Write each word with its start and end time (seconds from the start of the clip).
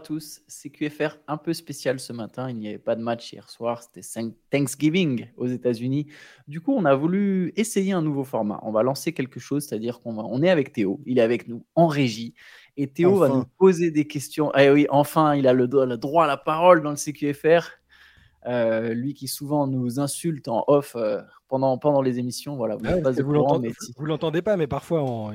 à 0.00 0.02
tous. 0.02 0.40
CQFR 0.48 1.18
un 1.28 1.36
peu 1.36 1.52
spécial 1.52 2.00
ce 2.00 2.12
matin. 2.14 2.48
Il 2.48 2.56
n'y 2.56 2.68
avait 2.68 2.78
pas 2.78 2.96
de 2.96 3.02
match 3.02 3.32
hier 3.32 3.48
soir. 3.50 3.82
C'était 3.82 4.30
Thanksgiving 4.50 5.26
aux 5.36 5.46
États-Unis. 5.46 6.06
Du 6.48 6.62
coup, 6.62 6.74
on 6.74 6.86
a 6.86 6.94
voulu 6.94 7.52
essayer 7.56 7.92
un 7.92 8.00
nouveau 8.00 8.24
format. 8.24 8.58
On 8.62 8.72
va 8.72 8.82
lancer 8.82 9.12
quelque 9.12 9.38
chose, 9.38 9.66
c'est-à-dire 9.66 10.00
qu'on 10.00 10.18
on 10.18 10.42
est 10.42 10.48
avec 10.48 10.72
Théo. 10.72 11.00
Il 11.04 11.18
est 11.18 11.22
avec 11.22 11.48
nous 11.48 11.66
en 11.74 11.86
régie. 11.86 12.34
Et 12.78 12.86
Théo 12.86 13.16
va 13.16 13.28
nous 13.28 13.44
poser 13.58 13.90
des 13.90 14.06
questions. 14.06 14.50
Eh 14.56 14.70
oui, 14.70 14.86
enfin, 14.88 15.34
il 15.34 15.46
a 15.46 15.52
le, 15.52 15.68
droit 15.68 16.24
à 16.24 16.26
la 16.26 16.38
parole 16.38 16.82
dans 16.82 16.90
le 16.90 16.96
CQFR. 16.96 17.72
Euh, 18.46 18.94
lui 18.94 19.12
qui 19.12 19.28
souvent 19.28 19.66
nous 19.66 20.00
insulte 20.00 20.48
en 20.48 20.64
off 20.66 20.96
euh, 20.96 21.20
pendant, 21.48 21.76
pendant 21.76 22.00
les 22.00 22.18
émissions. 22.18 22.56
Voilà, 22.56 22.78
vous 22.78 24.06
l'entendez 24.06 24.40
pas, 24.40 24.56
mais 24.56 24.66
parfois 24.66 25.02
on, 25.02 25.30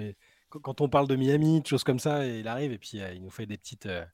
quand 0.62 0.82
on 0.82 0.90
parle 0.90 1.08
de 1.08 1.16
Miami, 1.16 1.62
de 1.62 1.68
choses 1.68 1.84
comme 1.84 2.00
ça, 2.00 2.26
il 2.26 2.48
arrive 2.48 2.72
et 2.72 2.78
puis 2.78 3.02
euh, 3.02 3.14
il 3.14 3.22
nous 3.22 3.30
fait 3.30 3.46
des 3.46 3.58
petites, 3.58 3.86
euh, 3.86 4.06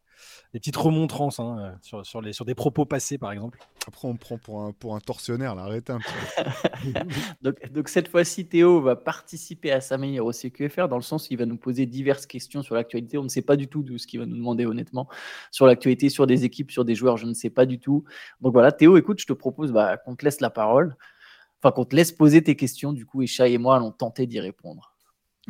des 0.54 0.60
petites 0.60 0.76
remontrances 0.76 1.40
hein, 1.40 1.58
euh, 1.60 1.72
sur, 1.82 2.06
sur, 2.06 2.22
les, 2.22 2.34
sur 2.34 2.46
des 2.46 2.56
propos 2.56 2.86
passés, 2.86 3.18
par 3.18 3.32
exemple. 3.32 3.60
Après, 3.88 4.08
on 4.08 4.16
prend 4.16 4.38
pour 4.38 4.62
un, 4.62 4.74
pour 4.74 4.96
un 4.96 5.00
tortionnaire, 5.00 5.56
là, 5.56 5.64
arrêtez 5.64 5.94
un 5.94 6.00
donc, 7.42 7.72
donc, 7.72 7.90
cette 7.90 8.08
fois-ci, 8.08 8.46
Théo 8.46 8.82
va 8.82 8.96
participer 8.96 9.72
à 9.72 9.82
sa 9.82 9.98
manière 9.98 10.26
au 10.26 10.32
CQFR, 10.32 10.88
dans 10.88 10.98
le 10.98 11.02
sens 11.02 11.28
qu'il 11.28 11.38
va 11.38 11.46
nous 11.46 11.58
poser 11.58 11.86
diverses 11.86 12.26
questions 12.26 12.62
sur 12.62 12.76
l'actualité. 12.76 13.18
On 13.18 13.24
ne 13.24 13.30
sait 13.30 13.42
pas 13.42 13.56
du 13.56 13.68
tout 13.68 13.84
de 13.84 13.98
ce 13.98 14.08
qu'il 14.08 14.20
va 14.20 14.26
nous 14.26 14.38
demander, 14.38 14.66
honnêtement, 14.66 15.08
sur 15.52 15.66
l'actualité, 15.66 16.10
sur 16.10 16.28
des 16.28 16.46
équipes, 16.46 16.72
sur 16.72 16.86
des 16.86 16.96
joueurs, 16.96 17.18
je 17.18 17.26
ne 17.26 17.34
sais 17.34 17.50
pas 17.50 17.66
du 17.66 17.80
tout. 17.80 18.04
Donc 18.42 18.54
voilà, 18.54 18.72
Théo, 18.72 18.98
écoute, 18.98 19.20
je 19.20 19.26
te 19.26 19.34
propose 19.34 19.72
bah, 19.72 19.98
qu'on 19.98 20.16
te 20.16 20.26
laisse 20.26 20.42
la 20.42 20.50
parole, 20.50 20.96
enfin 21.62 21.72
qu'on 21.72 21.86
te 21.86 21.96
laisse 21.96 22.12
poser 22.12 22.44
tes 22.44 22.56
questions, 22.56 22.94
du 22.94 23.06
coup, 23.06 23.22
et 23.22 23.28
Chai 23.28 23.52
et 23.54 23.58
moi 23.58 23.76
allons 23.76 23.92
tenter 23.92 24.28
d'y 24.28 24.40
répondre. 24.40 24.91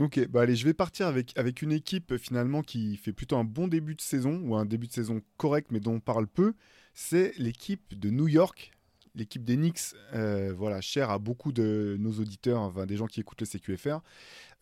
Ok, 0.01 0.19
bah 0.29 0.41
allez, 0.41 0.55
je 0.55 0.65
vais 0.65 0.73
partir 0.73 1.05
avec, 1.05 1.61
une 1.61 1.71
équipe 1.71 2.17
finalement 2.17 2.63
qui 2.63 2.97
fait 2.97 3.13
plutôt 3.13 3.37
un 3.37 3.43
bon 3.43 3.67
début 3.67 3.93
de 3.93 4.01
saison, 4.01 4.41
ou 4.43 4.55
un 4.55 4.65
début 4.65 4.87
de 4.87 4.91
saison 4.91 5.21
correct, 5.37 5.67
mais 5.69 5.79
dont 5.79 5.93
on 5.93 5.99
parle 5.99 6.25
peu. 6.25 6.55
C'est 6.95 7.33
l'équipe 7.37 7.99
de 7.99 8.09
New 8.09 8.27
York, 8.27 8.71
l'équipe 9.13 9.43
des 9.43 9.57
Knicks, 9.57 9.93
euh, 10.15 10.55
voilà, 10.57 10.81
chère 10.81 11.11
à 11.11 11.19
beaucoup 11.19 11.51
de 11.51 11.97
nos 11.99 12.13
auditeurs, 12.13 12.87
des 12.87 12.97
gens 12.97 13.05
qui 13.05 13.19
écoutent 13.19 13.41
le 13.41 13.45
CQFR. 13.45 13.99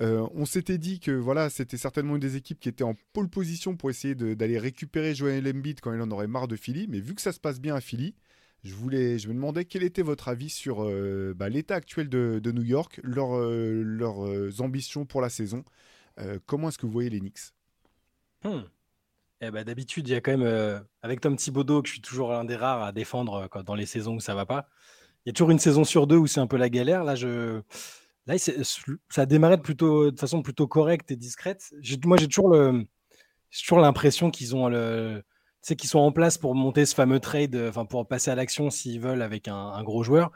Euh, 0.01 0.27
on 0.33 0.43
s'était 0.43 0.77
dit 0.77 0.99
que 0.99 1.11
voilà, 1.11 1.49
c'était 1.49 1.77
certainement 1.77 2.15
une 2.15 2.21
des 2.21 2.35
équipes 2.35 2.59
qui 2.59 2.67
était 2.67 2.83
en 2.83 2.95
pole 3.13 3.29
position 3.29 3.77
pour 3.77 3.89
essayer 3.89 4.15
d'aller 4.15 4.59
récupérer 4.59 5.15
Joel 5.15 5.47
Embiid 5.47 5.79
quand 5.79 5.93
il 5.93 6.01
en 6.01 6.11
aurait 6.11 6.27
marre 6.27 6.49
de 6.49 6.57
Philly, 6.57 6.85
mais 6.89 6.99
vu 6.99 7.15
que 7.15 7.21
ça 7.21 7.31
se 7.31 7.39
passe 7.39 7.61
bien 7.61 7.75
à 7.75 7.79
Philly, 7.79 8.13
je, 8.63 8.73
voulais, 8.73 9.19
je 9.19 9.27
me 9.27 9.33
demandais 9.33 9.65
quel 9.65 9.83
était 9.83 10.02
votre 10.02 10.27
avis 10.27 10.49
sur 10.49 10.83
euh, 10.83 11.33
bah, 11.35 11.49
l'état 11.49 11.75
actuel 11.75 12.09
de, 12.09 12.52
New 12.52 12.63
York, 12.63 12.99
leurs 13.03 13.35
euh, 13.35 14.52
ambitions 14.59 15.05
pour 15.05 15.21
la 15.21 15.29
saison. 15.29 15.63
Euh, 16.19 16.39
comment 16.45 16.69
est-ce 16.69 16.77
que 16.77 16.85
vous 16.85 16.91
voyez 16.91 17.09
les 17.09 17.19
Knicks? 17.19 17.53
Hmm. 18.43 18.61
eh 19.41 19.52
ben, 19.52 19.63
D'habitude, 19.63 20.07
il 20.07 20.11
y 20.11 20.15
a 20.15 20.21
quand 20.21 20.37
même, 20.37 20.83
avec 21.02 21.21
Tom 21.21 21.35
Thibodeau, 21.35 21.81
que 21.81 21.87
je 21.87 21.93
suis 21.93 22.02
toujours 22.02 22.31
l'un 22.31 22.43
des 22.43 22.55
rares 22.55 22.83
à 22.83 22.91
défendre 22.91 23.49
dans 23.65 23.75
les 23.75 23.85
saisons 23.85 24.15
où 24.15 24.19
ça 24.19 24.35
va 24.35 24.45
pas, 24.45 24.67
il 25.25 25.30
y 25.30 25.31
a 25.31 25.33
toujours 25.33 25.52
une 25.52 25.59
saison 25.59 25.83
sur 25.83 26.07
deux 26.07 26.17
où 26.17 26.27
c'est 26.27 26.39
un 26.39 26.47
peu 26.47 26.57
la 26.57 26.69
galère. 26.69 27.03
Là, 27.03 27.15
ça 27.15 29.21
a 29.21 29.25
démarré 29.25 29.57
de 29.57 30.13
façon 30.17 30.41
plutôt 30.41 30.67
correcte 30.67 31.11
et 31.11 31.15
discrète. 31.15 31.73
Moi, 32.05 32.17
j'ai 32.17 32.27
toujours 32.27 33.80
l'impression 33.80 34.31
qu'ils 34.31 34.55
ont 34.55 34.67
le 34.67 35.23
c'est 35.61 35.75
qu'ils 35.75 35.89
sont 35.89 35.99
en 35.99 36.11
place 36.11 36.38
pour 36.38 36.55
monter 36.55 36.85
ce 36.85 36.95
fameux 36.95 37.19
trade, 37.19 37.55
euh, 37.55 37.69
enfin 37.69 37.85
pour 37.85 38.07
passer 38.07 38.31
à 38.31 38.35
l'action 38.35 38.69
s'ils 38.69 38.99
veulent 38.99 39.21
avec 39.21 39.47
un, 39.47 39.83
gros 39.83 40.03
joueur. 40.03 40.31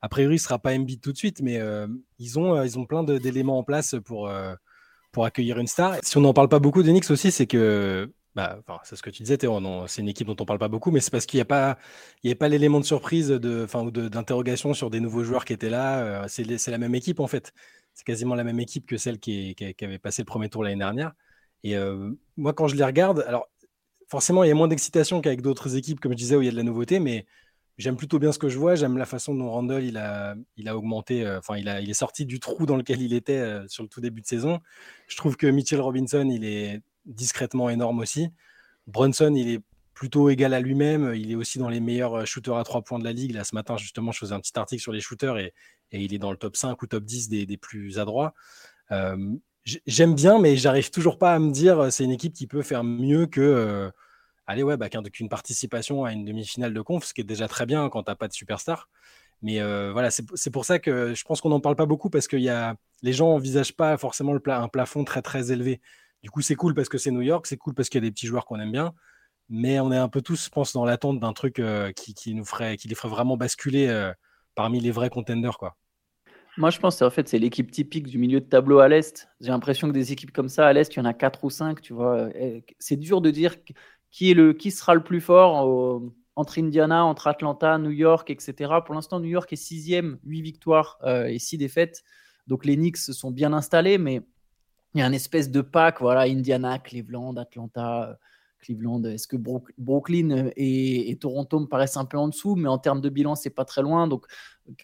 A 0.00 0.08
priori, 0.08 0.38
ce 0.38 0.44
sera 0.44 0.58
pas 0.58 0.74
Embiid 0.74 1.00
tout 1.00 1.12
de 1.12 1.16
suite, 1.16 1.40
mais 1.42 1.58
euh, 1.58 1.86
ils, 2.18 2.38
ont, 2.38 2.56
euh, 2.56 2.66
ils 2.66 2.78
ont 2.78 2.86
plein 2.86 3.04
d'éléments 3.04 3.58
en 3.58 3.62
place 3.62 3.94
pour, 4.04 4.30
pour 5.12 5.24
accueillir 5.24 5.58
une 5.58 5.66
star. 5.66 5.96
Si 6.02 6.16
on 6.16 6.22
n'en 6.22 6.34
parle 6.34 6.48
pas 6.48 6.58
beaucoup 6.58 6.82
d'Enix 6.82 7.10
aussi, 7.10 7.30
c'est 7.30 7.46
que 7.46 8.10
bah, 8.34 8.60
c'est 8.82 8.96
ce 8.96 9.02
que 9.02 9.10
tu 9.10 9.22
disais, 9.22 9.38
c'est 9.86 10.00
une 10.02 10.08
équipe 10.08 10.26
dont 10.26 10.36
on 10.40 10.44
parle 10.44 10.58
pas 10.58 10.68
beaucoup, 10.68 10.90
mais 10.90 11.00
c'est 11.00 11.10
parce 11.10 11.26
qu'il 11.26 11.36
n'y 11.38 11.42
a 11.42 11.46
pas, 11.46 11.78
il 12.24 12.34
pas 12.34 12.48
l'élément 12.48 12.80
de 12.80 12.84
surprise 12.84 13.28
de, 13.28 13.64
enfin, 13.64 13.82
ou 13.82 13.90
d'interrogation 13.90 14.74
sur 14.74 14.90
des 14.90 15.00
nouveaux 15.00 15.22
joueurs 15.22 15.44
qui 15.44 15.52
étaient 15.52 15.70
là. 15.70 16.26
c'est 16.28 16.70
la 16.70 16.78
même 16.78 16.94
équipe 16.94 17.20
en 17.20 17.26
fait. 17.28 17.52
C'est 17.94 18.04
quasiment 18.04 18.34
la 18.34 18.42
même 18.42 18.58
équipe 18.58 18.86
que 18.86 18.96
celle 18.96 19.20
qui 19.20 19.54
avait 19.82 19.98
passé 19.98 20.22
le 20.22 20.26
premier 20.26 20.48
tour 20.48 20.64
l'année 20.64 20.78
dernière. 20.78 21.12
Et 21.62 21.76
moi, 22.36 22.54
quand 22.54 22.66
je 22.66 22.74
les 22.74 22.84
regarde, 22.84 23.22
alors 23.28 23.48
forcément, 24.12 24.44
il 24.44 24.48
y 24.48 24.50
a 24.50 24.54
moins 24.54 24.68
d'excitation 24.68 25.22
qu'avec 25.22 25.40
d'autres 25.40 25.74
équipes, 25.74 25.98
comme 25.98 26.12
je 26.12 26.18
disais, 26.18 26.36
où 26.36 26.42
il 26.42 26.44
y 26.44 26.48
a 26.48 26.50
de 26.50 26.56
la 26.56 26.62
nouveauté, 26.62 27.00
mais 27.00 27.24
j'aime 27.78 27.96
plutôt 27.96 28.18
bien 28.18 28.30
ce 28.30 28.38
que 28.38 28.50
je 28.50 28.58
vois. 28.58 28.74
J'aime 28.74 28.98
la 28.98 29.06
façon 29.06 29.34
dont 29.34 29.50
Randall 29.50 29.84
il 29.84 29.96
a, 29.96 30.34
il 30.58 30.68
a 30.68 30.76
augmenté, 30.76 31.24
euh, 31.24 31.38
enfin, 31.38 31.56
il, 31.56 31.66
il 31.82 31.88
est 31.88 31.94
sorti 31.94 32.26
du 32.26 32.38
trou 32.38 32.66
dans 32.66 32.76
lequel 32.76 33.00
il 33.00 33.14
était 33.14 33.38
euh, 33.38 33.66
sur 33.68 33.82
le 33.82 33.88
tout 33.88 34.02
début 34.02 34.20
de 34.20 34.26
saison. 34.26 34.60
Je 35.08 35.16
trouve 35.16 35.38
que 35.38 35.46
Mitchell 35.46 35.80
Robinson, 35.80 36.28
il 36.30 36.44
est 36.44 36.82
discrètement 37.06 37.70
énorme 37.70 38.00
aussi. 38.00 38.28
Brunson, 38.86 39.32
il 39.34 39.48
est 39.48 39.60
plutôt 39.94 40.28
égal 40.28 40.52
à 40.52 40.60
lui-même. 40.60 41.14
Il 41.14 41.30
est 41.30 41.34
aussi 41.34 41.58
dans 41.58 41.70
les 41.70 41.80
meilleurs 41.80 42.14
euh, 42.14 42.24
shooters 42.26 42.58
à 42.58 42.64
trois 42.64 42.82
points 42.82 42.98
de 42.98 43.04
la 43.04 43.12
ligue. 43.12 43.32
Là, 43.32 43.44
ce 43.44 43.54
matin, 43.54 43.78
justement, 43.78 44.12
je 44.12 44.18
faisais 44.18 44.34
un 44.34 44.40
petit 44.40 44.58
article 44.58 44.82
sur 44.82 44.92
les 44.92 45.00
shooters 45.00 45.38
et, 45.38 45.54
il 45.90 46.12
est 46.12 46.18
dans 46.18 46.32
le 46.32 46.36
top 46.36 46.54
5 46.54 46.82
ou 46.82 46.86
top 46.86 47.04
10 47.04 47.30
des, 47.30 47.46
des 47.46 47.56
plus 47.56 47.98
adroits. 47.98 48.34
J'aime 49.86 50.14
bien, 50.14 50.38
mais 50.38 50.56
j'arrive 50.56 50.90
toujours 50.90 51.18
pas 51.18 51.34
à 51.34 51.38
me 51.38 51.50
dire 51.50 51.92
c'est 51.92 52.04
une 52.04 52.10
équipe 52.10 52.32
qui 52.32 52.46
peut 52.46 52.62
faire 52.62 52.82
mieux 52.82 53.26
que 53.26 53.90
allez 54.46 54.62
ouais, 54.62 54.76
bah, 54.76 54.88
qu'une 54.88 55.28
participation 55.28 56.04
à 56.04 56.12
une 56.12 56.24
demi-finale 56.24 56.74
de 56.74 56.80
conf, 56.80 57.04
ce 57.04 57.14
qui 57.14 57.20
est 57.20 57.24
déjà 57.24 57.48
très 57.48 57.66
bien 57.66 57.88
quand 57.88 58.02
tu 58.04 58.10
n'as 58.10 58.16
pas 58.16 58.28
de 58.28 58.32
superstar. 58.32 58.88
Mais 59.42 59.60
euh, 59.60 59.90
voilà, 59.92 60.10
c'est 60.10 60.50
pour 60.50 60.64
ça 60.64 60.78
que 60.78 61.14
je 61.14 61.24
pense 61.24 61.40
qu'on 61.40 61.48
n'en 61.48 61.60
parle 61.60 61.74
pas 61.74 61.86
beaucoup 61.86 62.10
parce 62.10 62.28
que 62.28 62.36
y 62.36 62.48
a, 62.48 62.76
les 63.02 63.12
gens 63.12 63.30
n'envisagent 63.30 63.74
pas 63.74 63.96
forcément 63.96 64.32
le 64.32 64.40
un 64.46 64.68
plafond 64.68 65.04
très 65.04 65.20
très 65.20 65.50
élevé. 65.50 65.80
Du 66.22 66.30
coup, 66.30 66.42
c'est 66.42 66.54
cool 66.54 66.74
parce 66.74 66.88
que 66.88 66.98
c'est 66.98 67.10
New 67.10 67.22
York, 67.22 67.46
c'est 67.48 67.56
cool 67.56 67.74
parce 67.74 67.88
qu'il 67.88 68.02
y 68.02 68.06
a 68.06 68.08
des 68.08 68.12
petits 68.12 68.28
joueurs 68.28 68.44
qu'on 68.44 68.60
aime 68.60 68.70
bien, 68.70 68.94
mais 69.48 69.80
on 69.80 69.90
est 69.90 69.96
un 69.96 70.08
peu 70.08 70.22
tous, 70.22 70.44
je 70.44 70.50
pense, 70.50 70.72
dans 70.72 70.84
l'attente 70.84 71.18
d'un 71.18 71.32
truc 71.32 71.58
euh, 71.58 71.90
qui, 71.92 72.34
nous 72.34 72.44
ferait, 72.44 72.76
qui 72.76 72.86
les 72.86 72.94
ferait 72.94 73.08
vraiment 73.08 73.36
basculer 73.36 73.88
euh, 73.88 74.12
parmi 74.54 74.78
les 74.78 74.92
vrais 74.92 75.10
contenders, 75.10 75.58
quoi. 75.58 75.76
Moi, 76.58 76.68
je 76.68 76.78
pense 76.78 76.98
que 76.98 77.04
en 77.04 77.10
fait, 77.10 77.28
c'est 77.28 77.38
l'équipe 77.38 77.70
typique 77.70 78.06
du 78.06 78.18
milieu 78.18 78.38
de 78.38 78.44
tableau 78.44 78.80
à 78.80 78.86
l'Est. 78.86 79.26
J'ai 79.40 79.48
l'impression 79.48 79.88
que 79.88 79.92
des 79.94 80.12
équipes 80.12 80.32
comme 80.32 80.50
ça 80.50 80.66
à 80.66 80.72
l'Est, 80.74 80.94
il 80.94 80.98
y 80.98 81.02
en 81.02 81.06
a 81.06 81.14
4 81.14 81.42
ou 81.44 81.50
5, 81.50 81.80
tu 81.80 81.94
vois. 81.94 82.28
C'est 82.78 82.96
dur 82.96 83.22
de 83.22 83.30
dire 83.30 83.56
qui, 84.12 84.30
est 84.30 84.34
le, 84.34 84.52
qui 84.52 84.70
sera 84.70 84.94
le 84.94 85.02
plus 85.02 85.20
fort 85.20 86.02
entre 86.36 86.58
Indiana, 86.58 87.04
entre 87.04 87.26
Atlanta, 87.26 87.78
New 87.78 87.90
York, 87.90 88.30
etc. 88.30 88.72
Pour 88.84 88.94
l'instant, 88.94 89.18
New 89.18 89.28
York 89.28 89.52
est 89.52 89.56
sixième, 89.56 90.18
huit 90.24 90.42
victoires 90.42 90.98
euh, 91.02 91.26
et 91.26 91.38
six 91.38 91.58
défaites. 91.58 92.04
Donc 92.46 92.64
les 92.64 92.76
Knicks 92.76 92.98
se 92.98 93.12
sont 93.12 93.30
bien 93.30 93.52
installés, 93.52 93.98
mais 93.98 94.22
il 94.94 95.00
y 95.00 95.02
a 95.02 95.06
un 95.06 95.12
espèce 95.12 95.50
de 95.50 95.62
pack, 95.62 96.00
voilà, 96.00 96.22
Indiana, 96.22 96.78
Cleveland, 96.78 97.36
Atlanta, 97.36 98.10
euh, 98.10 98.14
Cleveland. 98.60 99.02
Est-ce 99.04 99.26
que 99.26 99.36
Brooklyn 99.78 100.50
et, 100.56 101.16
Toronto 101.20 101.60
me 101.60 101.66
paraissent 101.66 101.96
un 101.96 102.04
peu 102.04 102.18
en 102.18 102.28
dessous, 102.28 102.54
mais 102.54 102.68
en 102.68 102.78
termes 102.78 103.00
de 103.00 103.08
bilan, 103.08 103.34
c'est 103.34 103.50
pas 103.50 103.64
très 103.64 103.82
loin. 103.82 104.06
Donc, 104.06 104.26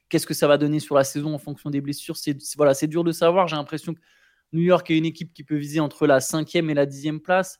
qu'est-ce 0.08 0.26
que 0.26 0.34
ça 0.34 0.48
va 0.48 0.56
donner 0.56 0.80
sur 0.80 0.94
la 0.94 1.04
saison 1.04 1.34
en 1.34 1.38
fonction 1.38 1.70
des 1.70 1.80
blessures? 1.80 2.16
C'est 2.16 2.36
voilà, 2.56 2.74
c'est 2.74 2.86
dur 2.86 3.04
de 3.04 3.12
savoir. 3.12 3.46
J'ai 3.48 3.56
l'impression 3.56 3.94
que 3.94 4.00
New 4.52 4.62
York 4.62 4.90
est 4.90 4.96
une 4.96 5.04
équipe 5.04 5.32
qui 5.34 5.44
peut 5.44 5.56
viser 5.56 5.80
entre 5.80 6.06
la 6.06 6.20
cinquième 6.20 6.70
et 6.70 6.74
la 6.74 6.86
dixième 6.86 7.20
place 7.20 7.58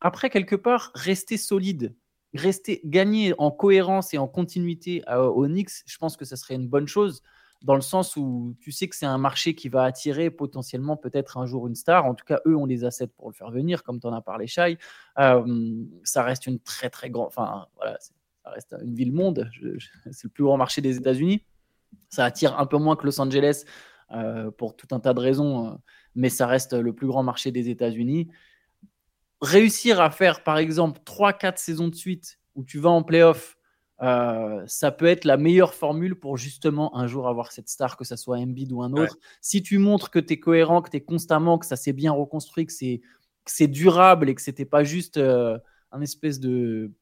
après, 0.00 0.30
quelque 0.30 0.56
part, 0.56 0.90
rester 0.94 1.36
solide, 1.36 1.94
rester, 2.34 2.80
gagner 2.84 3.34
en 3.38 3.50
cohérence 3.50 4.14
et 4.14 4.18
en 4.18 4.28
continuité 4.28 5.02
euh, 5.08 5.26
au 5.26 5.46
Knicks, 5.46 5.82
je 5.86 5.98
pense 5.98 6.16
que 6.16 6.24
ça 6.24 6.36
serait 6.36 6.54
une 6.54 6.68
bonne 6.68 6.86
chose 6.86 7.22
dans 7.62 7.74
le 7.74 7.80
sens 7.80 8.16
où 8.16 8.54
tu 8.60 8.70
sais 8.70 8.88
que 8.88 8.94
c'est 8.94 9.06
un 9.06 9.18
marché 9.18 9.54
qui 9.54 9.68
va 9.68 9.82
attirer 9.82 10.30
potentiellement 10.30 10.96
peut-être 10.96 11.38
un 11.38 11.46
jour 11.46 11.66
une 11.66 11.74
star. 11.74 12.04
En 12.06 12.14
tout 12.14 12.24
cas, 12.24 12.40
eux 12.46 12.56
ont 12.56 12.66
les 12.66 12.84
assets 12.84 13.08
pour 13.08 13.28
le 13.28 13.34
faire 13.34 13.50
venir, 13.50 13.82
comme 13.82 13.98
tu 14.00 14.06
en 14.06 14.12
as 14.12 14.20
parlé, 14.20 14.46
Shai. 14.46 14.78
Euh, 15.18 15.84
ça 16.04 16.22
reste 16.22 16.46
une 16.46 16.60
très 16.60 16.90
très 16.90 17.10
grande, 17.10 17.26
enfin 17.26 17.66
voilà, 17.76 17.98
ça 17.98 18.12
reste 18.50 18.76
une 18.82 18.94
ville 18.94 19.12
monde. 19.12 19.50
c'est 20.10 20.24
le 20.24 20.30
plus 20.30 20.44
grand 20.44 20.56
marché 20.56 20.80
des 20.80 20.96
États-Unis. 20.96 21.42
Ça 22.08 22.24
attire 22.24 22.58
un 22.58 22.66
peu 22.66 22.76
moins 22.76 22.96
que 22.96 23.06
Los 23.06 23.20
Angeles 23.20 23.64
euh, 24.12 24.50
pour 24.52 24.76
tout 24.76 24.88
un 24.92 25.00
tas 25.00 25.14
de 25.14 25.20
raisons, 25.20 25.80
mais 26.14 26.28
ça 26.28 26.46
reste 26.46 26.74
le 26.74 26.92
plus 26.92 27.08
grand 27.08 27.24
marché 27.24 27.50
des 27.50 27.70
États-Unis 27.70 28.28
réussir 29.40 30.00
à 30.00 30.10
faire, 30.10 30.42
par 30.42 30.58
exemple, 30.58 31.00
3-4 31.04 31.56
saisons 31.58 31.88
de 31.88 31.94
suite 31.94 32.38
où 32.54 32.64
tu 32.64 32.78
vas 32.78 32.90
en 32.90 33.02
playoff, 33.02 33.56
euh, 34.00 34.62
ça 34.66 34.92
peut 34.92 35.06
être 35.06 35.24
la 35.24 35.36
meilleure 35.36 35.74
formule 35.74 36.14
pour 36.14 36.36
justement 36.36 36.96
un 36.96 37.06
jour 37.06 37.28
avoir 37.28 37.50
cette 37.50 37.68
star, 37.68 37.96
que 37.96 38.04
ce 38.04 38.16
soit 38.16 38.38
Embiid 38.38 38.72
ou 38.72 38.82
un 38.82 38.92
autre. 38.92 39.16
Si 39.40 39.62
tu 39.62 39.78
montres 39.78 40.10
que 40.10 40.18
tu 40.18 40.34
es 40.34 40.40
cohérent, 40.40 40.82
que 40.82 40.90
tu 40.90 40.98
es 40.98 41.00
constamment, 41.00 41.58
que 41.58 41.66
ça 41.66 41.76
s'est 41.76 41.92
bien 41.92 42.12
reconstruit, 42.12 42.66
que 42.66 42.72
c'est 42.72 43.68
durable 43.68 44.28
et 44.28 44.34
que 44.34 44.42
c'était 44.42 44.64
pas 44.64 44.84
juste 44.84 45.16
euh, 45.16 45.58
un 45.90 46.00
espèce 46.00 46.38
de, 46.38 46.92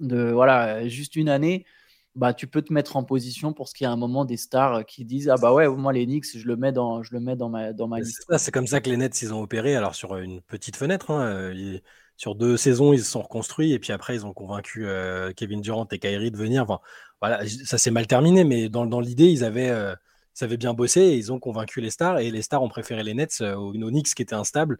de 0.00 0.30
voilà, 0.30 0.88
juste 0.88 1.16
une 1.16 1.28
année, 1.28 1.66
bah, 2.16 2.32
tu 2.32 2.46
peux 2.46 2.62
te 2.62 2.72
mettre 2.72 2.96
en 2.96 3.04
position 3.04 3.52
pour 3.52 3.68
ce 3.68 3.74
qui 3.74 3.84
est 3.84 3.86
un 3.86 3.96
moment 3.96 4.24
des 4.24 4.38
stars 4.38 4.86
qui 4.86 5.04
disent 5.04 5.28
ah 5.28 5.36
bah 5.36 5.52
ouais 5.52 5.68
moi 5.68 5.92
les 5.92 6.06
Knicks 6.06 6.38
je 6.38 6.46
le 6.46 6.56
mets 6.56 6.72
dans 6.72 7.02
je 7.02 7.12
le 7.12 7.20
mets 7.20 7.36
dans 7.36 7.50
ma 7.50 7.74
dans 7.74 7.88
ma 7.88 8.00
liste. 8.00 8.24
C'est 8.38 8.50
comme 8.50 8.66
ça 8.66 8.80
que 8.80 8.88
les 8.88 8.96
Nets 8.96 9.20
ils 9.20 9.34
ont 9.34 9.42
opéré 9.42 9.76
alors 9.76 9.94
sur 9.94 10.16
une 10.16 10.40
petite 10.40 10.76
fenêtre 10.76 11.10
hein, 11.10 11.26
euh, 11.26 11.78
sur 12.16 12.34
deux 12.34 12.56
saisons 12.56 12.94
ils 12.94 13.00
se 13.00 13.10
sont 13.10 13.20
reconstruits 13.20 13.72
et 13.74 13.78
puis 13.78 13.92
après 13.92 14.14
ils 14.14 14.24
ont 14.24 14.32
convaincu 14.32 14.86
euh, 14.86 15.32
Kevin 15.34 15.60
Durant 15.60 15.86
et 15.92 15.98
Kyrie 15.98 16.30
de 16.30 16.38
venir. 16.38 16.62
Enfin, 16.62 16.80
voilà 17.20 17.46
ça 17.46 17.76
s'est 17.76 17.90
mal 17.90 18.06
terminé 18.06 18.44
mais 18.44 18.70
dans, 18.70 18.86
dans 18.86 19.00
l'idée 19.00 19.30
ils 19.30 19.44
avaient 19.44 19.70
euh, 19.70 19.94
ils 20.40 20.44
avaient 20.44 20.56
bien 20.56 20.72
bossé 20.72 21.02
et 21.02 21.16
ils 21.16 21.32
ont 21.34 21.38
convaincu 21.38 21.82
les 21.82 21.90
stars 21.90 22.18
et 22.18 22.30
les 22.30 22.42
stars 22.42 22.62
ont 22.62 22.70
préféré 22.70 23.02
les 23.02 23.12
Nets 23.12 23.42
aux, 23.42 23.74
aux 23.74 23.90
Knicks 23.90 24.14
qui 24.14 24.22
étaient 24.22 24.34
instables 24.34 24.78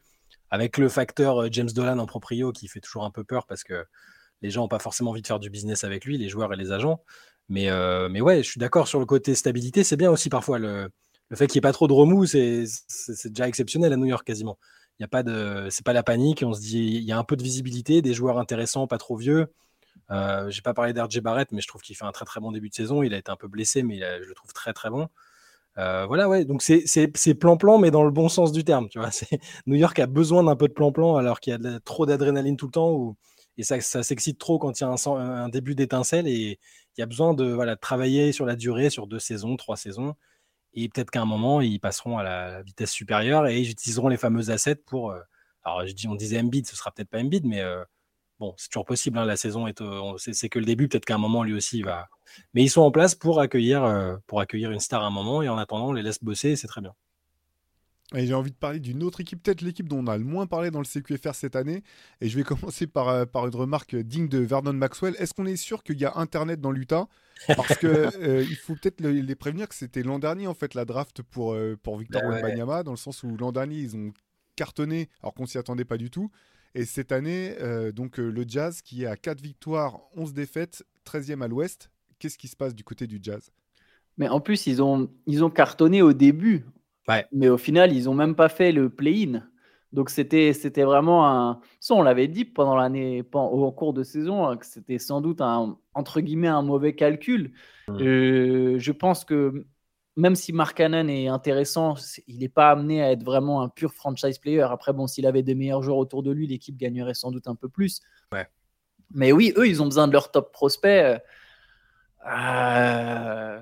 avec 0.50 0.78
le 0.78 0.88
facteur 0.88 1.52
James 1.52 1.70
Dolan 1.74 1.98
en 1.98 2.06
proprio 2.06 2.50
qui 2.50 2.66
fait 2.66 2.80
toujours 2.80 3.04
un 3.04 3.10
peu 3.10 3.24
peur 3.24 3.44
parce 3.46 3.62
que 3.62 3.84
les 4.42 4.50
gens 4.50 4.62
n'ont 4.62 4.68
pas 4.68 4.78
forcément 4.78 5.10
envie 5.10 5.22
de 5.22 5.26
faire 5.26 5.40
du 5.40 5.50
business 5.50 5.84
avec 5.84 6.04
lui, 6.04 6.18
les 6.18 6.28
joueurs 6.28 6.52
et 6.52 6.56
les 6.56 6.72
agents. 6.72 7.02
Mais, 7.48 7.68
mais 8.10 8.20
ouais, 8.20 8.42
je 8.42 8.50
suis 8.50 8.58
d'accord 8.58 8.88
sur 8.88 8.98
le 8.98 9.06
côté 9.06 9.34
stabilité. 9.34 9.84
C'est 9.84 9.96
bien 9.96 10.10
aussi 10.10 10.28
parfois 10.28 10.58
le, 10.58 10.90
le 11.28 11.36
fait 11.36 11.46
qu'il 11.46 11.56
n'y 11.56 11.60
ait 11.60 11.68
pas 11.68 11.72
trop 11.72 11.88
de 11.88 11.92
remous, 11.92 12.26
c'est 12.26 12.64
déjà 13.26 13.48
exceptionnel 13.48 13.92
à 13.92 13.96
New 13.96 14.06
York 14.06 14.26
quasiment. 14.26 14.58
Il 14.98 15.02
y 15.02 15.04
a 15.04 15.08
pas 15.08 15.22
de, 15.22 15.68
c'est 15.70 15.84
pas 15.84 15.92
la 15.92 16.02
panique. 16.02 16.42
On 16.46 16.52
se 16.52 16.60
dit, 16.60 16.78
il 16.78 17.04
y 17.04 17.12
a 17.12 17.18
un 17.18 17.24
peu 17.24 17.36
de 17.36 17.42
visibilité, 17.42 18.00
des 18.02 18.14
joueurs 18.14 18.38
intéressants, 18.38 18.86
pas 18.86 18.98
trop 18.98 19.16
vieux. 19.16 19.52
Euh, 20.10 20.48
J'ai 20.50 20.62
pas 20.62 20.74
parlé 20.74 20.92
d'RJ 20.92 21.20
Barrett, 21.20 21.50
mais 21.52 21.60
je 21.60 21.68
trouve 21.68 21.82
qu'il 21.82 21.96
fait 21.96 22.04
un 22.04 22.12
très 22.12 22.24
très 22.24 22.40
bon 22.40 22.52
début 22.52 22.68
de 22.68 22.74
saison. 22.74 23.02
Il 23.02 23.12
a 23.12 23.18
été 23.18 23.30
un 23.30 23.36
peu 23.36 23.48
blessé, 23.48 23.82
mais 23.82 23.98
je 23.98 24.28
le 24.28 24.34
trouve 24.34 24.52
très 24.52 24.72
très 24.72 24.90
bon. 24.90 25.08
Euh, 25.78 26.06
voilà, 26.06 26.28
ouais. 26.28 26.44
Donc 26.44 26.62
c'est 26.62 27.34
plan-plan, 27.34 27.78
mais 27.78 27.90
dans 27.90 28.04
le 28.04 28.10
bon 28.10 28.28
sens 28.28 28.52
du 28.52 28.64
terme. 28.64 28.88
Tu 28.88 28.98
vois, 28.98 29.10
New 29.66 29.76
York 29.76 29.98
a 29.98 30.06
besoin 30.06 30.44
d'un 30.44 30.56
peu 30.56 30.68
de 30.68 30.72
plan-plan, 30.72 31.16
alors 31.16 31.40
qu'il 31.40 31.52
y 31.52 31.66
a 31.66 31.80
trop 31.80 32.06
d'adrénaline 32.06 32.56
tout 32.56 32.66
le 32.66 32.72
temps, 32.72 33.16
et 33.58 33.62
ça, 33.62 33.80
ça 33.80 34.02
s'excite 34.02 34.38
trop 34.38 34.58
quand 34.58 34.80
il 34.80 34.84
y 34.84 34.86
a 34.86 34.88
un, 34.88 35.48
début 35.48 35.74
d'étincelle, 35.74 36.28
et 36.28 36.58
il 36.96 37.00
y 37.00 37.02
a 37.02 37.06
besoin 37.06 37.34
de 37.34 37.46
voilà 37.52 37.76
travailler 37.76 38.32
sur 38.32 38.46
la 38.46 38.56
durée, 38.56 38.90
sur 38.90 39.06
deux 39.06 39.18
saisons, 39.18 39.56
trois 39.56 39.76
saisons. 39.76 40.14
Et 40.74 40.88
peut-être 40.88 41.10
qu'à 41.10 41.22
un 41.22 41.26
moment, 41.26 41.60
ils 41.62 41.80
passeront 41.80 42.18
à 42.18 42.22
la 42.22 42.62
vitesse 42.62 42.92
supérieure 42.92 43.46
et 43.46 43.58
ils 43.60 43.70
utiliseront 43.70 44.08
les 44.08 44.18
fameux 44.18 44.50
assets 44.50 44.76
pour. 44.76 45.10
Euh, 45.10 45.20
alors, 45.64 45.86
je 45.86 45.92
dis, 45.92 46.06
on 46.08 46.14
disait 46.14 46.38
Embiid, 46.40 46.66
ce 46.66 46.76
sera 46.76 46.92
peut-être 46.92 47.08
pas 47.08 47.18
Embiid, 47.18 47.46
mais 47.46 47.60
euh, 47.60 47.82
bon, 48.38 48.54
c'est 48.58 48.68
toujours 48.68 48.84
possible. 48.84 49.18
Hein, 49.18 49.24
la 49.24 49.36
saison 49.36 49.66
est, 49.66 49.82
c'est 50.18 50.48
que 50.50 50.58
le 50.58 50.66
début. 50.66 50.88
Peut-être 50.88 51.06
qu'à 51.06 51.14
un 51.14 51.18
moment, 51.18 51.42
lui 51.44 51.54
aussi, 51.54 51.78
il 51.78 51.84
va. 51.84 52.08
Mais 52.54 52.62
ils 52.62 52.68
sont 52.70 52.82
en 52.82 52.90
place 52.90 53.14
pour 53.14 53.40
accueillir, 53.40 53.84
euh, 53.84 54.16
pour 54.26 54.40
accueillir 54.40 54.70
une 54.70 54.80
star 54.80 55.02
à 55.02 55.06
un 55.06 55.10
moment 55.10 55.42
et 55.42 55.48
en 55.48 55.58
attendant, 55.58 55.88
on 55.88 55.92
les 55.92 56.02
laisse 56.02 56.22
bosser. 56.22 56.56
C'est 56.56 56.68
très 56.68 56.82
bien. 56.82 56.94
Et 58.14 58.24
j'ai 58.24 58.34
envie 58.34 58.52
de 58.52 58.56
parler 58.56 58.78
d'une 58.78 59.02
autre 59.02 59.20
équipe, 59.20 59.42
peut-être 59.42 59.62
l'équipe 59.62 59.88
dont 59.88 59.98
on 59.98 60.06
a 60.06 60.16
le 60.16 60.22
moins 60.22 60.46
parlé 60.46 60.70
dans 60.70 60.78
le 60.78 60.84
CQFR 60.84 61.34
cette 61.34 61.56
année. 61.56 61.82
Et 62.20 62.28
je 62.28 62.36
vais 62.36 62.44
commencer 62.44 62.86
par, 62.86 63.08
euh, 63.08 63.26
par 63.26 63.46
une 63.46 63.56
remarque 63.56 63.96
digne 63.96 64.28
de 64.28 64.38
Vernon 64.38 64.72
Maxwell. 64.72 65.16
Est-ce 65.18 65.34
qu'on 65.34 65.46
est 65.46 65.56
sûr 65.56 65.82
qu'il 65.82 65.98
y 65.98 66.04
a 66.04 66.12
Internet 66.16 66.60
dans 66.60 66.70
l'Utah? 66.70 67.08
Parce 67.48 67.76
que 67.76 67.86
euh, 68.22 68.44
il 68.48 68.56
faut 68.56 68.74
peut-être 68.74 69.00
les 69.00 69.34
prévenir 69.34 69.68
que 69.68 69.74
c'était 69.74 70.04
l'an 70.04 70.20
dernier 70.20 70.46
en 70.46 70.54
fait 70.54 70.74
la 70.74 70.84
draft 70.84 71.22
pour, 71.22 71.54
euh, 71.54 71.76
pour 71.82 71.98
Victor 71.98 72.22
Wembanyama, 72.22 72.84
dans 72.84 72.92
le 72.92 72.96
sens 72.96 73.24
où 73.24 73.36
l'an 73.36 73.50
dernier 73.50 73.76
ils 73.76 73.96
ont 73.96 74.12
cartonné 74.54 75.10
alors 75.22 75.34
qu'on 75.34 75.46
s'y 75.46 75.58
attendait 75.58 75.84
pas 75.84 75.98
du 75.98 76.10
tout. 76.10 76.30
Et 76.74 76.84
cette 76.84 77.10
année, 77.10 77.54
donc 77.94 78.18
le 78.18 78.44
Jazz 78.46 78.82
qui 78.82 79.04
est 79.04 79.06
à 79.06 79.16
4 79.16 79.40
victoires, 79.40 80.00
11 80.14 80.34
défaites, 80.34 80.84
13e 81.06 81.42
à 81.42 81.48
l'ouest. 81.48 81.90
Qu'est-ce 82.18 82.36
qui 82.36 82.48
se 82.48 82.56
passe 82.56 82.74
du 82.74 82.84
côté 82.84 83.06
du 83.06 83.18
Jazz? 83.20 83.50
Mais 84.18 84.28
en 84.28 84.40
plus, 84.40 84.66
ils 84.66 84.82
ont, 84.82 85.10
ils 85.26 85.42
ont 85.42 85.50
cartonné 85.50 86.02
au 86.02 86.12
début. 86.12 86.66
Mais 87.32 87.48
au 87.48 87.58
final, 87.58 87.92
ils 87.92 88.04
n'ont 88.04 88.14
même 88.14 88.34
pas 88.34 88.48
fait 88.48 88.72
le 88.72 88.90
play-in. 88.90 89.42
Donc 89.92 90.10
c'était 90.10 90.52
c'était 90.52 90.82
vraiment 90.82 91.26
un. 91.28 91.60
Ça, 91.80 91.94
on 91.94 92.02
l'avait 92.02 92.28
dit 92.28 92.44
pendant 92.44 92.74
l'année, 92.74 93.24
au 93.32 93.72
cours 93.72 93.94
de 93.94 94.02
saison, 94.02 94.46
hein, 94.46 94.56
que 94.56 94.66
c'était 94.66 94.98
sans 94.98 95.20
doute 95.20 95.40
un 95.40 95.78
entre 95.94 96.20
guillemets 96.20 96.48
un 96.48 96.62
mauvais 96.62 96.94
calcul. 96.94 97.52
Mmh. 97.88 98.02
Euh, 98.02 98.78
je 98.78 98.92
pense 98.92 99.24
que 99.24 99.64
même 100.16 100.34
si 100.34 100.52
Mark 100.52 100.76
Cannon 100.76 101.08
est 101.08 101.28
intéressant, 101.28 101.94
il 102.26 102.38
n'est 102.38 102.48
pas 102.48 102.70
amené 102.70 103.02
à 103.02 103.12
être 103.12 103.22
vraiment 103.22 103.62
un 103.62 103.68
pur 103.68 103.92
franchise 103.92 104.38
player. 104.38 104.62
Après, 104.62 104.92
bon, 104.92 105.06
s'il 105.06 105.26
avait 105.26 105.42
des 105.42 105.54
meilleurs 105.54 105.82
joueurs 105.82 105.98
autour 105.98 106.22
de 106.22 106.32
lui, 106.32 106.46
l'équipe 106.46 106.76
gagnerait 106.76 107.14
sans 107.14 107.30
doute 107.30 107.48
un 107.48 107.54
peu 107.54 107.68
plus. 107.68 108.00
Mais 109.14 109.30
oui, 109.30 109.52
eux, 109.56 109.68
ils 109.68 109.82
ont 109.82 109.84
besoin 109.84 110.08
de 110.08 110.12
leur 110.12 110.30
top 110.30 110.52
prospect. 110.52 111.20
Euh, 112.26 113.60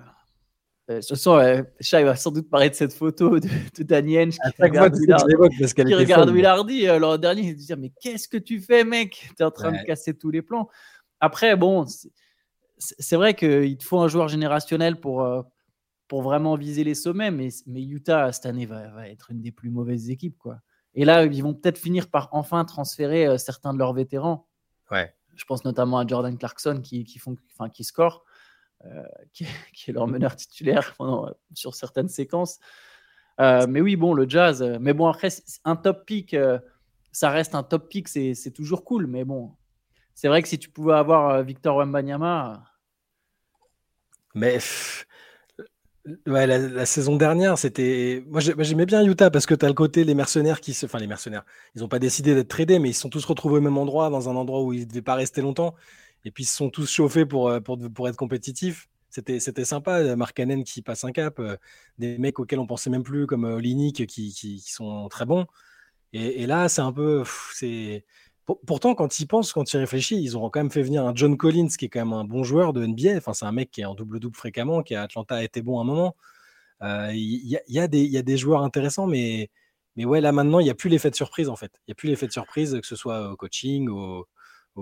euh, 0.91 1.01
ce 1.01 1.15
sont, 1.15 1.37
euh, 1.39 1.63
Chat 1.81 2.03
va 2.05 2.15
sans 2.15 2.31
doute 2.31 2.51
parler 2.51 2.69
de 2.69 2.75
cette 2.75 2.93
photo 2.93 3.41
de, 3.41 3.49
de 3.49 3.83
Daniel 3.83 4.31
qui 4.31 4.39
regarde, 4.59 6.31
Willardy, 6.31 6.89
euh, 6.89 6.99
l'an 6.99 7.17
dernier. 7.17 7.43
Il 7.43 7.57
dit 7.57 7.73
Mais 7.79 7.91
qu'est-ce 8.01 8.29
que 8.29 8.37
tu 8.37 8.61
fais, 8.61 8.85
mec? 8.85 9.31
Tu 9.37 9.43
es 9.43 9.45
en 9.45 9.51
train 9.51 9.73
de 9.73 9.83
casser 9.85 10.15
tous 10.15 10.31
les 10.31 10.43
plans. 10.43 10.69
Après, 11.21 11.57
bon, 11.57 11.87
c'est 12.77 13.17
vrai 13.17 13.35
qu'il 13.35 13.79
te 13.79 13.85
faut 13.85 13.99
un 14.01 14.09
joueur 14.09 14.29
générationnel 14.29 15.01
pour, 15.01 15.23
euh, 15.23 15.41
pour 16.07 16.21
vraiment 16.21 16.55
viser 16.55 16.85
les 16.85 16.95
sommets, 16.95 17.31
mais, 17.31 17.49
mais 17.67 17.83
Utah, 17.83 18.31
cette 18.33 18.45
année, 18.45 18.67
va, 18.67 18.89
va, 18.89 19.09
être 19.09 19.31
une 19.31 19.41
des 19.41 19.53
plus 19.53 19.71
mauvaises 19.71 20.11
équipes. 20.11 20.37
Quoi. 20.37 20.59
Et 20.95 21.07
là, 21.07 21.25
ils 21.25 21.43
vont 21.43 21.55
peut-être 21.55 21.79
finir 21.79 22.11
par 22.11 22.29
enfin 22.33 22.63
transférer 22.67 23.39
certains 23.39 23.73
de 23.73 23.79
leurs 23.79 23.95
vétérans. 23.95 24.47
Ouais. 24.91 25.15
Je 25.35 25.45
pense 25.47 25.65
notamment 25.65 25.99
à 25.99 26.07
Jordan 26.07 26.37
Clarkson 26.37 26.81
qui, 26.83 27.05
qui, 27.05 27.19
font, 27.19 27.37
enfin, 27.53 27.71
qui 27.71 27.85
score. 27.85 28.25
Euh, 28.87 29.03
qui, 29.33 29.45
est 29.45 29.93
leur 29.93 30.07
meneur 30.07 30.37
titulaire 30.37 30.95
pendant, 30.97 31.31
sur 31.55 31.75
certaines 31.75 32.09
séquences. 32.09 32.59
Euh, 33.41 33.67
mais 33.69 33.81
oui, 33.81 33.97
bon, 33.97 34.15
le 34.15 34.29
jazz. 34.29 34.63
Euh, 34.63 34.79
mais 34.81 34.93
bon, 34.93 35.07
après, 35.07 35.29
un 35.65 35.77
top 35.77 36.05
pick, 36.07 36.37
ça 37.13 37.31
reste 37.31 37.55
un 37.55 37.63
top 37.63 37.89
pick, 37.89 38.09
c'est 38.09 38.53
toujours 38.55 38.85
cool. 38.85 39.07
Mais 39.07 39.25
bon, 39.25 39.53
c'est 40.15 40.29
vrai 40.29 40.43
que 40.43 40.49
si 40.49 40.59
tu 40.59 40.71
pouvais 40.71 40.95
avoir 40.95 41.43
Victor 41.43 41.77
Wembanyama. 41.77 42.65
Mais 44.35 44.59
la, 46.27 46.87
saison 46.87 47.17
dernière, 47.17 47.57
c'était. 47.57 48.23
Moi, 48.29 48.41
j'aimais 48.41 48.87
bien 48.87 49.03
Utah 49.05 49.31
parce 49.31 49.47
que 49.47 49.55
tu 49.55 49.65
as 49.65 49.69
le 49.69 49.75
côté 49.75 50.05
les 50.05 50.15
mercenaires 50.15 50.61
qui 50.61 50.75
se. 50.75 50.87
Enfin, 50.87 50.99
les 50.99 51.07
mercenaires, 51.07 51.45
ils 51.75 51.83
n'ont 51.83 51.89
pas 51.89 51.99
décidé 51.99 52.35
d'être 52.35 52.49
tradés, 52.49 52.79
mais 52.79 52.91
ils 52.91 52.95
se 52.95 53.01
sont 53.01 53.11
tous 53.11 53.25
retrouvés 53.25 53.59
au 53.59 53.63
même 53.63 53.79
endroit, 53.79 54.11
dans 54.11 54.29
un 54.29 54.37
endroit 54.37 54.63
où 54.63 54.73
ils 54.73 54.81
ne 54.81 54.85
devaient 54.85 55.03
pas 55.03 55.15
rester 55.15 55.41
longtemps 55.41 55.75
et 56.25 56.31
puis 56.31 56.44
ils 56.44 56.47
se 56.47 56.56
sont 56.56 56.71
tous 56.71 56.91
chauffés 56.91 57.26
pour, 57.26 57.49
euh, 57.49 57.61
pour, 57.61 58.09
être 58.09 58.17
compétitifs. 58.17 58.88
C'était, 59.11 59.41
c'était 59.41 59.65
sympa, 59.65 60.00
euh, 60.00 60.17
Mark 60.17 60.35
Cannon 60.37 60.62
qui 60.62 60.82
passe 60.82 61.05
un 61.05 61.12
cap, 61.12 61.38
euh, 61.38 61.56
des 61.99 62.19
mecs 62.19 62.38
auxquels 62.41 62.59
on 62.59 62.67
pensait 62.67 62.91
même 62.91 63.03
plus, 63.03 63.26
comme 63.26 63.44
Olinik, 63.44 64.06
qui, 64.06 64.32
qui, 64.32 64.61
sont 64.61 65.09
très 65.09 65.26
bons. 65.26 65.47
Et, 66.12 66.47
là, 66.47 66.69
c'est 66.69 66.81
un 66.81 66.93
peu. 66.93 67.25
c'est... 67.53 68.05
Pourtant, 68.67 68.94
quand 68.94 69.19
ils 69.19 69.26
pensent, 69.26 69.53
quand 69.53 69.73
ils 69.73 69.79
réfléchissent, 69.79 70.21
ils 70.23 70.37
auront 70.37 70.50
quand 70.50 70.61
même 70.61 70.71
fait 70.71 70.82
venir 70.82 71.05
un 71.05 71.15
John 71.15 71.37
Collins, 71.37 71.69
qui 71.79 71.87
est 71.87 71.88
quand 71.88 72.00
même 72.00 72.12
un 72.12 72.25
bon 72.25 72.44
joueur 72.44 72.73
de 72.73 72.87
NBA. 72.87 73.17
Enfin, 73.17 73.32
c'est 73.32 73.47
un 73.47 73.53
mec 73.53 73.70
qui 73.70 73.81
est 73.81 73.85
en 73.85 73.94
double-double 73.94 74.37
fréquemment, 74.37 74.82
qui 74.82 74.94
à 74.94 75.03
Atlanta 75.03 75.37
a 75.37 75.43
été 75.43 75.62
bon 75.62 75.79
à 75.79 75.82
un 75.82 75.85
moment. 75.85 76.17
Il 76.82 77.17
y, 77.17 77.59
y, 77.69 77.79
a 77.81 77.88
des, 77.88 78.05
y 78.05 78.19
a 78.19 78.23
des 78.23 78.37
joueurs 78.37 78.62
intéressants, 78.62 79.06
mais, 79.06 79.50
mais 79.97 80.05
ouais, 80.05 80.20
là 80.20 80.31
maintenant, 80.32 80.61
il 80.61 80.65
n'y 80.65 80.70
a 80.70 80.75
plus 80.75 80.91
l'effet 80.91 81.11
de 81.11 81.17
surprise 81.17 81.49
en 81.49 81.56
fait. 81.56 81.73
Il 81.81 81.91
n'y 81.91 81.93
a 81.93 81.94
plus 81.97 82.09
l'effet 82.09 82.27
de 82.27 82.32
surprise, 82.32 82.79
que 82.81 82.87
ce 82.87 82.97
soit 82.97 83.31
au 83.31 83.37
coaching, 83.37 83.88
au, 83.88 84.29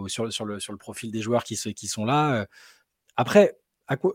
sur, 0.06 0.24
le, 0.24 0.76
profil 0.76 1.10
des 1.10 1.20
joueurs 1.20 1.44
qui, 1.44 1.56
sont 1.56 2.04
là. 2.04 2.34
Euh. 2.34 2.46
Après, 3.16 3.58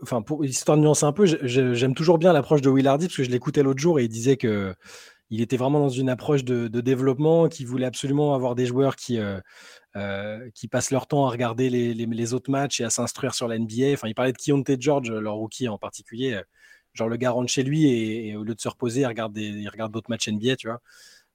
enfin, 0.02 0.22
pour 0.22 0.44
histoire 0.44 0.76
de 0.76 0.82
nuancer 0.82 1.04
un 1.04 1.12
peu, 1.12 1.26
j'aime 1.26 1.94
toujours 1.94 2.18
bien 2.18 2.32
l'approche 2.32 2.62
de 2.62 2.68
Will 2.68 2.86
Hardy 2.86 3.06
parce 3.06 3.16
que 3.16 3.24
je 3.24 3.30
l'écoutais 3.30 3.62
l'autre 3.62 3.80
jour 3.80 4.00
et 4.00 4.04
il 4.04 4.08
disait 4.08 4.36
que 4.36 4.74
il 5.30 5.42
était 5.42 5.56
vraiment 5.56 5.80
dans 5.80 5.88
une 5.88 6.08
approche 6.08 6.44
de, 6.44 6.68
développement, 6.80 7.48
qui 7.48 7.64
voulait 7.64 7.86
absolument 7.86 8.34
avoir 8.34 8.54
des 8.54 8.66
joueurs 8.66 8.96
qui, 8.96 9.18
euh, 9.18 9.40
euh, 9.96 10.48
passent 10.70 10.90
leur 10.90 11.06
temps 11.06 11.26
à 11.26 11.30
regarder 11.30 11.68
les, 11.70 12.34
autres 12.34 12.50
matchs 12.50 12.80
et 12.80 12.84
à 12.84 12.90
s'instruire 12.90 13.34
sur 13.34 13.48
la 13.48 13.58
NBA. 13.58 13.92
Enfin, 13.92 14.08
il 14.08 14.14
parlait 14.14 14.32
de 14.32 14.38
Keontae 14.38 14.80
George, 14.80 15.10
leur 15.10 15.34
rookie 15.34 15.68
en 15.68 15.78
particulier. 15.78 16.40
Genre, 16.94 17.08
le 17.08 17.16
gars 17.16 17.30
rentre 17.30 17.50
chez 17.50 17.62
lui 17.62 17.86
et, 17.90 18.36
au 18.36 18.42
lieu 18.42 18.54
de 18.54 18.60
se 18.60 18.68
reposer, 18.68 19.02
il 19.02 19.06
regarde, 19.06 19.36
il 19.36 19.68
regarde 19.68 19.92
d'autres 19.92 20.10
matchs 20.10 20.28
NBA, 20.28 20.56
tu 20.56 20.68
vois. 20.68 20.80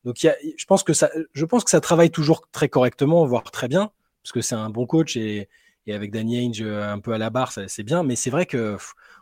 Donc, 0.03 0.17
je, 0.19 0.65
pense 0.65 0.83
que 0.83 0.93
ça, 0.93 1.09
je 1.33 1.45
pense 1.45 1.63
que 1.63 1.69
ça 1.69 1.79
travaille 1.79 2.09
toujours 2.09 2.49
très 2.51 2.69
correctement, 2.69 3.25
voire 3.25 3.43
très 3.51 3.67
bien 3.67 3.91
parce 4.23 4.31
que 4.31 4.41
c'est 4.41 4.55
un 4.55 4.69
bon 4.69 4.85
coach 4.85 5.17
et, 5.17 5.49
avec 5.87 6.11
Danny 6.11 6.37
Ainge 6.37 6.61
euh, 6.61 6.93
un 6.93 6.99
peu 6.99 7.11
à 7.11 7.17
la 7.17 7.29
barre, 7.29 7.51
c'est 7.51 7.83
bien. 7.83 8.03
Mais 8.03 8.15
c'est 8.15 8.29
vrai 8.29 8.45
que 8.45 8.77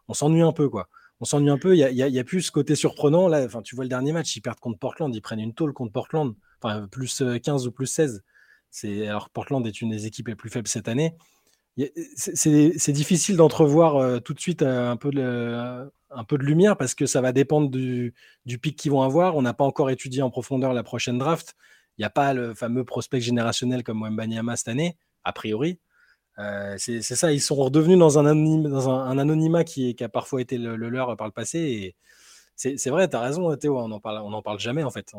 on 0.08 0.14
s'ennuie 0.14 0.44
un 0.44 0.52
peu, 0.52 0.70
quoi. 0.70 0.88
On 1.20 1.26
s'ennuie 1.26 1.50
un 1.50 1.58
peu. 1.58 1.76
Il 1.76 1.80
y 1.80 2.20
a, 2.20 2.24
plus 2.24 2.44
ce 2.44 2.52
côté 2.52 2.76
surprenant. 2.76 3.28
Là, 3.28 3.44
enfin, 3.46 3.62
tu 3.62 3.76
vois 3.76 3.84
le 3.84 3.90
dernier 3.90 4.12
match, 4.12 4.36
ils 4.36 4.42
perdent 4.42 4.60
contre 4.60 4.80
Portland, 4.80 5.14
ils 5.14 5.22
prennent 5.22 5.40
une 5.40 5.54
tôle 5.54 5.74
contre 5.74 5.92
Portland, 5.92 6.36
enfin 6.62 6.88
plus 6.88 7.24
15 7.44 7.66
euh, 7.66 7.70
ou 7.70 7.72
plus 7.72 7.88
16. 7.88 8.24
C'est 8.70 9.08
alors 9.08 9.30
Portland 9.30 9.66
est 9.66 9.82
une 9.82 9.90
des 9.90 10.06
équipes 10.06 10.30
les 10.30 10.36
plus 10.36 10.50
faibles 10.50 10.68
cette 10.68 10.88
année. 10.88 11.16
C'est 12.16 12.92
difficile 12.92 13.38
d'entrevoir 13.38 13.96
euh, 13.96 14.20
tout 14.20 14.34
de 14.34 14.40
suite 14.40 14.62
un 14.62 14.98
peu, 14.98 15.12
de, 15.12 15.90
lumière 16.38 16.78
parce 16.78 16.94
que 16.96 17.06
ça 17.06 17.22
va 17.22 17.32
dépendre 17.32 17.70
du, 17.70 18.14
du 18.46 18.60
pic 18.60 18.76
qu'ils 18.78 18.92
vont 18.92 19.02
avoir. 19.02 19.36
On 19.36 19.42
n'a 19.42 19.54
pas 19.54 19.64
encore 19.64 19.90
étudié 19.90 20.22
en 20.22 20.30
profondeur 20.30 20.74
la 20.74 20.84
prochaine 20.84 21.18
draft. 21.18 21.56
Il 21.98 22.02
n'y 22.02 22.06
a 22.06 22.10
pas 22.10 22.34
le 22.34 22.54
fameux 22.54 22.84
prospect 22.84 23.22
générationnel 23.22 23.84
comme 23.84 24.02
Wembanyama 24.02 24.56
cette 24.56 24.70
année, 24.70 24.98
a 25.24 25.34
priori. 25.34 25.80
Euh, 26.40 26.76
c'est 26.78 27.02
ça, 27.02 27.32
ils 27.32 27.42
sont 27.42 27.56
redevenus 27.56 28.00
dans 28.00 28.18
un, 28.18 28.36
dans 28.36 28.90
un, 28.90 29.18
anonymat 29.18 29.64
qui, 29.64 29.96
a 30.00 30.10
parfois 30.10 30.42
été 30.42 30.58
le, 30.58 30.76
leur 30.76 31.16
par 31.18 31.28
le 31.28 31.34
passé. 31.34 31.96
C'est 32.56 32.90
vrai, 32.90 33.10
tu 33.10 33.16
as 33.16 33.20
raison, 33.22 33.56
Théo, 33.56 33.80
on 33.80 33.88
n'en 33.88 34.00
parle, 34.00 34.22
parle 34.44 34.60
jamais 34.60 34.84
en 34.84 34.92
fait. 34.92 35.14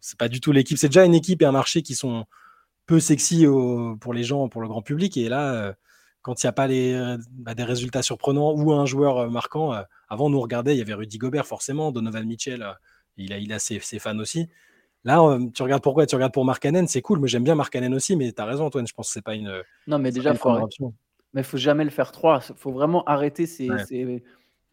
C'est 0.00 0.18
pas 0.18 0.28
du 0.28 0.40
tout 0.40 0.52
l'équipe. 0.52 0.78
C'est 0.78 0.88
déjà 0.88 1.04
une 1.04 1.14
équipe 1.14 1.42
et 1.42 1.44
un 1.44 1.52
marché 1.52 1.82
qui 1.82 1.94
sont 1.94 2.26
peu 2.86 3.00
sexy 3.00 3.44
pour 4.00 4.14
les 4.14 4.22
gens, 4.22 4.48
pour 4.48 4.62
le 4.62 4.68
grand 4.68 4.82
public. 4.82 5.16
Et 5.16 5.28
là, 5.28 5.52
euh, 5.54 5.72
quand 6.22 6.42
il 6.42 6.46
n'y 6.46 6.48
a 6.48 6.52
pas 6.52 6.68
euh, 6.68 7.18
bah, 7.32 7.54
des 7.54 7.64
résultats 7.64 8.02
surprenants 8.02 8.52
ou 8.52 8.72
un 8.72 8.86
joueur 8.86 9.30
marquant, 9.30 9.72
avant, 10.08 10.30
nous 10.30 10.40
regardait, 10.40 10.74
il 10.74 10.78
y 10.78 10.82
avait 10.82 10.94
Rudy 10.94 11.18
Gobert 11.18 11.46
forcément, 11.46 11.92
Donovan 11.92 12.24
Mitchell, 12.26 12.64
il 13.16 13.52
a, 13.52 13.58
ses 13.58 13.80
fans 13.98 14.18
aussi. 14.18 14.48
Là, 15.06 15.22
euh, 15.22 15.46
tu 15.54 15.62
regardes 15.62 15.82
pourquoi 15.82 16.04
Tu 16.04 16.16
regardes 16.16 16.34
pour 16.34 16.44
Mark 16.44 16.60
Cannon, 16.60 16.84
c'est 16.88 17.00
cool. 17.00 17.20
Moi, 17.20 17.28
j'aime 17.28 17.44
bien 17.44 17.54
Mark 17.54 17.72
Cannon 17.72 17.94
aussi, 17.94 18.16
mais 18.16 18.32
tu 18.32 18.42
as 18.42 18.44
raison, 18.44 18.66
Antoine. 18.66 18.88
Je 18.88 18.92
pense 18.92 19.06
que 19.06 19.12
c'est 19.12 19.24
pas 19.24 19.36
une. 19.36 19.62
Non, 19.86 20.00
mais 20.00 20.10
déjà, 20.10 20.34
faut 20.34 20.50
mais 21.32 21.42
il 21.42 21.44
faut 21.44 21.58
jamais 21.58 21.84
le 21.84 21.90
faire 21.90 22.12
trois. 22.12 22.40
Il 22.48 22.56
faut 22.56 22.72
vraiment 22.72 23.04
arrêter 23.04 23.46
ces, 23.46 23.68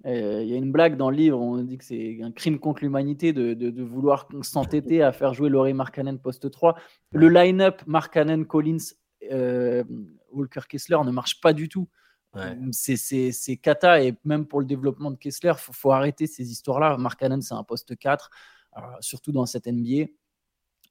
Euh, 0.06 0.42
il 0.44 0.50
y 0.50 0.54
a 0.54 0.58
une 0.58 0.72
blague 0.72 0.98
dans 0.98 1.10
le 1.10 1.16
livre, 1.16 1.40
on 1.40 1.58
dit 1.64 1.78
que 1.78 1.86
c'est 1.86 2.20
un 2.22 2.32
crime 2.32 2.60
contre 2.60 2.84
l'humanité 2.84 3.32
de, 3.32 3.54
de, 3.54 3.84
vouloir 3.84 4.28
s'entêter 4.42 5.02
à 5.02 5.14
faire 5.14 5.34
jouer 5.34 5.48
Laurie 5.48 5.74
Markkanen 5.74 6.20
poste 6.20 6.52
3. 6.52 6.76
Le 7.12 7.30
line-up 7.30 7.82
Markkanen, 7.88 8.46
Collins, 8.46 8.96
euh, 9.32 9.84
Walker 10.32 10.62
Kessler 10.68 10.98
ne 11.06 11.12
marche 11.12 11.40
pas 11.40 11.54
du 11.54 11.70
tout. 11.70 11.88
C'est 12.72 13.58
cata 13.62 14.02
et 14.04 14.14
même 14.26 14.46
pour 14.46 14.60
le 14.60 14.66
développement 14.66 15.12
de 15.12 15.18
Kessler, 15.18 15.54
il 15.56 15.62
faut, 15.62 15.74
faut, 15.74 15.92
arrêter 15.92 16.28
ces 16.28 16.52
histoires-là. 16.52 16.98
Markkanen, 16.98 17.42
c'est 17.42 17.54
un 17.54 17.64
poste 17.64 17.96
4, 17.96 18.30
surtout 19.00 19.32
dans 19.32 19.46
cette 19.46 19.68
NBA. 19.68 20.08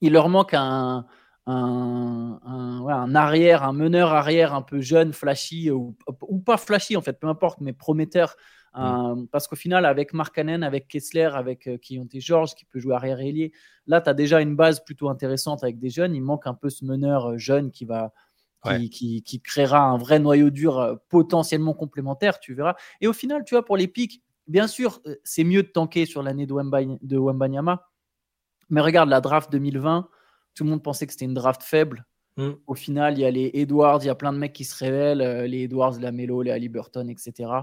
Il 0.02 0.12
leur 0.12 0.28
manque 0.28 0.52
un, 0.52 1.06
un, 1.46 2.38
un, 2.44 3.14
arrière, 3.14 3.62
un 3.62 3.72
meneur 3.72 4.12
arrière 4.12 4.54
un 4.54 4.62
peu 4.62 4.82
jeune, 4.82 5.14
flashy, 5.14 5.70
ou, 5.70 5.96
ou, 6.28 6.38
pas 6.38 6.58
flashy 6.58 6.96
en 6.98 7.00
fait, 7.00 7.18
peu 7.18 7.28
importe, 7.28 7.60
mais 7.62 7.72
prometteur 7.72 8.36
Mm. 8.74 9.26
parce 9.30 9.46
qu'au 9.48 9.56
final, 9.56 9.84
avec 9.84 10.14
Markkanen, 10.14 10.62
avec 10.62 10.88
Kessler, 10.88 11.30
avec 11.34 11.66
euh, 11.66 11.76
Kionte 11.76 12.18
George, 12.18 12.54
qui 12.54 12.64
peut 12.64 12.78
jouer 12.78 12.94
arrière 12.94 13.20
ailier, 13.20 13.52
là, 13.86 14.00
tu 14.00 14.08
as 14.08 14.14
déjà 14.14 14.40
une 14.40 14.56
base 14.56 14.82
plutôt 14.82 15.08
intéressante 15.08 15.62
avec 15.62 15.78
des 15.78 15.90
jeunes. 15.90 16.14
Il 16.14 16.22
manque 16.22 16.46
un 16.46 16.54
peu 16.54 16.70
ce 16.70 16.84
meneur 16.84 17.32
euh, 17.32 17.38
jeune 17.38 17.70
qui 17.70 17.84
va. 17.84 18.12
Qui, 18.92 19.24
qui, 19.24 19.40
créera 19.40 19.80
un 19.80 19.98
vrai 19.98 20.20
noyau 20.20 20.50
dur 20.50 20.78
euh, 20.78 20.94
potentiellement 21.08 21.74
complémentaire, 21.74 22.38
tu 22.38 22.54
verras. 22.54 22.76
Et 23.00 23.08
au 23.08 23.12
final, 23.12 23.42
tu 23.44 23.56
vois, 23.56 23.64
pour 23.64 23.76
les 23.76 23.88
pics, 23.88 24.22
bien 24.46 24.68
sûr, 24.68 25.00
c'est 25.24 25.42
mieux 25.42 25.64
de 25.64 25.66
tanker 25.66 26.06
sur 26.06 26.22
l'année 26.22 26.46
de, 26.46 26.54
de 27.02 27.18
Wembanyama. 27.18 27.90
Mais 28.72 28.80
regarde, 28.80 29.08
la 29.08 29.20
draft 29.20 29.52
2020, 29.52 30.08
tout 30.54 30.64
le 30.64 30.70
monde 30.70 30.82
pensait 30.82 31.06
que 31.06 31.12
c'était 31.12 31.26
une 31.26 31.34
draft 31.34 31.62
faible. 31.62 32.04
Mm. 32.36 32.50
Au 32.66 32.74
final, 32.74 33.14
il 33.14 33.20
y 33.20 33.24
a 33.24 33.30
les 33.30 33.52
Edwards, 33.54 34.00
il 34.02 34.06
y 34.06 34.10
a 34.10 34.14
plein 34.16 34.32
de 34.32 34.38
mecs 34.38 34.52
qui 34.52 34.64
se 34.64 34.76
révèlent, 34.76 35.44
les 35.44 35.62
Edwards, 35.62 36.00
la 36.00 36.10
Melo, 36.10 36.42
les 36.42 36.50
Halliburton, 36.50 37.08
etc 37.08 37.62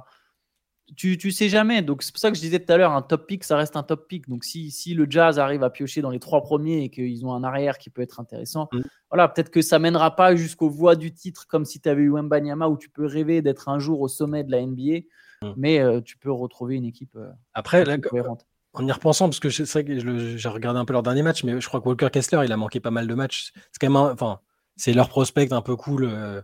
tu, 0.95 1.17
tu 1.17 1.31
sais 1.31 1.49
jamais. 1.49 1.81
Donc, 1.81 2.03
c'est 2.03 2.11
pour 2.11 2.19
ça 2.19 2.29
que 2.29 2.35
je 2.35 2.41
disais 2.41 2.59
tout 2.59 2.71
à 2.71 2.77
l'heure, 2.77 2.91
un 2.91 3.01
top 3.01 3.27
pick, 3.27 3.43
ça 3.43 3.57
reste 3.57 3.75
un 3.75 3.83
top 3.83 4.07
pick. 4.07 4.27
Donc, 4.27 4.43
si, 4.43 4.71
si 4.71 4.93
le 4.93 5.05
Jazz 5.09 5.39
arrive 5.39 5.63
à 5.63 5.69
piocher 5.69 6.01
dans 6.01 6.09
les 6.09 6.19
trois 6.19 6.41
premiers 6.41 6.83
et 6.83 6.89
qu'ils 6.89 7.25
ont 7.25 7.33
un 7.33 7.43
arrière 7.43 7.77
qui 7.77 7.89
peut 7.89 8.01
être 8.01 8.19
intéressant, 8.19 8.69
mm. 8.71 8.81
voilà, 9.09 9.27
peut-être 9.27 9.49
que 9.49 9.61
ça 9.61 9.79
mènera 9.79 10.15
pas 10.15 10.35
jusqu'aux 10.35 10.69
voies 10.69 10.95
du 10.95 11.13
titre 11.13 11.47
comme 11.47 11.65
si 11.65 11.79
tu 11.79 11.89
avais 11.89 12.01
eu 12.01 12.11
Mbanyama 12.11 12.67
où 12.67 12.77
tu 12.77 12.89
peux 12.89 13.05
rêver 13.05 13.41
d'être 13.41 13.69
un 13.69 13.79
jour 13.79 14.01
au 14.01 14.07
sommet 14.07 14.43
de 14.43 14.51
la 14.51 14.65
NBA, 14.65 15.05
mm. 15.41 15.53
mais 15.57 15.79
euh, 15.79 16.01
tu 16.01 16.17
peux 16.17 16.31
retrouver 16.31 16.75
une 16.75 16.85
équipe 16.85 17.15
euh, 17.15 17.31
Après, 17.53 17.99
cohérente. 17.99 18.45
En 18.79 18.87
y 18.87 18.91
repensant, 18.93 19.27
parce 19.27 19.41
que 19.41 19.49
c'est 19.49 19.83
que 19.83 20.37
j'ai 20.37 20.49
regardé 20.49 20.79
un 20.79 20.85
peu 20.85 20.93
leur 20.93 21.03
dernier 21.03 21.21
match, 21.21 21.43
mais 21.43 21.59
je 21.59 21.67
crois 21.67 21.81
que 21.81 21.85
Walker 21.89 22.09
Kessler, 22.09 22.45
il 22.45 22.51
a 22.53 22.55
manqué 22.55 22.79
pas 22.79 22.91
mal 22.91 23.07
de 23.07 23.13
matchs. 23.13 23.51
C'est 23.53 23.79
quand 23.81 23.89
même, 23.89 24.13
enfin, 24.13 24.39
c'est 24.77 24.93
leur 24.93 25.09
prospect 25.09 25.51
un 25.51 25.61
peu 25.61 25.75
cool. 25.75 26.05
Euh, 26.05 26.41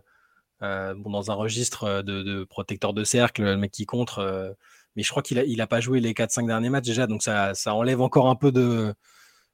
euh, 0.62 0.94
dans 0.94 1.30
un 1.30 1.34
registre 1.34 1.84
euh, 1.84 2.02
de, 2.02 2.44
protecteur 2.44 2.92
de 2.92 3.04
cercle, 3.04 3.42
le 3.42 3.56
mec 3.56 3.70
qui 3.70 3.86
contre. 3.86 4.54
Mais 4.96 5.02
je 5.02 5.08
crois 5.08 5.22
qu'il 5.22 5.38
n'a 5.38 5.44
il 5.44 5.62
a 5.62 5.66
pas 5.66 5.80
joué 5.80 6.00
les 6.00 6.12
4-5 6.12 6.46
derniers 6.46 6.68
matchs 6.68 6.84
déjà, 6.84 7.06
donc 7.06 7.22
ça, 7.22 7.54
ça, 7.54 7.74
enlève 7.74 8.02
encore 8.02 8.28
un 8.28 8.36
peu 8.36 8.52
de, 8.52 8.94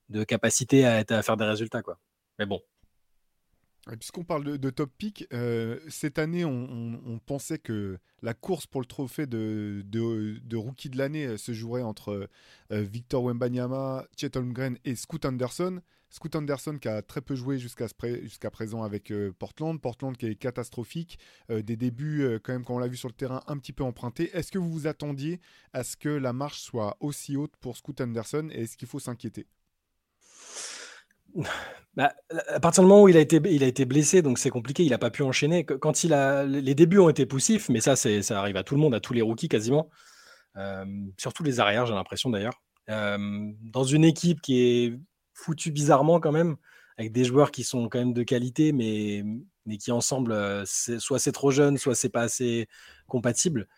de 0.08 0.24
capacité 0.24 0.84
à, 0.84 1.04
à, 1.08 1.22
faire 1.22 1.36
des 1.36 1.44
résultats. 1.44 1.82
Quoi. 1.82 1.98
Mais 2.40 2.46
bon. 2.46 2.60
Puisqu'on 3.98 4.22
parle 4.22 4.58
de, 4.58 4.70
top 4.70 4.92
pick, 4.96 5.26
cette 5.88 6.18
année, 6.18 6.44
on, 6.44 7.20
pensait 7.26 7.58
que 7.58 7.98
la 8.22 8.32
course 8.32 8.66
pour 8.66 8.80
le 8.80 8.86
trophée 8.86 9.26
de, 9.26 10.54
rookie 10.56 10.88
de 10.88 10.98
l'année 10.98 11.36
se 11.36 11.52
jouerait 11.52 11.82
entre 11.82 12.28
Victor 12.70 13.24
Wembanyama, 13.24 14.06
Chet 14.16 14.36
Holmgren 14.36 14.78
et 14.84 14.94
Scoot 14.94 15.24
Anderson. 15.24 15.82
Scoot 16.12 16.36
Anderson 16.36 16.76
qui 16.78 16.88
a 16.88 17.00
très 17.00 17.22
peu 17.22 17.34
joué 17.34 17.58
jusqu'à 17.58 18.50
présent 18.50 18.82
avec 18.82 19.10
euh, 19.10 19.32
Portland. 19.38 19.80
Portland 19.80 20.14
qui 20.14 20.26
est 20.26 20.34
catastrophique. 20.34 21.18
Euh, 21.50 21.62
des 21.62 21.76
débuts, 21.76 22.22
euh, 22.22 22.38
quand 22.38 22.52
même, 22.52 22.64
quand 22.64 22.74
on 22.74 22.78
l'a 22.78 22.86
vu 22.86 22.98
sur 22.98 23.08
le 23.08 23.14
terrain, 23.14 23.42
un 23.46 23.56
petit 23.56 23.72
peu 23.72 23.82
empruntés. 23.82 24.30
Est-ce 24.36 24.52
que 24.52 24.58
vous 24.58 24.70
vous 24.70 24.86
attendiez 24.86 25.40
à 25.72 25.84
ce 25.84 25.96
que 25.96 26.10
la 26.10 26.34
marche 26.34 26.60
soit 26.60 26.98
aussi 27.00 27.36
haute 27.36 27.56
pour 27.56 27.78
Scoot 27.78 27.98
Anderson 28.02 28.48
et 28.52 28.64
est-ce 28.64 28.76
qu'il 28.76 28.88
faut 28.88 29.00
s'inquiéter? 29.00 29.46
Bah, 31.96 32.12
à 32.48 32.60
partir 32.60 32.82
du 32.82 32.88
moment 32.88 33.02
où 33.02 33.08
il 33.08 33.16
a 33.16 33.20
été, 33.20 33.40
il 33.50 33.64
a 33.64 33.66
été 33.66 33.84
blessé, 33.84 34.22
donc 34.22 34.38
c'est 34.38 34.50
compliqué, 34.50 34.82
il 34.82 34.90
n'a 34.90 34.98
pas 34.98 35.10
pu 35.10 35.22
enchaîner. 35.22 35.64
Quand 35.64 36.04
il 36.04 36.12
a, 36.12 36.44
les 36.44 36.74
débuts 36.74 36.98
ont 36.98 37.08
été 37.08 37.26
poussifs, 37.26 37.68
mais 37.68 37.80
ça, 37.80 37.96
ça 37.96 38.38
arrive 38.38 38.56
à 38.56 38.62
tout 38.62 38.74
le 38.74 38.80
monde, 38.80 38.94
à 38.94 39.00
tous 39.00 39.12
les 39.12 39.22
rookies 39.22 39.48
quasiment, 39.48 39.90
surtout 41.18 41.42
les 41.42 41.60
arrières, 41.60 41.86
j'ai 41.86 41.94
l'impression 41.94 42.30
d'ailleurs. 42.30 42.62
dans 42.88 43.84
une 43.84 44.04
équipe 44.04 44.40
qui 44.40 44.60
est 44.60 44.98
foutu 45.34 45.70
bizarrement 45.70 46.20
quand 46.20 46.32
même, 46.32 46.56
avec 46.98 47.12
des 47.12 47.24
joueurs 47.24 47.50
qui 47.50 47.64
sont 47.64 47.88
quand 47.88 47.98
même 47.98 48.12
de 48.12 48.22
qualité, 48.22 48.72
mais, 48.72 49.24
mais 49.66 49.78
qui 49.78 49.92
ensemble, 49.92 50.32
euh, 50.32 50.64
soit 50.64 51.18
c'est 51.18 51.32
trop 51.32 51.50
jeune, 51.50 51.78
soit 51.78 51.94
c'est 51.94 52.08
pas 52.08 52.22
assez 52.22 52.68
compatible. 53.06 53.68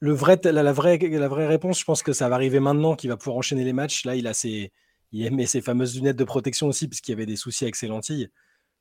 Le 0.00 0.12
vrai, 0.12 0.40
la, 0.44 0.72
vraie, 0.72 0.98
la 0.98 1.28
vraie 1.28 1.46
réponse, 1.46 1.78
je 1.78 1.84
pense 1.84 2.02
que 2.02 2.12
ça 2.12 2.28
va 2.28 2.36
arriver 2.36 2.60
maintenant, 2.60 2.94
qu'il 2.96 3.10
va 3.10 3.16
pouvoir 3.16 3.36
enchaîner 3.36 3.64
les 3.64 3.72
matchs. 3.72 4.04
Là, 4.04 4.16
il 4.16 4.26
a 4.26 4.34
ses, 4.34 4.72
il 5.20 5.34
met 5.34 5.46
ses 5.46 5.60
fameuses 5.60 5.96
lunettes 5.96 6.16
de 6.16 6.24
protection 6.24 6.66
aussi, 6.68 6.88
puisqu'il 6.88 7.12
y 7.12 7.14
avait 7.14 7.26
des 7.26 7.36
soucis 7.36 7.64
avec 7.64 7.76
ses 7.76 7.86
lentilles. 7.86 8.30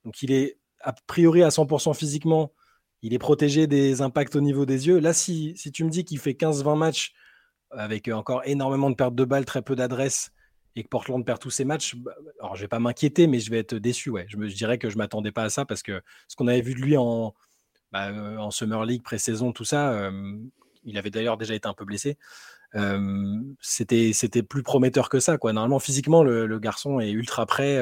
Donc, 0.04 0.22
il 0.22 0.32
est 0.32 0.58
a 0.82 0.94
priori 1.08 1.44
à 1.44 1.50
100% 1.50 1.94
physiquement. 1.94 2.54
Il 3.02 3.14
est 3.14 3.20
protégé 3.20 3.68
des 3.68 4.02
impacts 4.02 4.36
au 4.36 4.42
niveau 4.42 4.66
des 4.66 4.88
yeux. 4.88 5.00
Là, 5.00 5.14
si, 5.14 5.54
si 5.58 5.72
tu 5.72 5.84
me 5.84 5.90
dis 5.90 6.06
qu'il 6.06 6.20
fait 6.20 6.34
15-20 6.34 6.78
matchs 6.78 7.14
avec 7.72 8.08
encore 8.08 8.42
énormément 8.46 8.90
de 8.90 8.96
pertes 8.96 9.16
de 9.16 9.26
balles, 9.26 9.46
très 9.46 9.62
peu 9.62 9.76
d'adresse, 9.76 10.32
et 10.76 10.84
que 10.84 10.88
Portland 10.88 11.24
perd 11.26 11.40
tous 11.40 11.50
ses 11.50 11.66
matchs, 11.66 11.96
bah, 11.96 12.14
alors 12.40 12.56
je 12.56 12.62
vais 12.62 12.68
pas 12.68 12.80
m'inquiéter, 12.80 13.28
mais 13.28 13.40
je 13.40 13.52
vais 13.52 13.60
être 13.60 13.76
déçu. 13.76 14.10
Ouais. 14.10 14.26
Je 14.28 14.38
me 14.38 14.48
dirais 14.48 14.78
que 14.78 14.90
je 14.90 14.98
m'attendais 14.98 15.32
pas 15.32 15.44
à 15.44 15.50
ça 15.50 15.66
parce 15.66 15.84
que 15.84 16.02
ce 16.28 16.36
qu'on 16.36 16.48
avait 16.48 16.62
vu 16.62 16.74
de 16.74 16.80
lui 16.80 16.98
en, 16.98 17.34
bah, 17.92 18.10
euh, 18.10 18.38
en 18.38 18.52
Summer 18.52 18.84
League, 18.86 19.04
pré-saison, 19.04 19.52
tout 19.52 19.66
ça, 19.66 20.12
il 20.84 20.98
avait 20.98 21.12
d'ailleurs 21.12 21.38
déjà 21.38 21.54
été 21.56 21.68
un 21.68 21.74
peu 21.74 21.86
blessé. 21.86 22.18
C'était, 23.62 24.12
c'était 24.14 24.44
plus 24.44 24.64
prometteur 24.64 25.10
que 25.10 25.20
ça. 25.20 25.38
Quoi. 25.38 25.54
Normalement, 25.54 25.80
physiquement, 25.80 26.24
le, 26.24 26.60
garçon 26.60 27.00
est 27.00 27.12
ultra 27.12 27.46
prêt. 27.46 27.80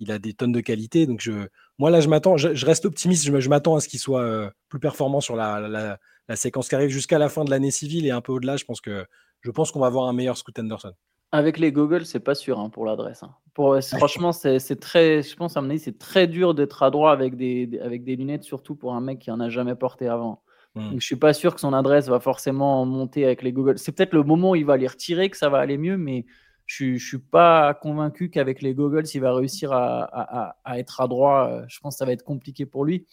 Il 0.00 0.10
a 0.10 0.18
des 0.18 0.34
tonnes 0.34 0.52
de 0.52 0.60
qualité. 0.60 1.06
Donc, 1.06 1.20
je, 1.20 1.32
moi, 1.78 1.90
là, 1.90 2.00
je 2.00 2.08
m'attends, 2.08 2.36
je, 2.36 2.66
reste 2.66 2.84
optimiste. 2.86 3.24
Je, 3.24 3.48
m'attends 3.48 3.76
à 3.76 3.80
ce 3.80 3.88
qu'il 3.88 4.00
soit 4.00 4.52
plus 4.68 4.80
performant 4.80 5.20
sur 5.20 5.36
la, 5.36 5.98
la, 6.28 6.36
séquence 6.36 6.68
qui 6.68 6.74
arrive 6.74 6.90
jusqu'à 6.90 7.18
la 7.18 7.28
fin 7.28 7.44
de 7.44 7.50
l'année 7.50 7.70
civile 7.70 8.06
et 8.06 8.10
un 8.10 8.20
peu 8.20 8.32
au-delà. 8.32 8.56
Je 8.56 8.64
pense 8.64 8.80
que 8.80 9.04
je 9.42 9.50
pense 9.50 9.70
qu'on 9.70 9.80
va 9.80 9.88
avoir 9.88 10.08
un 10.08 10.12
meilleur 10.12 10.36
Scoot 10.36 10.58
Anderson. 10.58 10.92
Avec 11.32 11.58
les 11.58 11.72
goggles, 11.72 12.04
c'est 12.04 12.20
pas 12.20 12.34
sûr 12.34 12.60
hein, 12.60 12.68
pour 12.68 12.84
l'adresse. 12.84 13.22
Hein. 13.22 13.34
Franchement, 13.54 14.32
c'est 14.32 14.80
très, 14.80 15.22
je 15.22 15.34
pense 15.34 15.56
à 15.56 15.62
mon 15.62 15.76
c'est 15.78 15.98
très 15.98 16.26
dur 16.26 16.54
d'être 16.54 16.82
adroit 16.82 17.12
avec 17.12 17.36
des, 17.36 17.80
avec 17.82 18.04
des 18.04 18.16
lunettes, 18.16 18.44
surtout 18.44 18.74
pour 18.74 18.94
un 18.94 19.00
mec 19.00 19.18
qui 19.18 19.30
en 19.30 19.40
a 19.40 19.48
jamais 19.48 19.74
porté 19.74 20.08
avant. 20.08 20.42
Hmm. 20.74 20.90
Donc, 20.90 21.00
je 21.00 21.06
suis 21.06 21.16
pas 21.16 21.32
sûr 21.32 21.54
que 21.54 21.60
son 21.60 21.72
adresse 21.72 22.08
va 22.08 22.20
forcément 22.20 22.84
monter 22.86 23.24
avec 23.24 23.42
les 23.42 23.52
goggles. 23.52 23.78
C'est 23.78 23.92
peut-être 23.92 24.14
le 24.14 24.22
moment 24.22 24.52
où 24.52 24.56
il 24.56 24.64
va 24.64 24.76
les 24.76 24.86
retirer 24.86 25.28
que 25.30 25.36
ça 25.36 25.48
va 25.48 25.58
aller 25.58 25.78
mieux, 25.78 25.96
mais 25.96 26.24
je, 26.66 26.96
je 26.96 27.06
suis 27.06 27.18
pas 27.18 27.74
convaincu 27.74 28.30
qu'avec 28.30 28.62
les 28.62 28.74
goggles, 28.74 29.04
il 29.12 29.20
va 29.20 29.34
réussir 29.34 29.72
à, 29.72 30.04
à, 30.04 30.56
à, 30.64 30.78
être 30.78 31.00
adroit. 31.00 31.64
Je 31.68 31.78
pense 31.80 31.94
que 31.94 31.98
ça 31.98 32.06
va 32.06 32.12
être 32.12 32.24
compliqué 32.24 32.64
pour 32.66 32.84
lui. 32.84 33.06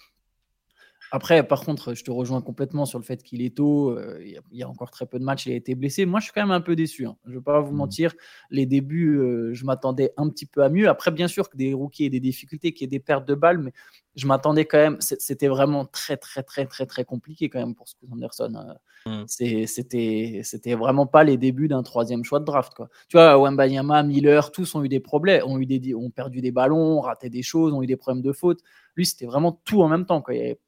Après, 1.11 1.45
par 1.47 1.61
contre, 1.61 1.93
je 1.93 2.03
te 2.03 2.11
rejoins 2.11 2.41
complètement 2.41 2.85
sur 2.85 2.99
le 2.99 3.03
fait 3.03 3.23
qu'il 3.23 3.41
est 3.41 3.55
tôt. 3.55 3.89
Euh, 3.91 4.19
il 4.21 4.57
y, 4.57 4.63
a 4.63 4.69
encore 4.69 4.91
très 4.91 5.05
peu 5.05 5.17
de 5.17 5.23
matchs. 5.23 5.47
Il 5.47 5.53
a 5.53 5.55
été 5.55 5.75
blessé. 5.75 6.05
Moi, 6.05 6.19
je 6.19 6.25
suis 6.25 6.33
quand 6.33 6.41
même 6.41 6.51
un 6.51 6.61
peu 6.61 6.75
déçu. 6.75 7.05
Hein. 7.05 7.17
Je 7.25 7.31
ne 7.31 7.35
vais 7.35 7.41
pas 7.41 7.59
vous 7.61 7.73
mmh. 7.73 7.77
mentir. 7.77 8.13
Les 8.51 8.65
débuts, 8.65 9.17
euh, 9.17 9.53
je 9.53 9.65
m'attendais 9.65 10.13
un 10.17 10.29
petit 10.29 10.45
peu 10.45 10.63
à 10.63 10.69
mieux. 10.69 10.87
Après, 10.87 11.11
bien 11.11 11.27
sûr 11.27 11.49
que 11.49 11.57
des 11.57 11.73
rookies 11.73 12.05
aient 12.05 12.09
des 12.09 12.19
difficultés, 12.19 12.73
qu'il 12.73 12.85
y 12.85 12.85
ait 12.85 12.87
des 12.87 12.99
pertes 12.99 13.27
de 13.27 13.33
balles, 13.35 13.57
mais 13.57 13.73
je 14.15 14.27
m'attendais 14.27 14.65
quand 14.65 14.77
même. 14.77 14.97
C'était 14.99 15.47
vraiment 15.47 15.85
très, 15.85 16.17
très, 16.17 16.43
très, 16.43 16.65
très, 16.65 16.85
très 16.85 17.05
compliqué 17.05 17.49
quand 17.49 17.59
même 17.59 17.75
pour 17.75 17.87
Scott 17.87 18.09
Anderson. 18.11 18.53
Euh. 18.55 19.23
C'était, 19.27 20.41
c'était 20.43 20.75
vraiment 20.75 21.07
pas 21.07 21.23
les 21.23 21.37
débuts 21.37 21.67
d'un 21.67 21.83
troisième 21.83 22.23
choix 22.23 22.39
de 22.39 22.45
draft. 22.45 22.73
Quoi. 22.75 22.89
Tu 23.07 23.17
vois, 23.17 23.37
Wembanyama, 23.37 24.03
Miller, 24.03 24.51
tous 24.51 24.75
ont 24.75 24.83
eu 24.83 24.89
des 24.89 24.99
problèmes, 24.99 25.43
ont, 25.45 25.57
eu 25.57 25.65
des, 25.65 25.95
ont 25.95 26.09
perdu 26.09 26.41
des 26.41 26.51
ballons, 26.51 26.97
ont 26.97 27.01
raté 27.01 27.29
des 27.29 27.41
choses, 27.41 27.73
ont 27.73 27.81
eu 27.81 27.87
des 27.87 27.97
problèmes 27.97 28.21
de 28.21 28.33
faute. 28.33 28.59
Lui, 28.95 29.05
c'était 29.05 29.25
vraiment 29.25 29.61
tout 29.63 29.81
en 29.81 29.87
même 29.87 30.05
temps. 30.05 30.21
Quoi. 30.21 30.35
Il 30.35 30.37
y 30.37 30.41
avait 30.41 30.59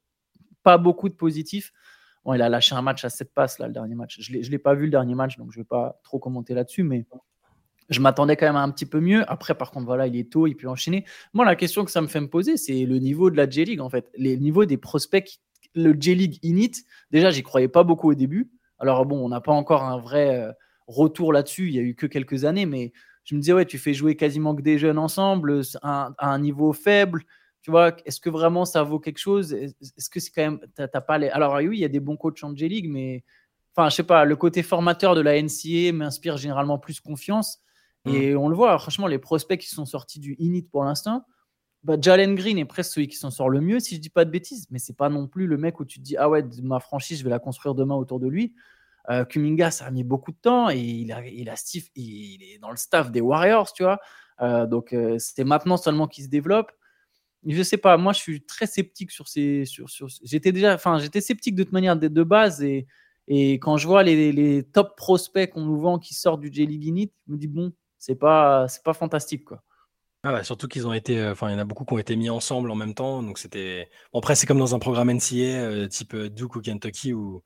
pas 0.63 0.77
beaucoup 0.77 1.09
de 1.09 1.13
positifs. 1.13 1.71
Bon, 2.23 2.33
il 2.33 2.41
a 2.41 2.49
lâché 2.49 2.75
un 2.75 2.81
match 2.81 3.03
à 3.03 3.09
7 3.09 3.33
passes, 3.33 3.57
là, 3.59 3.67
le 3.67 3.73
dernier 3.73 3.95
match. 3.95 4.17
Je 4.19 4.37
ne 4.37 4.43
l'ai 4.43 4.59
pas 4.59 4.75
vu 4.75 4.85
le 4.85 4.91
dernier 4.91 5.15
match, 5.15 5.37
donc 5.37 5.51
je 5.51 5.59
ne 5.59 5.63
vais 5.63 5.67
pas 5.67 5.99
trop 6.03 6.19
commenter 6.19 6.53
là-dessus, 6.53 6.83
mais 6.83 7.05
je 7.89 7.99
m'attendais 7.99 8.35
quand 8.35 8.45
même 8.45 8.55
à 8.55 8.61
un 8.61 8.69
petit 8.69 8.85
peu 8.85 8.99
mieux. 8.99 9.29
Après, 9.29 9.55
par 9.55 9.71
contre, 9.71 9.85
voilà, 9.85 10.07
il 10.07 10.15
est 10.15 10.31
tôt, 10.31 10.47
il 10.47 10.55
peut 10.55 10.67
enchaîner. 10.67 11.05
Moi, 11.33 11.45
la 11.45 11.55
question 11.55 11.83
que 11.83 11.91
ça 11.91 12.01
me 12.01 12.07
fait 12.07 12.21
me 12.21 12.29
poser, 12.29 12.57
c'est 12.57 12.85
le 12.85 12.99
niveau 12.99 13.31
de 13.31 13.37
la 13.37 13.49
J-League, 13.49 13.81
en 13.81 13.89
fait. 13.89 14.09
Les 14.15 14.37
niveaux 14.37 14.65
des 14.65 14.77
prospects, 14.77 15.39
le 15.73 15.95
J-League 15.99 16.37
init, 16.43 16.71
déjà, 17.09 17.31
j'y 17.31 17.43
croyais 17.43 17.67
pas 17.67 17.83
beaucoup 17.83 18.11
au 18.11 18.15
début. 18.15 18.51
Alors, 18.77 19.05
bon, 19.05 19.23
on 19.23 19.29
n'a 19.29 19.41
pas 19.41 19.51
encore 19.51 19.83
un 19.83 19.99
vrai 19.99 20.39
euh, 20.39 20.51
retour 20.87 21.33
là-dessus. 21.33 21.67
Il 21.67 21.75
y 21.75 21.79
a 21.79 21.81
eu 21.81 21.95
que 21.95 22.05
quelques 22.05 22.45
années, 22.45 22.67
mais 22.67 22.93
je 23.23 23.35
me 23.35 23.39
disais, 23.39 23.53
ouais, 23.53 23.65
tu 23.65 23.79
fais 23.79 23.93
jouer 23.93 24.15
quasiment 24.15 24.55
que 24.55 24.61
des 24.61 24.77
jeunes 24.77 24.97
ensemble, 24.97 25.61
à 25.81 26.13
un 26.19 26.39
niveau 26.39 26.73
faible 26.73 27.23
tu 27.61 27.69
vois, 27.69 27.95
est-ce 28.05 28.19
que 28.19 28.29
vraiment 28.29 28.65
ça 28.65 28.83
vaut 28.83 28.99
quelque 28.99 29.19
chose? 29.19 29.53
Est-ce 29.53 30.09
que 30.09 30.19
c'est 30.19 30.31
quand 30.31 30.41
même. 30.41 30.59
T'as, 30.75 30.87
pas 30.87 31.17
les... 31.19 31.29
Alors, 31.29 31.55
oui, 31.55 31.77
il 31.77 31.79
y 31.79 31.85
a 31.85 31.89
des 31.89 31.99
bons 31.99 32.17
coachs 32.17 32.43
en 32.43 32.55
J-League, 32.55 32.89
mais. 32.89 33.23
Enfin, 33.75 33.89
je 33.89 33.95
sais 33.95 34.03
pas, 34.03 34.25
le 34.25 34.35
côté 34.35 34.63
formateur 34.63 35.15
de 35.15 35.21
la 35.21 35.41
NCA 35.41 35.93
m'inspire 35.93 36.35
généralement 36.35 36.77
plus 36.77 36.99
confiance. 36.99 37.61
Mmh. 38.03 38.13
Et 38.13 38.35
on 38.35 38.49
le 38.49 38.55
voit, 38.55 38.77
franchement, 38.79 39.07
les 39.07 39.19
prospects 39.19 39.59
qui 39.59 39.69
sont 39.69 39.85
sortis 39.85 40.19
du 40.19 40.35
Init 40.39 40.63
pour 40.63 40.83
l'instant, 40.83 41.23
bah, 41.83 41.95
Jalen 41.99 42.35
Green 42.35 42.57
est 42.57 42.65
presque 42.65 42.93
celui 42.93 43.07
qui 43.07 43.15
s'en 43.15 43.31
sort 43.31 43.49
le 43.49 43.61
mieux, 43.61 43.79
si 43.79 43.95
je 43.95 44.01
dis 44.01 44.09
pas 44.09 44.25
de 44.25 44.29
bêtises. 44.29 44.67
Mais 44.71 44.79
c'est 44.79 44.97
pas 44.97 45.07
non 45.07 45.27
plus 45.27 45.47
le 45.47 45.57
mec 45.57 45.79
où 45.79 45.85
tu 45.85 45.99
te 45.99 46.03
dis, 46.03 46.17
ah 46.17 46.29
ouais, 46.29 46.43
ma 46.63 46.81
franchise, 46.81 47.19
je 47.19 47.23
vais 47.23 47.29
la 47.29 47.39
construire 47.39 47.73
demain 47.73 47.95
autour 47.95 48.19
de 48.19 48.27
lui. 48.27 48.53
Kuminga, 49.29 49.71
ça 49.71 49.85
a 49.85 49.91
mis 49.91 50.03
beaucoup 50.03 50.31
de 50.31 50.37
temps 50.37 50.69
et 50.69 50.79
il, 50.79 51.11
a, 51.11 51.25
il, 51.25 51.49
a 51.49 51.55
Steve, 51.55 51.87
il, 51.95 52.43
est 52.43 52.59
dans 52.59 52.69
le 52.69 52.77
staff 52.77 53.11
des 53.11 53.19
Warriors, 53.19 53.73
tu 53.73 53.83
vois. 53.83 53.99
donc, 54.67 54.95
c'était 55.17 55.43
maintenant 55.43 55.77
seulement 55.77 56.07
qu'il 56.07 56.23
se 56.23 56.29
développe. 56.29 56.71
Je 57.45 57.63
sais 57.63 57.77
pas, 57.77 57.97
moi, 57.97 58.13
je 58.13 58.19
suis 58.19 58.41
très 58.41 58.67
sceptique 58.67 59.11
sur 59.11 59.27
ces. 59.27 59.65
Sur, 59.65 59.89
sur, 59.89 60.07
j'étais 60.23 60.51
déjà, 60.51 60.75
enfin, 60.75 60.99
j'étais 60.99 61.21
sceptique 61.21 61.55
de 61.55 61.63
toute 61.63 61.73
manière 61.73 61.97
de, 61.97 62.07
de 62.07 62.23
base 62.23 62.61
et, 62.61 62.87
et 63.27 63.53
quand 63.53 63.77
je 63.77 63.87
vois 63.87 64.03
les, 64.03 64.31
les 64.31 64.63
top 64.63 64.95
prospects 64.95 65.49
qu'on 65.49 65.61
nous 65.61 65.79
vend 65.79 65.99
qui 65.99 66.13
sortent 66.13 66.41
du 66.41 66.51
Jelly 66.51 66.77
Bean 66.77 67.11
je 67.27 67.33
me 67.33 67.37
dis 67.37 67.47
bon, 67.47 67.73
c'est 67.97 68.15
pas, 68.15 68.67
c'est 68.67 68.83
pas 68.83 68.93
fantastique 68.93 69.45
quoi. 69.45 69.63
Ah 70.23 70.43
surtout 70.43 70.67
qu'ils 70.67 70.85
ont 70.85 70.93
été, 70.93 71.19
euh, 71.19 71.31
enfin, 71.31 71.49
il 71.49 71.53
y 71.53 71.55
en 71.55 71.59
a 71.59 71.63
beaucoup 71.63 71.83
qui 71.83 71.93
ont 71.93 71.97
été 71.97 72.15
mis 72.15 72.29
ensemble 72.29 72.69
en 72.69 72.75
même 72.75 72.93
temps, 72.93 73.23
donc 73.23 73.39
c'était. 73.39 73.89
Bon, 74.13 74.19
après, 74.19 74.35
c'est 74.35 74.45
comme 74.45 74.59
dans 74.59 74.75
un 74.75 74.79
programme 74.79 75.09
NCA 75.09 75.35
euh, 75.35 75.87
type 75.87 76.13
euh, 76.13 76.29
Duke 76.29 76.55
ou 76.57 76.61
Kentucky 76.61 77.11
où. 77.13 77.41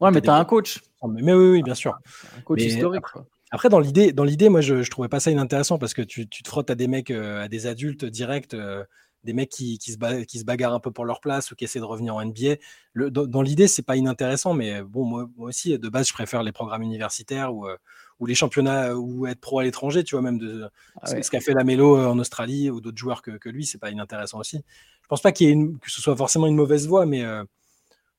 Ouais, 0.00 0.12
mais 0.12 0.20
tu 0.20 0.30
as 0.30 0.36
un 0.36 0.44
coach. 0.44 0.80
Mais, 1.08 1.34
oui, 1.34 1.50
oui, 1.50 1.62
bien 1.62 1.74
sûr. 1.74 1.98
Un 2.38 2.42
coach 2.42 2.62
historique. 2.62 3.02
Après, 3.50 3.68
dans 3.68 3.80
l'idée, 3.80 4.12
dans 4.12 4.22
l'idée, 4.22 4.48
moi, 4.48 4.60
je, 4.60 4.82
je 4.82 4.90
trouvais 4.90 5.08
pas 5.08 5.18
ça 5.18 5.32
inintéressant 5.32 5.76
parce 5.76 5.92
que 5.92 6.02
tu, 6.02 6.28
tu 6.28 6.44
te 6.44 6.48
frottes 6.48 6.70
à 6.70 6.76
des 6.76 6.86
mecs, 6.86 7.10
à 7.10 7.48
des 7.48 7.66
adultes 7.66 8.04
directs, 8.04 8.54
des 9.24 9.32
mecs 9.32 9.50
qui, 9.50 9.78
qui, 9.78 9.92
se 9.92 10.24
qui 10.24 10.38
se 10.38 10.44
bagarrent 10.44 10.74
un 10.74 10.80
peu 10.80 10.90
pour 10.90 11.04
leur 11.04 11.20
place 11.20 11.50
ou 11.50 11.56
qui 11.56 11.64
essaient 11.64 11.78
de 11.78 11.84
revenir 11.84 12.16
en 12.16 12.24
NBA. 12.24 12.56
Le, 12.92 13.10
dans, 13.10 13.26
dans 13.26 13.42
l'idée, 13.42 13.68
c'est 13.68 13.82
pas 13.82 13.96
inintéressant, 13.96 14.54
mais 14.54 14.82
bon, 14.82 15.04
moi, 15.04 15.28
moi, 15.36 15.48
aussi, 15.48 15.78
de 15.78 15.88
base, 15.88 16.08
je 16.08 16.12
préfère 16.12 16.42
les 16.42 16.52
programmes 16.52 16.82
universitaires 16.82 17.54
ou 17.54 17.66
ou 18.20 18.26
les 18.26 18.34
championnats 18.34 18.94
ou 18.94 19.26
être 19.26 19.40
pro 19.40 19.58
à 19.58 19.64
l'étranger, 19.64 20.04
tu 20.04 20.14
vois, 20.14 20.22
même 20.22 20.38
de 20.38 20.68
ah 21.00 21.06
ce, 21.06 21.30
qu'a 21.30 21.40
fait 21.40 21.54
la 21.54 21.64
Mélo 21.64 21.96
euh, 21.96 22.06
en 22.06 22.18
Australie 22.18 22.70
ou 22.70 22.80
d'autres 22.80 22.98
joueurs 22.98 23.22
que, 23.22 23.32
que 23.32 23.48
lui, 23.48 23.64
c'est 23.64 23.78
pas 23.78 23.90
inintéressant 23.90 24.38
aussi. 24.38 24.62
Je 25.02 25.08
pense 25.08 25.22
pas 25.22 25.32
qu'il 25.32 25.46
y 25.46 25.50
ait 25.50 25.54
une, 25.54 25.78
que 25.78 25.90
ce 25.90 26.00
soit 26.02 26.14
forcément 26.14 26.46
une 26.46 26.54
mauvaise 26.54 26.86
voie, 26.86 27.06
mais 27.06 27.24
euh, 27.24 27.42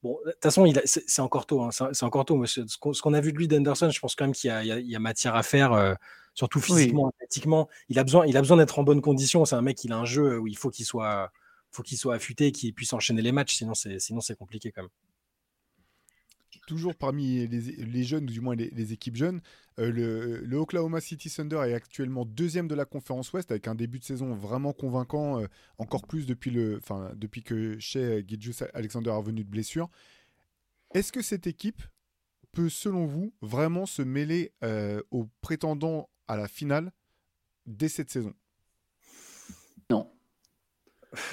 bon, 0.01 0.17
de 0.25 0.31
toute 0.31 0.41
façon, 0.41 0.65
c'est 0.85 1.21
encore 1.21 1.45
tôt. 1.45 1.61
Hein, 1.61 1.69
c'est 1.71 2.03
encore 2.03 2.25
tôt. 2.25 2.43
Ce 2.45 3.01
qu'on 3.01 3.13
a 3.13 3.21
vu 3.21 3.31
de 3.31 3.37
lui, 3.37 3.47
d'Anderson, 3.47 3.91
je 3.91 3.99
pense 3.99 4.15
quand 4.15 4.25
même 4.25 4.33
qu'il 4.33 4.51
y, 4.51 4.89
y, 4.89 4.95
a 4.95 4.99
matière 4.99 5.35
à 5.35 5.43
faire, 5.43 5.71
euh, 5.73 5.93
surtout 6.33 6.59
physiquement, 6.59 7.09
athlétiquement. 7.09 7.69
Il 7.89 7.99
a 7.99 8.03
besoin, 8.03 8.25
il 8.25 8.37
a 8.37 8.41
besoin 8.41 8.57
d'être 8.57 8.79
en 8.79 8.83
bonne 8.83 9.01
condition. 9.01 9.45
C'est 9.45 9.55
un 9.55 9.61
mec, 9.61 9.83
il 9.83 9.91
a 9.91 9.97
un 9.97 10.05
jeu 10.05 10.39
où 10.39 10.47
il 10.47 10.57
faut 10.57 10.69
qu'il 10.69 10.85
soit, 10.85 11.31
faut 11.71 11.83
qu'il 11.83 11.97
soit 11.97 12.15
affûté, 12.15 12.51
qu'il 12.51 12.73
puisse 12.73 12.93
enchaîner 12.93 13.21
les 13.21 13.31
matchs. 13.31 13.55
Sinon, 13.55 13.73
c'est, 13.73 13.99
sinon 13.99 14.21
c'est 14.21 14.35
compliqué 14.35 14.71
quand 14.71 14.83
même 14.83 14.89
toujours 16.71 16.95
parmi 16.95 17.47
les, 17.47 18.03
jeunes, 18.03 18.23
ou 18.23 18.31
du 18.31 18.39
moins 18.39 18.55
les, 18.55 18.93
équipes 18.93 19.17
jeunes, 19.17 19.41
euh, 19.79 20.41
le, 20.41 20.57
Oklahoma 20.57 21.01
City 21.01 21.29
Thunder 21.29 21.61
est 21.67 21.73
actuellement 21.73 22.23
deuxième 22.23 22.69
de 22.69 22.75
la 22.75 22.85
conférence 22.85 23.33
Ouest 23.33 23.51
avec 23.51 23.67
un 23.67 23.75
début 23.75 23.99
de 23.99 24.05
saison 24.05 24.33
vraiment 24.33 24.71
convaincant, 24.71 25.41
euh, 25.41 25.47
encore 25.79 26.07
plus 26.07 26.25
depuis, 26.25 26.49
le, 26.49 26.79
depuis 27.15 27.43
que 27.43 27.77
chez 27.79 28.23
Gidjus 28.25 28.63
Alexander 28.73 29.09
est 29.09 29.15
revenu 29.15 29.43
de 29.43 29.49
blessure. 29.49 29.89
Est-ce 30.93 31.11
que 31.11 31.21
cette 31.21 31.45
équipe 31.45 31.81
peut, 32.53 32.69
selon 32.69 33.05
vous, 33.05 33.33
vraiment 33.41 33.85
se 33.85 34.01
mêler 34.01 34.53
euh, 34.63 35.01
aux 35.11 35.27
prétendants 35.41 36.09
à 36.31 36.37
la 36.37 36.47
finale 36.47 36.91
dès 37.65 37.89
cette 37.89 38.09
saison 38.09 38.33
Non. 39.89 40.09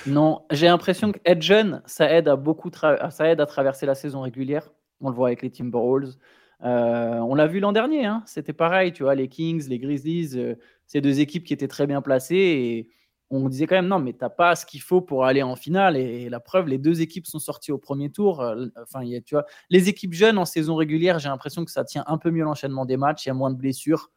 Non, 0.06 0.44
j'ai 0.50 0.66
l'impression 0.66 1.12
qu'être 1.12 1.40
jeune, 1.40 1.82
ça 1.86 2.12
aide 2.12 2.26
à 2.26 2.34
beaucoup, 2.34 2.68
ça 2.72 3.30
aide 3.30 3.40
à 3.40 3.46
traverser 3.46 3.86
la 3.86 3.94
saison 3.94 4.22
régulière. 4.22 4.72
On 5.00 5.08
le 5.08 5.14
voit 5.14 5.28
avec 5.28 5.42
les 5.42 5.50
Timberwolves. 5.50 6.16
Euh, 6.64 7.18
on 7.20 7.36
l'a 7.36 7.46
vu 7.46 7.60
l'an 7.60 7.70
dernier, 7.70 8.06
hein. 8.06 8.24
c'était 8.26 8.52
pareil, 8.52 8.92
tu 8.92 9.04
vois, 9.04 9.14
les 9.14 9.28
Kings, 9.28 9.68
les 9.68 9.78
Grizzlies, 9.78 10.36
euh, 10.36 10.56
c'est 10.88 11.00
deux 11.00 11.20
équipes 11.20 11.44
qui 11.44 11.52
étaient 11.52 11.68
très 11.68 11.86
bien 11.86 12.02
placées 12.02 12.34
et 12.34 12.90
on 13.30 13.48
disait 13.48 13.68
quand 13.68 13.76
même 13.76 13.86
non, 13.86 14.00
mais 14.00 14.14
t'as 14.14 14.30
pas 14.30 14.56
ce 14.56 14.66
qu'il 14.66 14.80
faut 14.80 15.00
pour 15.00 15.24
aller 15.24 15.44
en 15.44 15.54
finale. 15.54 15.96
Et, 15.96 16.28
la 16.28 16.40
preuve, 16.40 16.66
les 16.66 16.78
deux 16.78 17.00
équipes 17.00 17.28
sont 17.28 17.38
sorties 17.38 17.70
au 17.70 17.78
premier 17.78 18.10
tour. 18.10 18.40
Euh, 18.40 18.66
enfin, 18.82 19.02
tu 19.24 19.36
vois, 19.36 19.44
les 19.70 19.88
équipes 19.88 20.14
jeunes 20.14 20.38
en 20.38 20.44
saison 20.44 20.74
régulière, 20.74 21.20
j'ai 21.20 21.28
l'impression 21.28 21.64
que 21.64 21.70
ça 21.70 21.84
tient 21.84 22.02
un 22.08 22.18
peu 22.18 22.32
mieux 22.32 22.42
l'enchaînement 22.42 22.84
des 22.86 22.96
matchs, 22.96 23.26
il 23.26 23.28
y 23.28 23.30
a 23.30 23.34
moins 23.34 23.52
de 23.52 23.56
blessures. 23.56 24.10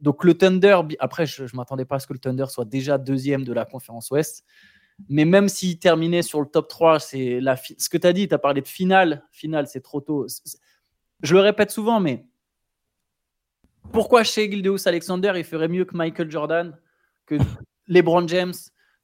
Donc 0.00 0.24
le 0.24 0.34
Thunder, 0.34 0.80
après, 0.98 1.26
je, 1.26 1.42
ne 1.42 1.48
m'attendais 1.54 1.84
pas 1.84 1.96
à 1.96 1.98
ce 1.98 2.06
que 2.06 2.12
le 2.12 2.18
Thunder 2.18 2.46
soit 2.48 2.64
déjà 2.64 2.98
deuxième 2.98 3.44
de 3.44 3.52
la 3.52 3.64
conférence 3.64 4.10
Ouest. 4.10 4.44
Mais 5.08 5.24
même 5.24 5.48
s'il 5.48 5.78
terminait 5.78 6.22
sur 6.22 6.40
le 6.40 6.46
top 6.46 6.68
3, 6.68 7.00
c'est 7.00 7.40
la 7.40 7.56
ce 7.56 7.88
que 7.88 7.96
tu 7.96 8.06
as 8.06 8.12
dit, 8.12 8.28
tu 8.28 8.34
as 8.34 8.38
parlé 8.38 8.60
de 8.60 8.68
finale. 8.68 9.24
Finale, 9.30 9.66
c'est 9.66 9.80
trop 9.80 10.00
tôt. 10.00 10.26
Je 11.22 11.34
le 11.34 11.40
répète 11.40 11.70
souvent, 11.70 12.00
mais 12.00 12.26
pourquoi 13.92 14.24
chez 14.24 14.50
Gildeus 14.50 14.86
Alexander, 14.86 15.32
il 15.36 15.44
ferait 15.44 15.68
mieux 15.68 15.84
que 15.84 15.96
Michael 15.96 16.30
Jordan, 16.30 16.78
que 17.26 17.36
LeBron 17.86 18.28
James? 18.28 18.54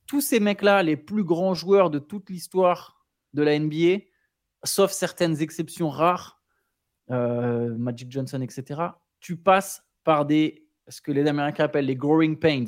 Tous 0.06 0.20
ces 0.20 0.38
mecs-là, 0.38 0.82
les 0.82 0.96
plus 0.96 1.24
grands 1.24 1.54
joueurs 1.54 1.90
de 1.90 1.98
toute 1.98 2.30
l'histoire 2.30 3.04
de 3.32 3.42
la 3.42 3.58
NBA, 3.58 4.04
sauf 4.64 4.92
certaines 4.92 5.40
exceptions 5.42 5.90
rares, 5.90 6.40
euh, 7.10 7.74
Magic 7.76 8.10
Johnson, 8.10 8.40
etc., 8.40 8.80
tu 9.26 9.36
passes 9.36 9.82
par 10.04 10.24
des, 10.24 10.68
ce 10.86 11.00
que 11.00 11.10
les 11.10 11.26
Américains 11.26 11.64
appellent 11.64 11.86
les 11.86 11.96
growing 11.96 12.38
pains 12.38 12.66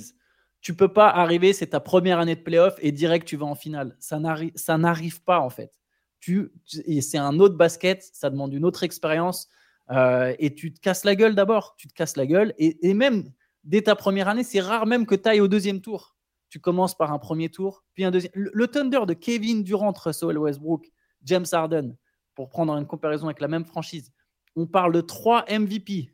tu 0.60 0.74
peux 0.74 0.92
pas 0.92 1.08
arriver, 1.08 1.52
c'est 1.52 1.68
ta 1.68 1.80
première 1.80 2.18
année 2.18 2.34
de 2.34 2.40
playoff 2.40 2.74
et 2.80 2.92
direct 2.92 3.26
tu 3.26 3.36
vas 3.36 3.46
en 3.46 3.54
finale. 3.54 3.96
Ça 4.00 4.18
n'arrive 4.18 5.22
pas 5.22 5.40
en 5.40 5.50
fait. 5.50 5.72
Tu, 6.20 6.52
c'est 6.64 7.18
un 7.18 7.38
autre 7.38 7.56
basket, 7.56 8.02
ça 8.12 8.28
demande 8.28 8.52
une 8.52 8.64
autre 8.64 8.82
expérience 8.82 9.48
euh, 9.90 10.34
et 10.40 10.54
tu 10.54 10.74
te 10.74 10.80
casses 10.80 11.04
la 11.04 11.14
gueule 11.14 11.36
d'abord. 11.36 11.76
Tu 11.78 11.86
te 11.86 11.94
casses 11.94 12.16
la 12.16 12.26
gueule 12.26 12.54
et, 12.58 12.92
même 12.92 13.32
dès 13.62 13.82
ta 13.82 13.94
première 13.94 14.26
année, 14.26 14.42
c'est 14.42 14.60
rare 14.60 14.86
même 14.86 15.06
que 15.06 15.14
tu 15.14 15.28
ailles 15.28 15.40
au 15.40 15.48
deuxième 15.48 15.80
tour. 15.80 16.16
Tu 16.50 16.58
commences 16.58 16.96
par 16.96 17.12
un 17.12 17.18
premier 17.18 17.50
tour, 17.50 17.84
puis 17.94 18.04
un 18.04 18.10
deuxième. 18.10 18.32
Le, 18.34 18.66
Thunder 18.66 19.00
de 19.06 19.12
Kevin 19.12 19.62
Durant, 19.62 19.92
Russell 19.92 20.38
Westbrook, 20.38 20.90
James 21.22 21.46
Harden, 21.52 21.94
pour 22.34 22.48
prendre 22.48 22.74
une 22.74 22.86
comparaison 22.86 23.26
avec 23.26 23.40
la 23.40 23.48
même 23.48 23.66
franchise, 23.66 24.12
on 24.56 24.66
parle 24.66 24.92
de 24.92 25.02
trois 25.02 25.44
MVP. 25.48 26.10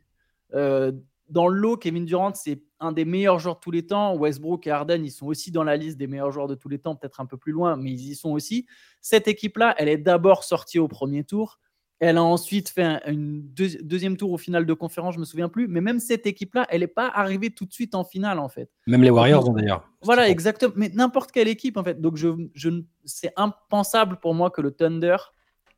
Euh, 0.53 0.91
dans 1.29 1.47
le 1.47 1.59
lot, 1.59 1.77
Kevin 1.77 2.05
Durant, 2.05 2.33
c'est 2.33 2.61
un 2.79 2.91
des 2.91 3.05
meilleurs 3.05 3.39
joueurs 3.39 3.55
de 3.55 3.59
tous 3.59 3.71
les 3.71 3.85
temps. 3.85 4.15
Westbrook 4.15 4.67
et 4.67 4.71
Harden, 4.71 5.03
ils 5.03 5.11
sont 5.11 5.25
aussi 5.25 5.51
dans 5.51 5.63
la 5.63 5.75
liste 5.75 5.97
des 5.97 6.07
meilleurs 6.07 6.31
joueurs 6.31 6.47
de 6.47 6.55
tous 6.55 6.69
les 6.69 6.79
temps, 6.79 6.95
peut-être 6.95 7.19
un 7.19 7.25
peu 7.25 7.37
plus 7.37 7.51
loin, 7.51 7.75
mais 7.77 7.91
ils 7.91 8.11
y 8.11 8.15
sont 8.15 8.31
aussi. 8.31 8.67
Cette 9.01 9.27
équipe-là, 9.27 9.73
elle 9.77 9.89
est 9.89 9.97
d'abord 9.97 10.43
sortie 10.43 10.79
au 10.79 10.87
premier 10.87 11.23
tour. 11.23 11.59
Elle 11.99 12.17
a 12.17 12.23
ensuite 12.23 12.69
fait 12.69 12.83
un 12.83 12.99
deuxième 13.13 14.17
tour 14.17 14.31
au 14.33 14.37
final 14.37 14.65
de 14.65 14.73
conférence, 14.73 15.15
je 15.15 15.19
me 15.19 15.25
souviens 15.25 15.47
plus. 15.47 15.67
Mais 15.67 15.79
même 15.79 15.99
cette 15.99 16.27
équipe-là, 16.27 16.67
elle 16.69 16.81
n'est 16.81 16.87
pas 16.87 17.07
arrivée 17.07 17.51
tout 17.51 17.65
de 17.65 17.71
suite 17.71 17.95
en 17.95 18.03
finale, 18.03 18.37
en 18.37 18.49
fait. 18.49 18.69
Même 18.85 19.01
les 19.01 19.09
Warriors, 19.09 19.49
d'ailleurs. 19.51 19.89
Voilà, 20.01 20.29
exactement. 20.29 20.73
Mais 20.75 20.89
n'importe 20.89 21.31
quelle 21.31 21.47
équipe, 21.47 21.77
en 21.77 21.83
fait. 21.83 22.01
Donc, 22.01 22.17
je, 22.17 22.27
je 22.53 22.69
c'est 23.05 23.31
impensable 23.37 24.17
pour 24.17 24.35
moi 24.35 24.51
que 24.51 24.61
le 24.61 24.71
Thunder 24.71 25.15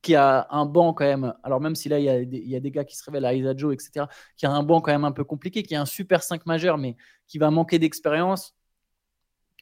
qui 0.07 0.15
a 0.15 0.47
un 0.51 0.65
banc 0.65 0.93
quand 0.93 1.03
même, 1.03 1.33
alors 1.43 1.59
même 1.59 1.75
si 1.75 1.89
là 1.89 1.99
il 1.99 2.05
y, 2.05 2.09
a 2.09 2.23
des, 2.23 2.37
il 2.37 2.47
y 2.47 2.55
a 2.55 2.61
des 2.61 2.71
gars 2.71 2.85
qui 2.85 2.95
se 2.95 3.03
révèlent 3.03 3.25
à 3.25 3.33
Isa 3.33 3.53
Joe, 3.57 3.73
etc., 3.73 4.05
qui 4.37 4.45
a 4.45 4.51
un 4.51 4.63
banc 4.63 4.79
quand 4.79 4.93
même 4.93 5.03
un 5.03 5.11
peu 5.11 5.25
compliqué, 5.25 5.63
qui 5.63 5.75
a 5.75 5.81
un 5.81 5.85
super 5.85 6.23
5 6.23 6.45
majeur, 6.45 6.77
mais 6.77 6.95
qui 7.27 7.39
va 7.39 7.51
manquer 7.51 7.77
d'expérience. 7.77 8.55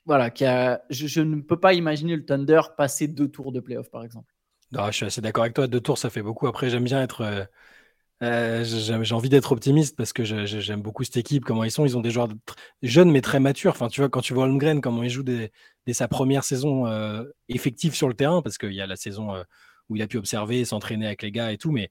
Voilà, 0.05 0.29
qui 0.29 0.45
a, 0.45 0.83
je, 0.91 1.21
ne 1.21 1.41
peux 1.41 1.59
pas 1.59 1.73
imaginer 1.73 2.15
le 2.15 2.23
Thunder 2.23 2.61
passer 2.77 3.07
deux 3.07 3.27
tours 3.27 3.51
de 3.51 3.59
playoff, 3.59 3.89
par 3.89 4.03
exemple. 4.03 4.31
je 4.71 4.91
suis 4.91 5.05
assez 5.07 5.19
d'accord 5.19 5.45
avec 5.45 5.55
toi, 5.55 5.65
deux 5.65 5.81
tours 5.81 5.97
ça 5.97 6.11
fait 6.11 6.21
beaucoup. 6.21 6.45
Après, 6.45 6.69
j'aime 6.69 6.83
bien 6.83 7.01
être. 7.01 7.21
Euh, 7.21 7.43
euh, 8.21 8.63
j'ai 8.63 9.15
envie 9.15 9.29
d'être 9.29 9.51
optimiste 9.51 9.97
parce 9.97 10.13
que 10.13 10.23
j'aime 10.23 10.83
beaucoup 10.83 11.03
cette 11.03 11.17
équipe, 11.17 11.43
comment 11.43 11.63
ils 11.63 11.71
sont. 11.71 11.87
Ils 11.87 11.97
ont 11.97 12.01
des 12.01 12.11
joueurs 12.11 12.27
jeunes 12.83 13.09
mais 13.09 13.21
très 13.21 13.39
matures. 13.39 13.71
Enfin, 13.71 13.87
tu 13.87 14.01
vois, 14.01 14.09
quand 14.11 14.21
tu 14.21 14.35
vois 14.35 14.43
Holmgren, 14.43 14.79
comment 14.79 15.01
il 15.01 15.09
joue 15.09 15.23
dès, 15.23 15.51
sa 15.91 16.07
première 16.07 16.43
saison 16.43 16.85
euh, 16.85 17.23
effective 17.49 17.95
sur 17.95 18.07
le 18.07 18.13
terrain, 18.13 18.43
parce 18.43 18.59
qu'il 18.59 18.73
y 18.73 18.81
a 18.81 18.85
la 18.85 18.95
saison 18.95 19.33
où 19.89 19.95
il 19.95 20.01
a 20.01 20.07
pu 20.07 20.17
observer, 20.17 20.65
s'entraîner 20.65 21.05
avec 21.05 21.21
les 21.21 21.31
gars 21.31 21.51
et 21.51 21.57
tout. 21.57 21.71
Mais 21.71 21.89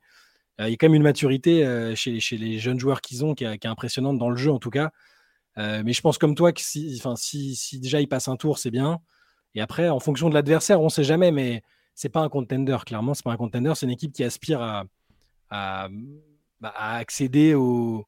euh, 0.60 0.68
il 0.68 0.72
y 0.72 0.74
a 0.74 0.76
quand 0.76 0.86
même 0.86 0.94
une 0.94 1.02
maturité 1.02 1.64
euh, 1.64 1.94
chez, 1.94 2.20
les 2.32 2.58
jeunes 2.58 2.78
joueurs 2.78 3.00
qu'ils 3.00 3.24
ont 3.24 3.34
qui, 3.34 3.44
est 3.44 3.66
impressionnante 3.66 4.18
dans 4.18 4.30
le 4.30 4.36
jeu 4.36 4.52
en 4.52 4.58
tout 4.58 4.70
cas. 4.70 4.90
Euh, 5.58 5.82
mais 5.84 5.92
je 5.92 6.00
pense 6.00 6.18
comme 6.18 6.34
toi 6.34 6.52
que 6.52 6.60
si, 6.60 7.00
si, 7.16 7.56
si 7.56 7.80
déjà 7.80 8.00
il 8.00 8.08
passe 8.08 8.28
un 8.28 8.36
tour, 8.36 8.58
c'est 8.58 8.70
bien. 8.70 8.98
Et 9.54 9.60
après, 9.60 9.88
en 9.88 10.00
fonction 10.00 10.28
de 10.28 10.34
l'adversaire, 10.34 10.80
on 10.80 10.86
ne 10.86 10.90
sait 10.90 11.04
jamais, 11.04 11.30
mais 11.30 11.62
c'est 11.94 12.08
pas 12.08 12.20
un 12.20 12.28
contender, 12.28 12.76
clairement, 12.84 13.14
c'est 13.14 13.22
pas 13.22 13.32
un 13.32 13.36
contender, 13.36 13.72
c'est 13.76 13.86
une 13.86 13.92
équipe 13.92 14.12
qui 14.12 14.24
aspire 14.24 14.60
à, 14.60 14.84
à, 15.50 15.88
bah, 16.60 16.74
accéder 16.76 17.54
au, 17.54 18.04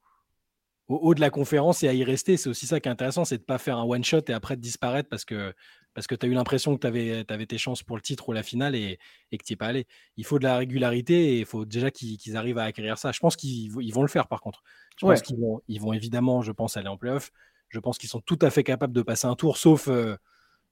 au, 0.89 0.97
haut 0.97 1.15
de 1.15 1.21
la 1.21 1.31
conférence 1.31 1.83
et 1.83 1.89
à 1.89 1.93
y 1.93 2.05
rester. 2.05 2.37
C'est 2.37 2.49
aussi 2.49 2.67
ça 2.67 2.81
qui 2.81 2.89
est 2.89 2.93
intéressant, 2.93 3.25
c'est 3.25 3.37
de 3.37 3.43
ne 3.43 3.47
pas 3.47 3.59
faire 3.59 3.79
un 3.79 3.85
one-shot 3.85 4.23
et 4.29 4.33
après 4.33 4.57
de 4.57 4.61
disparaître 4.61 5.09
parce 5.09 5.25
que 5.25 5.53
parce 5.95 6.07
que 6.07 6.15
tu 6.15 6.27
as 6.27 6.29
eu 6.29 6.35
l'impression 6.35 6.75
que 6.75 6.81
tu 6.83 6.87
avais, 6.87 7.25
avais, 7.31 7.47
tes 7.47 7.57
chances 7.57 7.83
pour 7.83 7.97
le 7.97 8.03
titre 8.03 8.29
ou 8.29 8.33
la 8.33 8.43
finale 8.43 8.75
et, 8.75 8.99
et 9.33 9.39
que 9.39 9.45
tu 9.45 9.53
n'y 9.53 9.55
es 9.55 9.57
pas 9.57 9.69
allé. 9.69 9.87
Il 10.19 10.27
faut 10.27 10.39
de 10.39 10.45
la 10.45 10.59
régularité 10.59 11.33
et 11.33 11.39
il 11.39 11.47
faut 11.47 11.65
déjà 11.65 11.91
qu'ils 11.91 12.37
arrivent 12.37 12.59
à 12.59 12.65
acquérir 12.65 12.99
ça. 12.99 13.13
Je 13.13 13.19
pense 13.19 13.35
qu'ils 13.35 13.73
vont 13.73 14.03
le 14.03 14.09
faire 14.09 14.29
par 14.29 14.43
contre. 14.43 14.63
Je 14.99 15.07
pense 15.07 15.23
qu'ils 15.23 15.39
vont, 15.39 15.63
ils 15.69 15.81
vont 15.81 15.95
évidemment, 15.95 16.43
je 16.43 16.53
pense, 16.53 16.77
aller 16.77 16.89
en 16.89 16.99
playoff. 16.99 17.33
Je 17.71 17.81
pense 17.81 17.97
qu'ils 17.97 18.11
sont 18.11 18.21
tout 18.21 18.39
à 18.43 18.51
fait 18.51 18.63
capables 18.63 18.93
de 18.93 19.03
passer 19.03 19.27
un 19.27 19.35
tour, 19.37 19.57
sauf, 19.57 19.89
euh, 19.89 20.17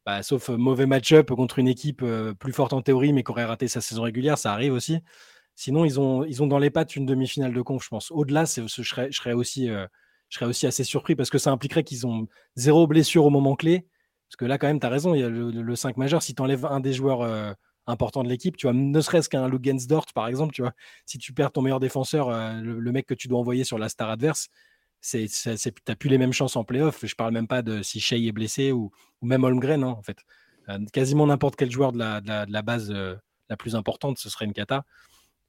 bah, 0.06 0.22
sauf 0.22 0.50
euh, 0.50 0.56
mauvais 0.56 0.86
match-up 0.86 1.30
contre 1.30 1.58
une 1.58 1.68
équipe 1.68 2.02
euh, 2.02 2.34
plus 2.34 2.52
forte 2.52 2.74
en 2.74 2.82
théorie, 2.82 3.14
mais 3.14 3.24
qui 3.24 3.30
aurait 3.30 3.46
raté 3.46 3.66
sa 3.66 3.80
saison 3.80 4.02
régulière. 4.02 4.36
Ça 4.36 4.52
arrive 4.52 4.74
aussi. 4.74 5.00
Sinon, 5.54 5.84
ils 5.84 5.98
ont, 6.00 6.24
ils 6.24 6.42
ont 6.42 6.46
dans 6.46 6.58
les 6.58 6.70
pattes 6.70 6.96
une 6.96 7.06
demi-finale 7.06 7.54
de 7.54 7.62
conf, 7.62 7.82
je 7.82 7.88
pense. 7.88 8.10
Au-delà, 8.10 8.44
je 8.44 8.66
serais, 8.66 9.10
je, 9.10 9.16
serais 9.16 9.32
aussi, 9.32 9.70
je 10.34 10.40
serais 10.40 10.46
aussi 10.46 10.66
assez 10.66 10.82
surpris 10.82 11.14
parce 11.14 11.30
que 11.30 11.38
ça 11.38 11.52
impliquerait 11.52 11.84
qu'ils 11.84 12.08
ont 12.08 12.26
zéro 12.56 12.88
blessure 12.88 13.24
au 13.24 13.30
moment 13.30 13.54
clé 13.54 13.86
parce 14.28 14.36
que 14.36 14.46
là, 14.46 14.58
quand 14.58 14.66
même, 14.66 14.80
tu 14.80 14.86
as 14.86 14.90
raison, 14.90 15.14
il 15.14 15.20
y 15.20 15.22
a 15.22 15.28
le, 15.28 15.76
5 15.76 15.96
majeur. 15.96 16.20
Si 16.20 16.34
tu 16.34 16.42
enlèves 16.42 16.66
un 16.66 16.80
des 16.80 16.92
joueurs, 16.92 17.22
euh, 17.22 17.52
important 17.86 18.24
de 18.24 18.28
l'équipe. 18.28 18.56
Tu 18.56 18.66
vois, 18.66 18.72
ne 18.72 19.00
serait-ce 19.00 19.28
qu'un 19.28 19.48
Lugensdort, 19.48 20.06
par 20.12 20.26
exemple, 20.26 20.52
tu 20.52 20.62
vois, 20.62 20.72
si 21.06 21.18
tu 21.18 21.32
perds 21.32 21.52
ton 21.52 21.62
meilleur 21.62 21.78
défenseur, 21.78 22.30
le, 22.60 22.92
mec 22.92 23.06
que 23.06 23.14
tu 23.14 23.28
dois 23.28 23.38
envoyer 23.38 23.62
sur 23.62 23.78
la 23.78 23.88
star 23.88 24.10
adverse, 24.10 24.48
c'est, 25.00 25.28
t'as 25.84 25.94
plus 25.94 26.08
les 26.08 26.18
mêmes 26.18 26.32
chances 26.32 26.56
en 26.56 26.64
playoff. 26.64 27.06
Je 27.06 27.14
parle 27.14 27.32
même 27.32 27.46
pas 27.46 27.62
de 27.62 27.82
si 27.82 28.00
Shea 28.00 28.16
est 28.16 28.32
blessé 28.32 28.72
ou, 28.72 28.90
même 29.22 29.44
Holmgren, 29.44 29.84
hein, 29.84 29.88
en 29.88 30.02
fait. 30.02 30.18
quasiment 30.92 31.28
n'importe 31.28 31.54
quel 31.54 31.70
joueur 31.70 31.92
de 31.92 31.98
la, 31.98 32.20
de 32.20 32.50
la, 32.50 32.62
base 32.62 32.90
la 32.90 33.56
plus 33.56 33.76
importante, 33.76 34.18
ce 34.18 34.28
serait 34.28 34.46
une 34.46 34.54
cata. 34.54 34.84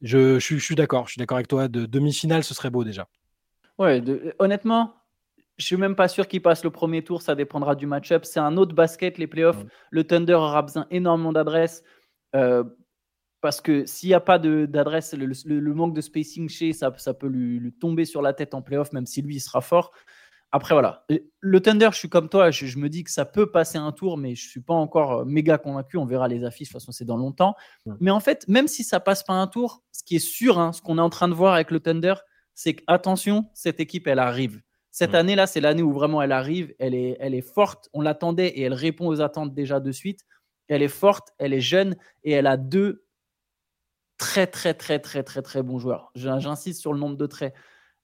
Je, 0.01 0.37
je, 0.37 0.57
suis 0.57 0.75
d'accord, 0.75 1.07
je 1.07 1.13
suis 1.13 1.19
d'accord 1.19 1.37
avec 1.37 1.47
toi. 1.47 1.69
De 1.69 1.87
demi-finale, 1.87 2.43
ce 2.43 2.53
serait 2.53 2.69
beau 2.69 2.83
déjà. 2.83 3.07
Ouais, 3.77 4.01
honnêtement, 4.39 4.95
je 5.57 5.65
suis 5.65 5.77
même 5.77 5.95
pas 5.95 6.07
sûr 6.07 6.27
qu'il 6.27 6.41
passe 6.41 6.63
le 6.63 6.69
premier 6.69 7.03
tour. 7.03 7.21
Ça 7.21 7.35
dépendra 7.35 7.75
du 7.75 7.87
match-up. 7.87 8.25
C'est 8.25 8.39
un 8.39 8.57
autre 8.57 8.75
basket, 8.75 9.17
les 9.17 9.27
playoffs. 9.27 9.63
Le 9.89 10.03
Thunder 10.03 10.33
aura 10.33 10.61
besoin 10.61 10.87
énormément 10.91 11.33
d'adresses. 11.33 11.83
Euh, 12.35 12.63
parce 13.41 13.61
que 13.61 13.85
s'il 13.85 14.09
n'y 14.09 14.15
a 14.15 14.19
pas 14.19 14.39
d'adresse, 14.39 15.13
le, 15.13 15.73
manque 15.73 15.93
de 15.93 16.01
spacing 16.01 16.49
chez, 16.49 16.73
ça, 16.73 16.91
ça 16.97 17.13
peut 17.13 17.27
lui, 17.27 17.71
tomber 17.79 18.05
sur 18.05 18.21
la 18.21 18.33
tête 18.33 18.53
en 18.53 18.61
playoff, 18.61 18.91
même 18.91 19.05
si 19.05 19.21
lui, 19.21 19.35
il 19.35 19.39
sera 19.39 19.61
fort. 19.61 19.91
Après, 20.51 20.73
voilà. 20.73 21.05
Le 21.41 21.59
Thunder, 21.59 21.89
je 21.91 21.97
suis 21.97 22.09
comme 22.09 22.29
toi. 22.29 22.49
Je, 22.49 22.77
me 22.77 22.89
dis 22.89 23.03
que 23.03 23.11
ça 23.11 23.25
peut 23.25 23.51
passer 23.51 23.77
un 23.77 23.91
tour, 23.91 24.17
mais 24.17 24.35
je 24.35 24.45
ne 24.45 24.49
suis 24.49 24.61
pas 24.61 24.73
encore 24.73 25.19
euh, 25.19 25.25
méga 25.25 25.57
convaincu. 25.57 25.97
On 25.97 26.05
verra 26.05 26.27
les 26.27 26.43
affiches. 26.43 26.69
De 26.69 26.73
toute 26.73 26.81
façon, 26.81 26.91
c'est 26.91 27.05
dans 27.05 27.17
longtemps. 27.17 27.55
Mais 27.99 28.11
en 28.11 28.19
fait, 28.19 28.47
même 28.47 28.67
si 28.67 28.83
ça 28.83 28.99
passe 28.99 29.21
pas 29.23 29.33
un 29.33 29.47
tour, 29.47 29.83
ce 29.91 30.03
qui 30.03 30.15
est 30.15 30.19
sûr, 30.19 30.57
hein, 30.57 30.71
ce 30.71 30.81
qu'on 30.81 30.97
est 30.97 31.01
en 31.01 31.09
train 31.09 31.27
de 31.27 31.33
voir 31.33 31.53
avec 31.53 31.71
le 31.71 31.79
Thunder, 31.79 32.15
c'est 32.55 32.77
attention, 32.87 33.49
cette 33.53 33.79
équipe, 33.79 34.07
elle 34.07 34.19
arrive. 34.19 34.61
Cette 34.89 35.11
mm. 35.11 35.15
année-là, 35.15 35.47
c'est 35.47 35.61
l'année 35.61 35.83
où 35.83 35.91
vraiment 35.91 36.21
elle 36.21 36.31
arrive, 36.31 36.73
elle 36.79 36.95
est, 36.95 37.17
elle 37.19 37.35
est 37.35 37.41
forte, 37.41 37.89
on 37.93 38.01
l'attendait 38.01 38.47
et 38.47 38.61
elle 38.61 38.73
répond 38.73 39.07
aux 39.07 39.21
attentes 39.21 39.53
déjà 39.53 39.79
de 39.79 39.91
suite. 39.91 40.21
Elle 40.67 40.81
est 40.81 40.87
forte, 40.87 41.33
elle 41.37 41.53
est 41.53 41.61
jeune 41.61 41.95
et 42.23 42.31
elle 42.31 42.47
a 42.47 42.57
deux 42.57 43.05
très, 44.17 44.47
très, 44.47 44.73
très, 44.73 44.99
très, 44.99 45.21
très, 45.21 45.41
très 45.41 45.61
bons 45.61 45.79
joueurs. 45.79 46.11
J'insiste 46.15 46.79
sur 46.79 46.93
le 46.93 46.99
nombre 46.99 47.17
de 47.17 47.25
traits. 47.25 47.53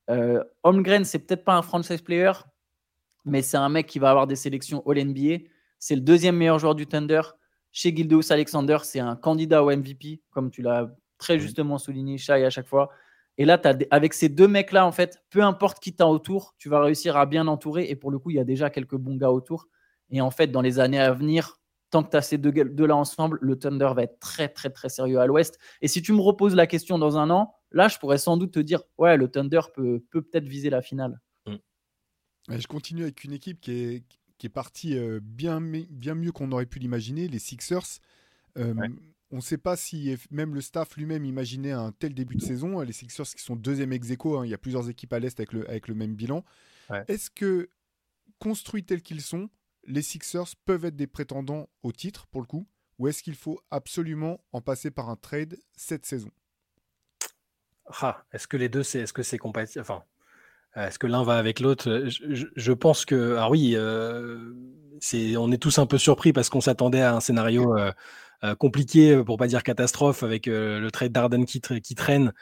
Euh, 0.10 0.44
Holmgren, 0.64 1.06
c'est 1.06 1.20
peut-être 1.20 1.46
pas 1.46 1.56
un 1.56 1.62
franchise 1.62 2.02
player, 2.02 2.34
mais 3.24 3.42
c'est 3.42 3.58
un 3.58 3.70
mec 3.70 3.88
qui 3.88 4.00
va 4.00 4.10
avoir 4.10 4.28
des 4.28 4.36
sélections 4.36 4.84
All-NBA. 4.86 5.46
C'est 5.80 5.96
le 5.96 6.02
deuxième 6.02 6.36
meilleur 6.36 6.60
joueur 6.60 6.76
du 6.76 6.88
Thunder. 6.88 7.22
Chez 7.72 7.96
Gildeus 7.96 8.32
Alexander, 8.32 8.80
c'est 8.84 9.00
un 9.00 9.16
candidat 9.16 9.64
au 9.64 9.72
MVP, 9.72 10.22
comme 10.30 10.52
tu 10.52 10.62
l'as 10.62 10.94
très 11.18 11.40
justement 11.40 11.78
souligné, 11.78 12.18
Shai, 12.18 12.44
à 12.44 12.50
chaque 12.50 12.68
fois. 12.68 12.90
Et 13.42 13.46
là, 13.46 13.60
as 13.64 13.76
avec 13.90 14.14
ces 14.14 14.30
deux 14.30 14.48
mecs-là, 14.48 14.86
en 14.86 14.92
fait, 14.92 15.20
peu 15.32 15.42
importe 15.42 15.80
qui 15.80 15.96
t'as 15.96 16.06
autour, 16.06 16.54
tu 16.60 16.70
vas 16.70 16.80
réussir 16.80 17.18
à 17.18 17.26
bien 17.26 17.48
entourer. 17.48 17.90
Et 17.90 17.96
pour 17.96 18.12
le 18.12 18.20
coup, 18.20 18.30
il 18.30 18.36
y 18.36 18.40
a 18.40 18.44
déjà 18.44 18.70
quelques 18.70 18.98
bons 18.98 19.16
gars 19.16 19.32
autour. 19.32 19.68
Et 20.12 20.22
en 20.22 20.30
fait, 20.30 20.52
dans 20.52 20.62
les 20.62 20.78
années 20.78 21.00
à 21.00 21.12
venir, 21.12 21.60
tant 21.90 22.04
que 22.04 22.12
tu 22.12 22.18
as 22.18 22.22
ces 22.22 22.38
deux-là 22.38 22.96
ensemble, 22.96 23.40
le 23.42 23.58
Thunder 23.58 23.94
va 23.96 24.04
être 24.04 24.20
très, 24.20 24.48
très, 24.48 24.70
très 24.70 24.90
sérieux 24.90 25.20
à 25.20 25.26
l'ouest. 25.26 25.58
Et 25.82 25.88
si 25.88 26.04
tu 26.04 26.14
me 26.14 26.22
reposes 26.22 26.54
la 26.54 26.68
question 26.68 27.00
dans 27.00 27.18
un 27.18 27.32
an, 27.32 27.56
là, 27.72 27.88
je 27.88 27.98
pourrais 27.98 28.20
sans 28.20 28.38
doute 28.38 28.52
te 28.52 28.60
dire, 28.60 28.84
ouais, 29.00 29.18
le 29.18 29.28
Thunder 29.28 29.62
peut 29.74 30.04
peut-être 30.12 30.46
viser 30.46 30.70
la 30.70 30.84
finale. 30.84 31.20
Mm. 31.48 31.56
Je 32.60 32.68
continue 32.68 33.02
avec 33.02 33.24
une 33.24 33.34
équipe 33.34 33.60
qui 33.60 33.72
est, 33.72 34.04
qui 34.38 34.46
est 34.46 34.52
partie 34.52 34.96
euh, 34.96 35.20
bien, 35.20 35.60
bien 35.90 36.14
mieux 36.14 36.32
qu'on 36.32 36.52
aurait 36.52 36.68
pu 36.68 36.78
l'imaginer, 36.78 37.28
les 37.28 37.40
Sixers. 37.40 38.02
Euh, 38.60 38.76
on 39.32 39.38
ne 39.38 39.42
sait 39.42 39.58
pas 39.58 39.78
si 39.78 40.16
même 40.30 40.54
le 40.54 40.62
staff 40.62 40.96
lui-même 40.98 41.26
imaginait 41.26 41.72
un 41.72 41.92
tel 41.92 42.14
début 42.14 42.36
de 42.36 42.42
saison. 42.42 42.82
Les 42.82 42.94
Sixers 42.94 43.26
qui 43.26 43.42
sont 43.42 43.56
deuxième 43.56 43.94
ex 43.94 44.10
aequo, 44.12 44.38
hein, 44.38 44.46
il 44.46 44.50
y 44.50 44.54
a 44.54 44.58
plusieurs 44.58 44.90
équipes 44.90 45.14
à 45.14 45.20
l'Est 45.20 45.40
avec 45.40 45.54
le, 45.54 45.68
avec 45.70 45.88
le 45.88 45.96
même 45.96 46.16
bilan. 46.16 46.44
Est-ce 47.08 47.30
que, 47.30 47.70
construits 48.40 48.84
tels 48.84 49.02
qu'ils 49.02 49.22
sont, 49.22 49.50
les 49.86 50.02
Sixers 50.02 50.56
peuvent 50.66 50.86
être 50.86 50.98
des 50.98 51.08
prétendants 51.08 51.70
au 51.84 51.94
titre 51.94 52.28
pour 52.28 52.42
le 52.42 52.48
coup 52.48 52.68
Ou 53.00 53.08
est-ce 53.08 53.24
qu'il 53.24 53.36
faut 53.36 53.62
absolument 53.72 54.44
en 54.52 54.62
passer 54.62 54.92
par 54.92 55.10
un 55.10 55.16
trade 55.16 55.58
cette 55.76 56.06
saison? 56.06 56.32
Ah, 58.02 58.26
Est-ce 58.34 58.48
que 58.48 58.58
les 58.58 58.70
deux, 58.70 58.84
c'est 58.84 59.00
est-ce 59.00 59.14
que 59.14 59.24
c'est 59.24 59.38
compatible 59.38 59.82
Enfin, 59.82 60.04
est-ce 60.76 61.00
que 61.00 61.08
l'un 61.08 61.24
va 61.24 61.38
avec 61.38 61.60
l'autre? 61.60 62.06
Je, 62.08 62.72
pense 62.72 63.06
que. 63.06 63.36
Ah 63.38 63.50
oui, 63.50 63.74
euh, 63.76 64.54
c'est, 65.00 65.36
on 65.36 65.52
est 65.52 65.58
tous 65.58 65.80
un 65.80 65.86
peu 65.86 65.98
surpris 65.98 66.32
parce 66.32 66.50
qu'on 66.50 66.62
s'attendait 66.62 67.02
à 67.02 67.16
un 67.16 67.20
scénario. 67.20 67.78
Euh, 67.78 67.92
compliqué, 68.58 69.12
euh, 69.14 69.24
pour 69.24 69.38
pas 69.38 69.48
dire 69.48 69.64
catastrophe, 69.64 70.24
avec 70.24 70.48
euh, 70.48 70.80
le 70.80 70.92
trade 70.92 71.12
d'Arden 71.12 71.46
qui, 71.46 71.62
traîne 71.62 72.34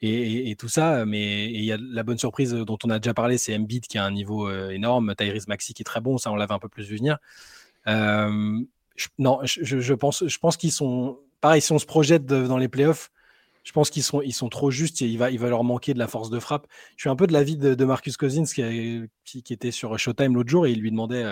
et, 0.00 0.54
tout 0.58 0.68
ça. 0.68 1.04
Mais 1.04 1.46
il 1.46 1.64
y 1.64 1.72
a 1.72 1.78
la 1.78 2.02
bonne 2.02 2.18
surprise 2.18 2.52
dont 2.52 2.78
on 2.84 2.90
a 2.90 2.98
déjà 2.98 3.14
parlé, 3.14 3.38
c'est 3.38 3.56
Embiid 3.56 3.86
qui 3.86 3.98
a 3.98 4.04
un 4.04 4.10
niveau 4.10 4.50
énorme, 4.70 5.14
Tyrese 5.16 5.48
Maxi 5.48 5.74
qui 5.74 5.82
est 5.82 5.84
très 5.84 6.00
bon, 6.00 6.18
ça 6.18 6.30
on 6.30 6.36
l'avait 6.36 6.54
un 6.54 6.58
peu 6.58 6.68
plus 6.68 6.84
vu 6.84 6.96
venir. 6.96 7.18
non, 7.86 9.40
je, 9.44 9.94
pense, 9.94 10.26
je 10.26 10.38
pense 10.38 10.56
qu'ils 10.56 10.72
sont 10.72 11.18
pareil. 11.40 11.60
Si 11.60 11.72
on 11.72 11.78
se 11.78 11.86
projette 11.86 12.26
dans 12.26 12.58
les 12.58 12.68
playoffs, 12.68 13.10
je 13.64 13.72
pense 13.72 13.90
qu'ils 13.90 14.04
sont, 14.04 14.22
ils 14.22 14.32
sont 14.32 14.48
trop 14.48 14.70
justes 14.70 15.02
et 15.02 15.06
il 15.06 15.18
va, 15.18 15.30
il 15.30 15.38
va 15.38 15.48
leur 15.48 15.64
manquer 15.64 15.92
de 15.92 15.98
la 15.98 16.06
force 16.06 16.30
de 16.30 16.38
frappe. 16.38 16.66
Je 16.96 17.02
suis 17.02 17.10
un 17.10 17.16
peu 17.16 17.26
de 17.26 17.32
l'avis 17.32 17.56
de, 17.56 17.84
Marcus 17.84 18.16
Cousins 18.16 18.44
qui, 18.44 19.42
qui, 19.42 19.52
était 19.52 19.72
sur 19.72 19.98
Showtime 19.98 20.34
l'autre 20.34 20.48
jour 20.48 20.66
et 20.66 20.70
il 20.70 20.80
lui 20.80 20.90
demandait 20.90 21.24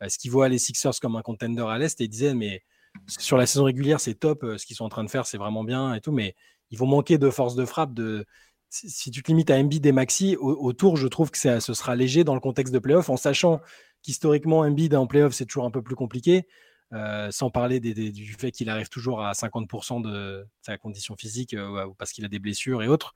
est 0.00 0.08
ce 0.08 0.18
qu'il 0.18 0.30
voit 0.30 0.48
les 0.48 0.58
Sixers 0.58 0.98
comme 1.00 1.16
un 1.16 1.22
contender 1.22 1.64
à 1.68 1.78
l'Est 1.78 2.00
et 2.00 2.04
il 2.04 2.08
disait 2.08 2.34
mais 2.34 2.62
sur 3.06 3.36
la 3.36 3.46
saison 3.46 3.64
régulière, 3.64 4.00
c'est 4.00 4.14
top. 4.14 4.44
Euh, 4.44 4.58
ce 4.58 4.66
qu'ils 4.66 4.76
sont 4.76 4.84
en 4.84 4.88
train 4.88 5.04
de 5.04 5.10
faire, 5.10 5.26
c'est 5.26 5.38
vraiment 5.38 5.64
bien 5.64 5.94
et 5.94 6.00
tout. 6.00 6.12
Mais 6.12 6.34
ils 6.70 6.78
vont 6.78 6.86
manquer 6.86 7.18
de 7.18 7.30
force 7.30 7.54
de 7.54 7.64
frappe. 7.64 7.94
De... 7.94 8.26
Si 8.68 9.10
tu 9.10 9.22
te 9.22 9.28
limites 9.28 9.50
à 9.50 9.56
Embiid 9.56 9.84
et 9.86 9.92
Maxi, 9.92 10.36
autour, 10.36 10.96
je 10.96 11.08
trouve 11.08 11.30
que 11.30 11.38
ce 11.38 11.74
sera 11.74 11.96
léger 11.96 12.24
dans 12.24 12.34
le 12.34 12.40
contexte 12.40 12.72
de 12.74 12.78
playoff, 12.78 13.08
en 13.08 13.16
sachant 13.16 13.60
qu'historiquement, 14.02 14.58
Embiid 14.58 14.94
en 14.94 15.06
playoff, 15.06 15.32
c'est 15.32 15.46
toujours 15.46 15.64
un 15.64 15.70
peu 15.70 15.82
plus 15.82 15.96
compliqué. 15.96 16.46
Euh, 16.94 17.30
sans 17.30 17.50
parler 17.50 17.80
du 17.80 18.34
fait 18.38 18.50
qu'il 18.50 18.70
arrive 18.70 18.88
toujours 18.88 19.22
à 19.22 19.32
50% 19.32 20.00
de 20.00 20.46
sa 20.62 20.78
condition 20.78 21.16
physique 21.16 21.52
euh, 21.52 21.86
parce 21.98 22.12
qu'il 22.12 22.24
a 22.24 22.28
des 22.28 22.38
blessures 22.38 22.82
et 22.82 22.88
autres. 22.88 23.14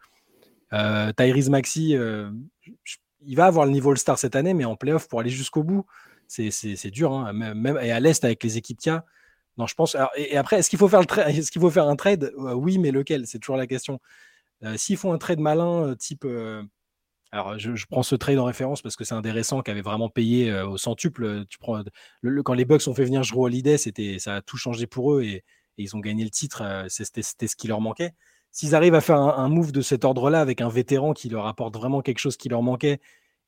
Tyrese 0.71 1.51
Maxi, 1.51 1.95
il 3.27 3.37
va 3.37 3.47
avoir 3.47 3.67
le 3.67 3.73
niveau 3.73 3.91
All-Star 3.91 4.19
cette 4.19 4.37
année, 4.37 4.55
mais 4.55 4.65
en 4.65 4.77
playoff, 4.77 5.09
pour 5.09 5.21
aller 5.21 5.31
jusqu'au 5.31 5.63
bout, 5.63 5.85
c'est 6.29 6.91
dur. 6.91 7.13
Hein. 7.13 7.33
Même, 7.33 7.79
et 7.83 7.93
à 7.93 8.01
l'Est, 8.01 8.25
avec 8.25 8.43
les 8.43 8.57
équipes 8.57 8.79
qu'il 8.79 8.93
non, 9.59 9.67
je 9.67 9.75
pense. 9.75 9.97
et, 10.17 10.37
après, 10.37 10.59
est-ce 10.59 10.71
qu'il 10.71 10.79
faut, 10.79 10.89
faire 10.89 11.89
un 11.89 11.97
trade? 11.97 12.33
Euh, 12.39 12.55
Oui, 12.55 12.79
mais 12.79 12.91
lequel? 12.91 13.27
C'est 13.27 13.39
toujours 13.39 13.57
la 13.57 13.67
question. 13.67 14.01
Euh, 14.65 14.77
s'ils 14.77 14.97
font 14.97 15.13
un 15.13 15.19
trade 15.19 15.41
malin, 15.41 15.89
euh, 15.89 15.95
type. 15.95 16.27
alors, 17.33 17.59
je, 17.59 17.87
prends 17.91 18.03
ce 18.03 18.15
trade 18.15 18.39
en 18.39 18.45
référence 18.45 18.83
parce 18.83 18.97
que 18.97 19.05
c'est 19.05 19.15
un 19.15 19.21
des 19.21 19.31
récents 19.31 19.63
qui 19.63 19.71
avait 19.71 19.83
vraiment 19.83 20.09
payé 20.09 20.53
au 20.63 20.79
centuple. 20.79 21.45
Tu 21.49 21.59
prends, 21.59 21.83
quand 22.45 22.55
les 22.55 22.65
Bucks 22.65 22.87
ont 22.89 22.95
fait 22.95 23.05
venir 23.05 23.23
Jrue 23.23 23.45
Holiday, 23.45 23.77
ça 23.79 24.37
a 24.37 24.43
tout 24.43 24.57
changé 24.57 24.87
pour 24.87 25.15
eux 25.15 25.23
et, 25.23 25.45
ils 25.79 25.97
ont 25.97 26.01
gagné 26.01 26.23
le 26.23 26.31
titre. 26.31 26.87
C'était, 26.89 27.23
ce 27.23 27.57
qui 27.57 27.67
leur 27.67 27.81
manquait. 27.81 28.13
S'ils 28.51 28.75
arrivent 28.75 28.95
à 28.95 29.01
faire 29.01 29.17
un, 29.17 29.49
move 29.49 29.73
de 29.73 29.81
cet 29.81 30.05
ordre-là 30.05 30.41
avec 30.41 30.61
un 30.61 30.69
vétéran 30.69 31.15
qui 31.15 31.31
leur 31.31 31.47
apporte 31.47 31.75
vraiment 31.75 32.03
quelque 32.03 32.19
chose 32.19 32.37
qui 32.37 32.51
leur 32.51 32.63
manquait 32.63 33.01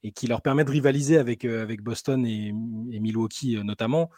et 0.03 0.11
qui 0.11 0.27
leur 0.27 0.41
permet 0.41 0.65
de 0.65 0.71
rivaliser 0.71 1.19
avec, 1.19 1.45
avec 1.45 1.83
Boston 1.83 2.27
et 2.27 2.53
Milwaukee 2.53 3.59
notamment, 3.63 4.11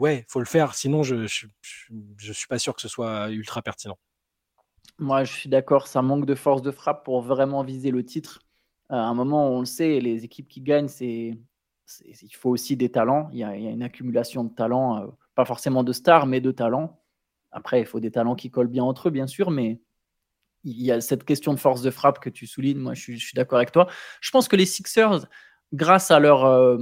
ouais, 0.00 0.24
faut 0.28 0.40
le 0.40 0.46
faire. 0.46 0.74
Sinon, 0.74 1.02
je, 1.02 1.26
je, 1.26 2.32
suis 2.32 2.48
pas 2.48 2.58
sûr 2.58 2.74
que 2.74 2.80
ce 2.80 2.88
soit 2.88 3.30
ultra 3.30 3.62
pertinent. 3.62 3.98
Moi, 4.98 5.24
je 5.24 5.32
suis 5.32 5.48
d'accord. 5.48 5.86
Ça 5.86 6.02
manque 6.02 6.26
de 6.26 6.34
force 6.34 6.62
de 6.62 6.70
frappe 6.70 7.04
pour 7.04 7.20
vraiment 7.20 7.62
viser 7.62 7.90
le 7.90 8.04
titre. 8.04 8.40
Euh, 8.90 8.96
à 8.96 9.04
un 9.04 9.14
moment, 9.14 9.50
on 9.50 9.60
le 9.60 9.66
sait, 9.66 10.00
les 10.00 10.24
équipes 10.24 10.48
qui 10.48 10.60
gagnent, 10.60 10.88
c'est 10.88 11.38
il 12.04 12.34
faut 12.36 12.50
aussi 12.50 12.76
des 12.76 12.90
talents. 12.90 13.28
Il 13.32 13.38
y 13.38 13.44
a, 13.44 13.54
une 13.54 13.82
accumulation 13.82 14.44
de 14.44 14.54
talents, 14.54 15.02
euh, 15.02 15.06
pas 15.34 15.44
forcément 15.44 15.82
de 15.82 15.92
stars, 15.92 16.26
mais 16.26 16.40
de 16.40 16.52
talents. 16.52 17.02
Après, 17.50 17.80
il 17.80 17.86
faut 17.86 18.00
des 18.00 18.12
talents 18.12 18.36
qui 18.36 18.50
collent 18.50 18.68
bien 18.68 18.84
entre 18.84 19.08
eux, 19.08 19.10
bien 19.10 19.26
sûr, 19.26 19.50
mais 19.50 19.80
il 20.62 20.80
y 20.80 20.92
a 20.92 21.00
cette 21.00 21.24
question 21.24 21.52
de 21.52 21.58
force 21.58 21.82
de 21.82 21.90
frappe 21.90 22.20
que 22.20 22.30
tu 22.30 22.46
soulignes. 22.46 22.78
Moi, 22.78 22.94
je 22.94 23.16
suis, 23.16 23.34
d'accord 23.34 23.58
avec 23.58 23.72
toi. 23.72 23.88
Je 24.20 24.30
pense 24.30 24.46
que 24.46 24.54
les 24.54 24.66
Sixers, 24.66 25.26
grâce 25.72 26.12
à 26.12 26.20
leur, 26.20 26.44
euh, 26.44 26.78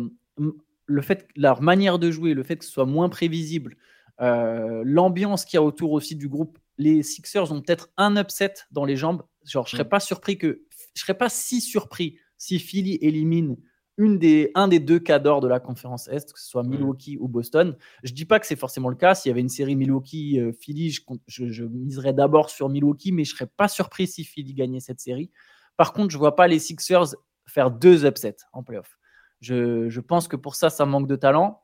le 0.88 1.02
fait, 1.02 1.28
leur 1.36 1.62
manière 1.62 1.98
de 1.98 2.10
jouer, 2.10 2.34
le 2.34 2.42
fait 2.42 2.56
que 2.56 2.64
ce 2.64 2.72
soit 2.72 2.86
moins 2.86 3.08
prévisible, 3.08 3.76
euh, 4.20 4.82
l'ambiance 4.84 5.44
qu'il 5.44 5.58
y 5.58 5.58
a 5.58 5.62
autour 5.62 5.92
aussi 5.92 6.16
du 6.16 6.28
groupe, 6.28 6.58
les 6.78 7.02
Sixers 7.02 7.52
ont 7.52 7.60
peut-être 7.60 7.90
un 7.96 8.16
upset 8.16 8.54
dans 8.72 8.84
les 8.84 8.96
jambes. 8.96 9.22
Genre, 9.44 9.66
je 9.66 9.72
serais 9.72 9.84
mm. 9.84 9.90
pas 9.90 10.00
surpris 10.00 10.38
que, 10.38 10.62
je 10.94 11.00
serais 11.00 11.16
pas 11.16 11.28
si 11.28 11.60
surpris 11.60 12.18
si 12.36 12.58
Philly 12.58 12.98
élimine 13.00 13.56
une 13.98 14.18
des, 14.18 14.52
un 14.54 14.68
des 14.68 14.78
deux 14.78 15.00
cadors 15.00 15.40
de 15.40 15.48
la 15.48 15.58
conférence 15.60 16.08
Est, 16.08 16.32
que 16.32 16.40
ce 16.40 16.48
soit 16.48 16.62
mm. 16.62 16.68
Milwaukee 16.68 17.18
ou 17.20 17.28
Boston. 17.28 17.76
Je 18.02 18.12
dis 18.12 18.24
pas 18.24 18.40
que 18.40 18.46
c'est 18.46 18.56
forcément 18.56 18.88
le 18.88 18.96
cas. 18.96 19.14
S'il 19.14 19.28
y 19.28 19.32
avait 19.32 19.40
une 19.40 19.48
série 19.48 19.76
Milwaukee-Philly, 19.76 20.88
euh, 21.10 21.14
je, 21.26 21.48
je, 21.48 21.64
miserais 21.64 22.14
d'abord 22.14 22.48
sur 22.48 22.68
Milwaukee, 22.70 23.12
mais 23.12 23.24
je 23.24 23.34
serais 23.34 23.48
pas 23.48 23.68
surpris 23.68 24.06
si 24.06 24.24
Philly 24.24 24.54
gagnait 24.54 24.80
cette 24.80 25.00
série. 25.00 25.30
Par 25.76 25.92
contre, 25.92 26.10
je 26.10 26.18
vois 26.18 26.34
pas 26.34 26.48
les 26.48 26.58
Sixers 26.58 27.14
faire 27.46 27.70
deux 27.70 28.04
upsets 28.04 28.36
en 28.52 28.62
playoff. 28.62 28.97
Je, 29.40 30.00
pense 30.00 30.28
que 30.28 30.36
pour 30.36 30.54
ça, 30.54 30.70
ça 30.70 30.86
manque 30.86 31.08
de 31.08 31.16
talent. 31.16 31.62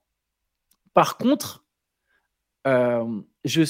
Par 0.92 1.18
contre, 1.18 1.64
euh, 2.66 3.20
je, 3.44 3.62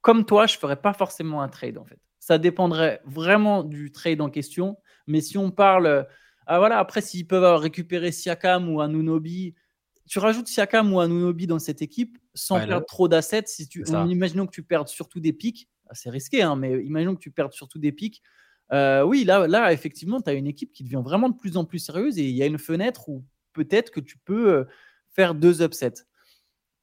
comme 0.00 0.24
toi, 0.24 0.46
je 0.46 0.56
ne 0.56 0.60
ferais 0.60 0.80
pas 0.80 0.92
forcément 0.92 1.42
un 1.42 1.48
trade 1.48 1.78
en 1.78 1.84
fait. 1.84 1.98
Ça 2.18 2.38
dépendrait 2.38 3.00
vraiment 3.04 3.64
du 3.64 3.90
trade 3.90 4.20
en 4.20 4.30
question. 4.30 4.78
Mais 5.06 5.20
si 5.20 5.38
on 5.38 5.50
parle, 5.50 6.06
ah 6.46 6.58
voilà, 6.58 6.78
après 6.78 7.00
s'ils 7.00 7.26
peuvent 7.26 7.58
récupérer 7.58 8.12
Siakam 8.12 8.68
ou 8.68 8.80
Anunobi, 8.80 9.54
tu 10.06 10.18
rajoutes 10.18 10.46
Siakam 10.46 10.92
ou 10.92 11.00
Anunobi 11.00 11.46
dans 11.46 11.58
cette 11.58 11.82
équipe 11.82 12.18
sans 12.34 12.58
perdre 12.64 12.86
trop 12.86 13.08
d'assets. 13.08 13.44
Si 13.46 13.68
tu, 13.68 13.84
imaginons 13.88 14.46
que 14.46 14.52
tu 14.52 14.62
perds 14.62 14.88
surtout 14.88 15.20
des 15.20 15.32
pics, 15.32 15.68
ah, 15.88 15.94
c'est 15.94 16.10
risqué, 16.10 16.42
hein, 16.42 16.56
mais 16.56 16.84
imaginons 16.84 17.14
que 17.14 17.20
tu 17.20 17.30
perds 17.30 17.52
surtout 17.52 17.78
des 17.78 17.92
pics. 17.92 18.22
Euh, 18.72 19.02
oui, 19.02 19.24
là, 19.24 19.46
là, 19.46 19.72
effectivement, 19.72 20.20
tu 20.20 20.30
as 20.30 20.32
une 20.32 20.46
équipe 20.46 20.72
qui 20.72 20.82
devient 20.82 21.02
vraiment 21.04 21.28
de 21.28 21.36
plus 21.36 21.56
en 21.56 21.64
plus 21.64 21.78
sérieuse 21.78 22.18
et 22.18 22.24
il 22.24 22.34
y 22.34 22.42
a 22.42 22.46
une 22.46 22.58
fenêtre 22.58 23.08
où 23.08 23.24
peut-être 23.52 23.90
que 23.90 24.00
tu 24.00 24.18
peux 24.18 24.52
euh, 24.52 24.64
faire 25.10 25.34
deux 25.34 25.62
upsets. 25.62 26.04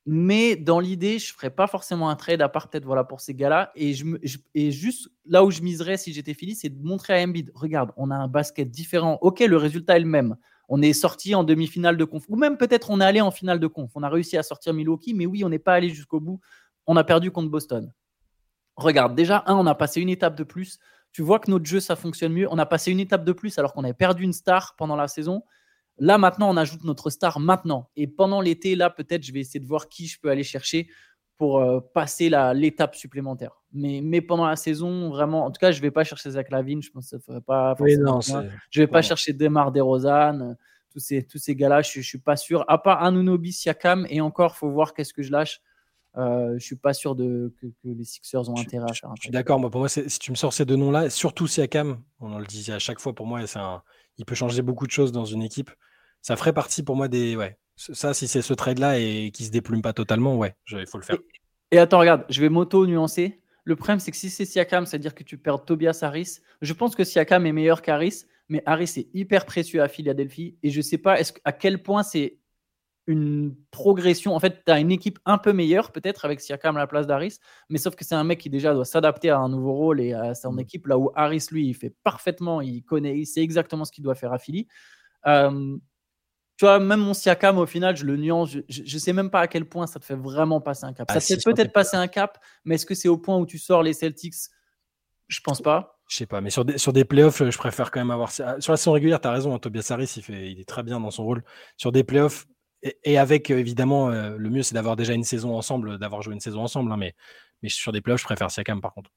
Mais 0.05 0.55
dans 0.55 0.79
l'idée, 0.79 1.19
je 1.19 1.31
ne 1.31 1.35
ferais 1.35 1.49
pas 1.49 1.67
forcément 1.67 2.09
un 2.09 2.15
trade 2.15 2.41
à 2.41 2.49
part 2.49 2.69
peut-être 2.69 2.85
voilà, 2.85 3.03
pour 3.03 3.21
ces 3.21 3.35
gars-là. 3.35 3.71
Et, 3.75 3.93
juste 4.71 5.09
là 5.25 5.43
où 5.43 5.51
je 5.51 5.61
miserais 5.61 5.97
si 5.97 6.13
j'étais 6.13 6.33
Philly, 6.33 6.55
c'est 6.55 6.69
de 6.69 6.83
montrer 6.83 7.21
à 7.21 7.23
Embiid 7.23 7.51
regarde, 7.53 7.91
on 7.95 8.09
a 8.09 8.15
un 8.15 8.27
basket 8.27 8.71
différent. 8.71 9.19
Ok, 9.21 9.41
le 9.41 9.57
résultat 9.57 9.97
est 9.97 9.99
le 9.99 10.07
même. 10.07 10.35
On 10.67 10.81
est 10.81 10.93
sorti 10.93 11.35
en 11.35 11.43
demi-finale 11.43 11.97
de 11.97 12.05
conf. 12.05 12.23
Ou 12.27 12.37
même 12.37 12.57
peut-être 12.57 12.89
on 12.89 13.01
est 13.01 13.05
allé 13.05 13.21
en 13.21 13.31
finale 13.31 13.59
de 13.59 13.67
conf. 13.67 13.91
On 13.95 14.03
a 14.03 14.09
réussi 14.09 14.37
à 14.37 14.43
sortir 14.43 14.73
Milwaukee, 14.73 15.13
mais 15.13 15.25
oui, 15.25 15.43
on 15.43 15.49
n'est 15.49 15.59
pas 15.59 15.73
allé 15.73 15.89
jusqu'au 15.89 16.19
bout. 16.19 16.39
On 16.87 16.95
a 16.95 17.03
perdu 17.03 17.29
contre 17.29 17.49
Boston. 17.49 17.91
Regarde, 18.77 19.13
déjà, 19.13 19.43
un, 19.45 19.55
on 19.57 19.67
a 19.67 19.75
passé 19.75 20.01
une 20.01 20.09
étape 20.09 20.35
de 20.35 20.43
plus. 20.43 20.79
Tu 21.11 21.21
vois 21.21 21.39
que 21.39 21.51
notre 21.51 21.65
jeu, 21.65 21.79
ça 21.79 21.95
fonctionne 21.95 22.33
mieux. 22.33 22.47
On 22.49 22.57
a 22.57 22.65
passé 22.65 22.91
une 22.91 22.99
étape 22.99 23.25
de 23.25 23.31
plus 23.31 23.59
alors 23.59 23.73
qu'on 23.73 23.83
avait 23.83 23.93
perdu 23.93 24.23
une 24.23 24.33
star 24.33 24.75
pendant 24.77 24.95
la 24.95 25.07
saison. 25.07 25.43
Là, 25.99 26.17
maintenant, 26.17 26.49
on 26.49 26.57
ajoute 26.57 26.83
notre 26.83 27.09
star 27.09 27.39
maintenant. 27.39 27.89
Et 27.95 28.07
pendant 28.07 28.41
l'été, 28.41 28.75
là, 28.75 28.89
peut-être, 28.89 29.23
je 29.23 29.33
vais 29.33 29.39
essayer 29.39 29.59
de 29.59 29.67
voir 29.67 29.89
qui 29.89 30.07
je 30.07 30.19
peux 30.19 30.29
aller 30.29 30.43
chercher 30.43 30.89
pour 31.37 31.59
euh, 31.59 31.79
passer 31.93 32.29
l'étape 32.53 32.95
supplémentaire. 32.95 33.61
Mais, 33.71 34.01
mais 34.03 34.21
pendant 34.21 34.45
la 34.45 34.55
saison, 34.55 35.09
vraiment, 35.09 35.45
en 35.45 35.51
tout 35.51 35.59
cas, 35.59 35.71
je 35.71 35.77
ne 35.77 35.81
vais 35.81 35.91
pas 35.91 36.03
chercher 36.03 36.31
Zach 36.31 36.49
Lavine. 36.51 36.81
Je 36.81 36.91
pense 36.91 37.05
que 37.05 37.09
ça 37.17 37.19
ferait 37.19 37.41
pas. 37.41 37.75
je 37.79 37.95
ne 37.95 38.49
vais 38.75 38.87
pas 38.87 39.01
chercher 39.01 39.33
Demar 39.33 39.71
DeRozan. 39.71 40.55
Tous 40.91 40.99
ces, 40.99 41.23
tous 41.23 41.37
ces 41.37 41.55
gars-là, 41.55 41.81
je 41.81 41.99
ne 41.99 42.03
suis 42.03 42.17
pas 42.17 42.35
sûr. 42.35 42.65
À 42.67 42.77
part 42.77 43.03
Anunobi, 43.03 43.53
Siakam, 43.53 44.07
et 44.09 44.21
encore, 44.21 44.53
il 44.55 44.59
faut 44.59 44.69
voir 44.71 44.93
qu'est-ce 44.93 45.13
que 45.13 45.21
je 45.21 45.31
lâche. 45.31 45.61
Euh, 46.17 46.55
je 46.57 46.65
suis 46.65 46.75
pas 46.75 46.93
sûr 46.93 47.15
de, 47.15 47.53
que, 47.61 47.67
les 47.83 48.03
Sixers 48.03 48.49
ont 48.49 48.59
intérêt 48.59 48.89
à 48.89 48.93
faire 48.93 49.11
un 49.11 49.15
Je 49.15 49.21
suis 49.21 49.31
d'accord. 49.31 49.59
Moi, 49.59 49.69
pour 49.69 49.79
moi, 49.79 49.89
si 49.89 50.19
tu 50.19 50.31
me 50.31 50.35
sors 50.35 50.51
ces 50.51 50.65
deux 50.65 50.75
noms-là, 50.75 51.09
surtout 51.09 51.47
Siakam, 51.47 52.01
on 52.19 52.39
le 52.39 52.45
disait 52.45 52.73
à 52.73 52.79
chaque 52.79 52.99
fois, 52.99 53.13
pour 53.13 53.27
moi, 53.27 53.41
un, 53.55 53.83
il 54.17 54.25
peut 54.25 54.35
changer 54.35 54.61
beaucoup 54.61 54.87
de 54.87 54.91
choses 54.91 55.11
dans 55.11 55.25
une 55.25 55.43
équipe. 55.43 55.71
Ça 56.21 56.35
ferait 56.35 56.53
partie 56.53 56.83
pour 56.83 56.95
moi 56.95 57.07
des. 57.07 57.35
Ouais. 57.35 57.57
Ça, 57.75 58.13
si 58.13 58.27
c'est 58.27 58.41
ce 58.41 58.53
trade-là 58.53 58.99
et 58.99 59.31
qui 59.31 59.45
se 59.45 59.51
déplume 59.51 59.81
pas 59.81 59.93
totalement, 59.93 60.37
ouais, 60.37 60.53
il 60.69 60.85
faut 60.85 60.97
le 60.97 61.03
faire. 61.03 61.17
Et, 61.71 61.77
attends, 61.77 61.99
regarde, 61.99 62.25
je 62.29 62.41
vais 62.41 62.49
m'auto-nuancer. 62.49 63.41
Le 63.63 63.75
problème, 63.75 63.99
c'est 63.99 64.11
que 64.11 64.17
si 64.17 64.29
c'est 64.29 64.45
Siakam, 64.45 64.85
c'est-à-dire 64.85 65.15
que 65.15 65.23
tu 65.23 65.37
perds 65.37 65.63
Tobias 65.63 65.99
Harris. 66.01 66.39
Je 66.61 66.73
pense 66.73 66.95
que 66.95 67.03
Siakam 67.03 67.45
est 67.45 67.51
meilleur 67.51 67.81
qu'Harris, 67.81 68.25
mais 68.49 68.63
Harris 68.65 68.93
est 68.97 69.07
hyper 69.13 69.45
précieux 69.45 69.81
à 69.81 69.87
Philadelphie. 69.87 70.57
Et 70.63 70.71
je 70.71 70.81
sais 70.81 70.97
pas 70.97 71.19
est 71.19 71.39
à 71.45 71.53
quel 71.53 71.81
point 71.81 72.03
c'est 72.03 72.39
une 73.07 73.55
progression? 73.71 74.35
En 74.35 74.39
fait, 74.39 74.63
tu 74.65 74.71
as 74.71 74.79
une 74.79 74.91
équipe 74.91 75.19
un 75.25 75.37
peu 75.37 75.53
meilleure, 75.53 75.91
peut-être, 75.91 76.25
avec 76.25 76.41
Siakam 76.41 76.75
à 76.77 76.79
la 76.79 76.87
place 76.87 77.07
d'Harris, 77.07 77.37
mais 77.69 77.77
sauf 77.77 77.95
que 77.95 78.03
c'est 78.03 78.15
un 78.15 78.23
mec 78.23 78.39
qui 78.39 78.49
déjà 78.49 78.73
doit 78.73 78.85
s'adapter 78.85 79.29
à 79.29 79.39
un 79.39 79.49
nouveau 79.49 79.73
rôle 79.73 80.01
et 80.01 80.13
à 80.13 80.35
son 80.35 80.53
mm. 80.53 80.59
équipe, 80.59 80.87
là 80.87 80.97
où 80.97 81.11
Harris, 81.15 81.47
lui, 81.51 81.67
il 81.67 81.73
fait 81.73 81.93
parfaitement, 82.03 82.61
il 82.61 82.83
connaît, 82.83 83.17
il 83.17 83.25
sait 83.25 83.41
exactement 83.41 83.85
ce 83.85 83.91
qu'il 83.91 84.03
doit 84.03 84.15
faire 84.15 84.33
à 84.33 84.37
Philly. 84.37 84.67
Euh, 85.25 85.77
tu 86.59 86.65
vois, 86.65 86.77
même 86.77 86.99
mon 86.99 87.13
Siakam, 87.13 87.57
au 87.57 87.65
final, 87.65 87.95
je 87.95 88.03
le 88.03 88.17
nuance, 88.17 88.49
je, 88.67 88.81
ne 88.81 88.99
sais 88.99 89.13
même 89.13 89.29
pas 89.29 89.39
à 89.39 89.47
quel 89.47 89.63
point 89.63 89.87
ça 89.87 89.97
te 89.97 90.03
fait 90.03 90.17
vraiment 90.17 90.59
passer 90.59 90.83
un 90.83 90.91
cap. 90.91 91.07
Ah, 91.09 91.21
ça 91.21 91.37
te 91.37 91.41
fait 91.41 91.53
peut-être 91.53 91.71
passer 91.71 91.95
un 91.95 92.09
cap, 92.09 92.37
mais 92.65 92.75
est-ce 92.75 92.85
que 92.85 92.95
c'est 92.95 93.07
au 93.07 93.17
point 93.17 93.37
où 93.37 93.45
tu 93.45 93.57
sors 93.57 93.81
les 93.81 93.93
Celtics? 93.93 94.35
Je 95.29 95.39
pense 95.39 95.61
pas. 95.61 96.01
Je 96.09 96.17
sais 96.17 96.25
pas, 96.25 96.41
mais 96.41 96.49
sur 96.49 96.65
des, 96.65 96.77
sur 96.77 96.91
des 96.91 97.05
playoffs, 97.05 97.49
je 97.49 97.57
préfère 97.57 97.91
quand 97.91 98.01
même 98.01 98.11
avoir. 98.11 98.33
Sur 98.33 98.73
la 98.73 98.75
saison 98.75 98.91
régulière, 98.91 99.21
tu 99.21 99.29
as 99.29 99.31
raison, 99.31 99.55
hein, 99.55 99.59
Tobias 99.59 99.87
Harris, 99.89 100.11
il, 100.17 100.21
fait, 100.21 100.51
il 100.51 100.59
est 100.59 100.67
très 100.67 100.83
bien 100.83 100.99
dans 100.99 101.11
son 101.11 101.23
rôle. 101.23 101.45
Sur 101.77 101.93
des 101.93 102.03
playoffs, 102.03 102.45
et, 103.05 103.17
avec, 103.17 103.51
euh, 103.51 103.57
évidemment, 103.57 104.09
euh, 104.09 104.35
le 104.37 104.49
mieux, 104.49 104.63
c'est 104.63 104.73
d'avoir 104.75 104.97
déjà 104.97 105.13
une 105.13 105.23
saison 105.23 105.55
ensemble, 105.55 105.97
d'avoir 105.97 106.21
joué 106.21 106.33
une 106.33 106.41
saison 106.41 106.59
ensemble. 106.59 106.91
Hein, 106.91 106.97
mais, 106.97 107.15
mais 107.61 107.69
sur 107.69 107.93
des 107.93 108.01
playoffs, 108.01 108.19
je 108.19 108.25
préfère 108.25 108.51
Siakam, 108.51 108.81
par 108.81 108.93
contre. 108.93 109.11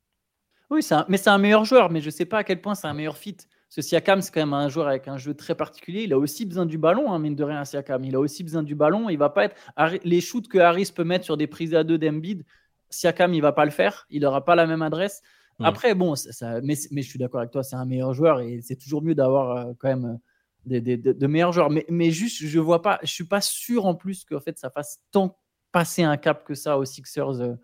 Oui, 0.71 0.81
mais 1.09 1.17
c'est 1.17 1.31
un 1.31 1.39
meilleur 1.39 1.65
joueur, 1.65 1.91
mais 1.91 2.01
je 2.01 2.07
ne 2.07 2.13
sais 2.13 2.25
pas 2.25 2.39
à 2.39 2.45
quel 2.45 2.61
point 2.61 2.77
c'est 2.77 2.87
un 2.87 2.95
meilleur 2.95 3.17
fit. 3.17 3.37
Ce 3.73 3.81
Siakam, 3.81 4.21
c'est 4.21 4.31
quand 4.31 4.41
même 4.41 4.53
un 4.53 4.69
joueur 4.69 4.87
avec 4.87 5.09
un 5.09 5.17
jeu 5.17 5.33
très 5.33 5.55
particulier. 5.55 6.03
Il 6.03 6.13
a 6.13 6.19
aussi 6.19 6.45
besoin 6.45 6.67
du 6.67 6.77
ballon, 6.77 7.11
hein, 7.11 7.19
mine 7.19 7.35
de 7.35 7.43
rien, 7.43 7.65
Siakam. 7.65 8.05
Il 8.05 8.15
a 8.15 8.21
aussi 8.21 8.45
besoin 8.45 8.63
du 8.63 8.75
ballon. 8.75 9.09
Il 9.09 9.17
va 9.17 9.31
pas 9.31 9.47
être 9.47 9.57
les 10.05 10.21
shoots 10.21 10.47
que 10.47 10.59
Harris 10.59 10.91
peut 10.95 11.05
mettre 11.05 11.25
sur 11.25 11.39
des 11.39 11.47
prises 11.47 11.75
à 11.75 11.83
deux 11.83 11.97
d'Embiid. 11.97 12.45
Siakam, 12.91 13.33
il 13.33 13.41
va 13.41 13.53
pas 13.53 13.65
le 13.65 13.71
faire. 13.71 14.07
Il 14.11 14.21
n'aura 14.21 14.45
pas 14.45 14.57
la 14.57 14.67
même 14.67 14.83
adresse. 14.83 15.23
Mmh. 15.59 15.65
Après, 15.65 15.95
bon, 15.95 16.17
ça, 16.17 16.61
mais, 16.61 16.75
mais, 16.91 17.01
je 17.01 17.09
suis 17.09 17.19
d'accord 17.19 17.41
avec 17.41 17.51
toi, 17.51 17.63
c'est 17.63 17.77
un 17.77 17.87
meilleur 17.87 18.13
joueur 18.13 18.41
et 18.41 18.61
c'est 18.61 18.77
toujours 18.77 19.01
mieux 19.01 19.15
d'avoir 19.15 19.57
euh, 19.57 19.73
quand 19.79 19.89
même 19.89 20.19
de, 20.67 21.27
meilleurs 21.27 21.55
joueurs. 21.55 21.71
Mais, 21.71 21.87
mais, 21.89 22.11
juste, 22.11 22.45
je 22.45 22.61
vois 22.61 22.83
pas, 22.83 23.01
je 23.03 23.11
suis 23.11 23.25
pas 23.25 23.41
sûr 23.41 23.87
en 23.87 23.95
plus 23.95 24.27
qu'en 24.27 24.41
fait 24.41 24.59
ça 24.59 24.69
fasse 24.69 25.01
tant 25.13 25.39
passer 25.73 26.03
un 26.03 26.19
cap 26.19 26.45
que 26.45 26.55
ça 26.55 26.77
aux 26.77 26.85
Sixers. 26.85 27.41
Euh, 27.41 27.55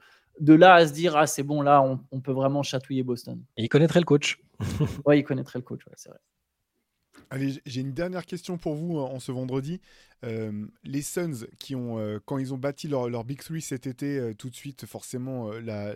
de 0.41 0.55
là 0.55 0.75
à 0.75 0.87
se 0.87 0.93
dire 0.93 1.17
ah 1.17 1.27
c'est 1.27 1.43
bon 1.43 1.63
là 1.63 1.83
on, 1.83 2.21
peut 2.21 2.33
vraiment 2.33 2.63
chatouiller 2.63 3.03
Boston. 3.03 3.43
Et 3.57 3.65
il 3.65 3.69
connaîtrait 3.69 4.01
le 4.01 4.07
coach. 4.07 4.41
ouais, 5.07 5.21
il 5.21 5.25
connaîtrait 5.25 5.59
le 5.59 5.65
coach, 5.65 5.83
c'est 5.97 6.09
vrai. 6.09 6.19
Allez, 7.31 7.61
j'ai 7.67 7.81
une 7.81 7.93
dernière 7.93 8.25
question 8.25 8.59
pour 8.59 8.75
vous 8.75 8.99
en 8.99 9.19
ce 9.19 9.33
vendredi. 9.33 9.81
Euh, 10.25 10.67
les 10.85 11.03
Suns, 11.03 11.47
qui 11.59 11.75
ont, 11.75 11.99
euh, 11.99 12.19
quand 12.25 12.39
ils 12.39 12.55
ont 12.55 12.59
bâti 12.59 12.87
leur, 12.87 13.09
leur 13.09 13.25
Big 13.25 13.41
Three 13.41 13.61
cet 13.61 13.87
été, 13.87 14.35
tout 14.39 14.51
de 14.51 14.55
suite, 14.55 14.87
forcément, 14.87 15.51
la, 15.51 15.95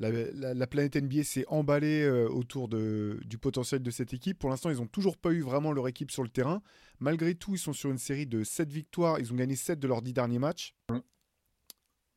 la, 0.00 0.66
planète 0.66 0.96
NBA 0.96 1.24
s'est 1.24 1.44
emballée 1.48 2.02
euh, 2.02 2.26
autour 2.28 2.68
de, 2.68 3.20
du 3.24 3.36
potentiel 3.36 3.82
de 3.82 3.90
cette 3.90 4.14
équipe. 4.14 4.38
Pour 4.38 4.48
l'instant, 4.48 4.70
ils 4.70 4.78
n'ont 4.78 4.86
toujours 4.86 5.18
pas 5.18 5.30
eu 5.32 5.42
vraiment 5.42 5.72
leur 5.72 5.88
équipe 5.88 6.10
sur 6.10 6.22
le 6.22 6.30
terrain. 6.30 6.62
Malgré 7.00 7.34
tout, 7.34 7.54
ils 7.54 7.58
sont 7.58 7.74
sur 7.74 7.90
une 7.90 7.98
série 7.98 8.26
de 8.26 8.42
7 8.42 8.72
victoires. 8.72 9.18
Ils 9.18 9.32
ont 9.32 9.36
gagné 9.36 9.56
7 9.56 9.78
de 9.78 9.86
leurs 9.86 10.00
10 10.00 10.14
derniers 10.14 10.38
matchs. 10.38 10.74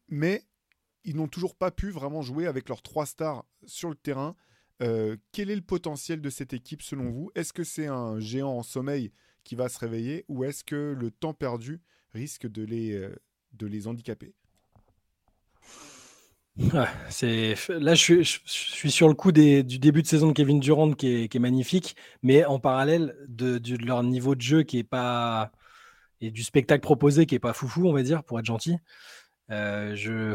Mais 0.07 0.43
ils 1.03 1.15
n'ont 1.15 1.27
toujours 1.27 1.55
pas 1.55 1.71
pu 1.71 1.91
vraiment 1.91 2.21
jouer 2.21 2.47
avec 2.47 2.69
leurs 2.69 2.81
3 2.81 3.05
stars 3.05 3.45
sur 3.65 3.89
le 3.89 3.95
terrain. 3.95 4.35
Euh, 4.81 5.17
quel 5.31 5.49
est 5.49 5.55
le 5.55 5.61
potentiel 5.61 6.21
de 6.21 6.29
cette 6.29 6.53
équipe 6.53 6.81
selon 6.81 7.09
vous? 7.09 7.31
Est-ce 7.35 7.53
que 7.53 7.63
c'est 7.63 7.87
un 7.87 8.19
géant 8.19 8.57
en 8.57 8.63
sommeil 8.63 9.11
qui 9.43 9.55
va 9.55 9.69
se 9.69 9.79
réveiller 9.79 10.25
ou 10.27 10.43
est-ce 10.43 10.63
que 10.63 10.95
le 10.97 11.11
temps 11.11 11.33
perdu 11.33 11.81
risque 12.13 12.47
de 12.47 12.63
les, 12.63 12.93
euh, 12.93 13.15
de 13.53 13.67
les 13.67 13.87
handicaper? 13.87 14.33
Là, 16.55 16.87
je 17.95 18.21
suis, 18.45 18.91
sur 18.91 19.07
le 19.07 19.15
coup 19.15 19.31
du 19.31 19.63
début 19.63 20.03
de 20.03 20.07
saison 20.07 20.27
de 20.27 20.33
Kevin 20.33 20.59
Durant 20.59 20.91
qui 20.93 21.27
est, 21.31 21.39
magnifique, 21.39 21.95
mais 22.21 22.45
en 22.45 22.59
parallèle 22.59 23.15
de, 23.27 23.59
leur 23.83 24.03
niveau 24.03 24.35
de 24.35 24.41
jeu 24.41 24.63
qui 24.63 24.77
est 24.77 24.83
pas 24.83 25.51
et 26.21 26.31
du 26.31 26.43
spectacle 26.43 26.81
proposé 26.81 27.25
qui 27.25 27.35
est 27.35 27.39
pas 27.39 27.53
foufou, 27.53 27.87
on 27.87 27.93
va 27.93 28.03
dire, 28.03 28.23
pour 28.23 28.39
être 28.39 28.45
gentil. 28.45 28.77
Euh, 29.49 29.95
je, 29.95 30.33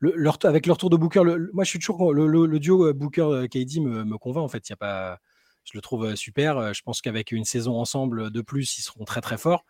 leur, 0.00 0.38
avec 0.44 0.66
leur 0.66 0.78
tour 0.78 0.90
de 0.90 0.96
Booker, 0.96 1.22
moi 1.52 1.64
je 1.64 1.70
suis 1.70 1.78
toujours 1.78 2.12
le, 2.12 2.58
duo 2.58 2.86
euh, 2.86 2.92
Booker 2.92 3.46
KD 3.50 3.80
me, 3.80 4.04
me, 4.04 4.18
convainc 4.18 4.44
en 4.44 4.48
fait. 4.48 4.68
Il 4.68 4.72
y 4.72 4.74
a 4.74 4.76
pas, 4.76 5.18
je 5.64 5.72
le 5.74 5.80
trouve 5.80 6.06
euh, 6.06 6.16
super. 6.16 6.72
Je 6.74 6.82
pense 6.82 7.00
qu'avec 7.00 7.32
une 7.32 7.44
saison 7.44 7.78
ensemble 7.78 8.30
de 8.30 8.40
plus, 8.40 8.78
ils 8.78 8.82
seront 8.82 9.04
très 9.04 9.20
très 9.20 9.38
forts 9.38 9.64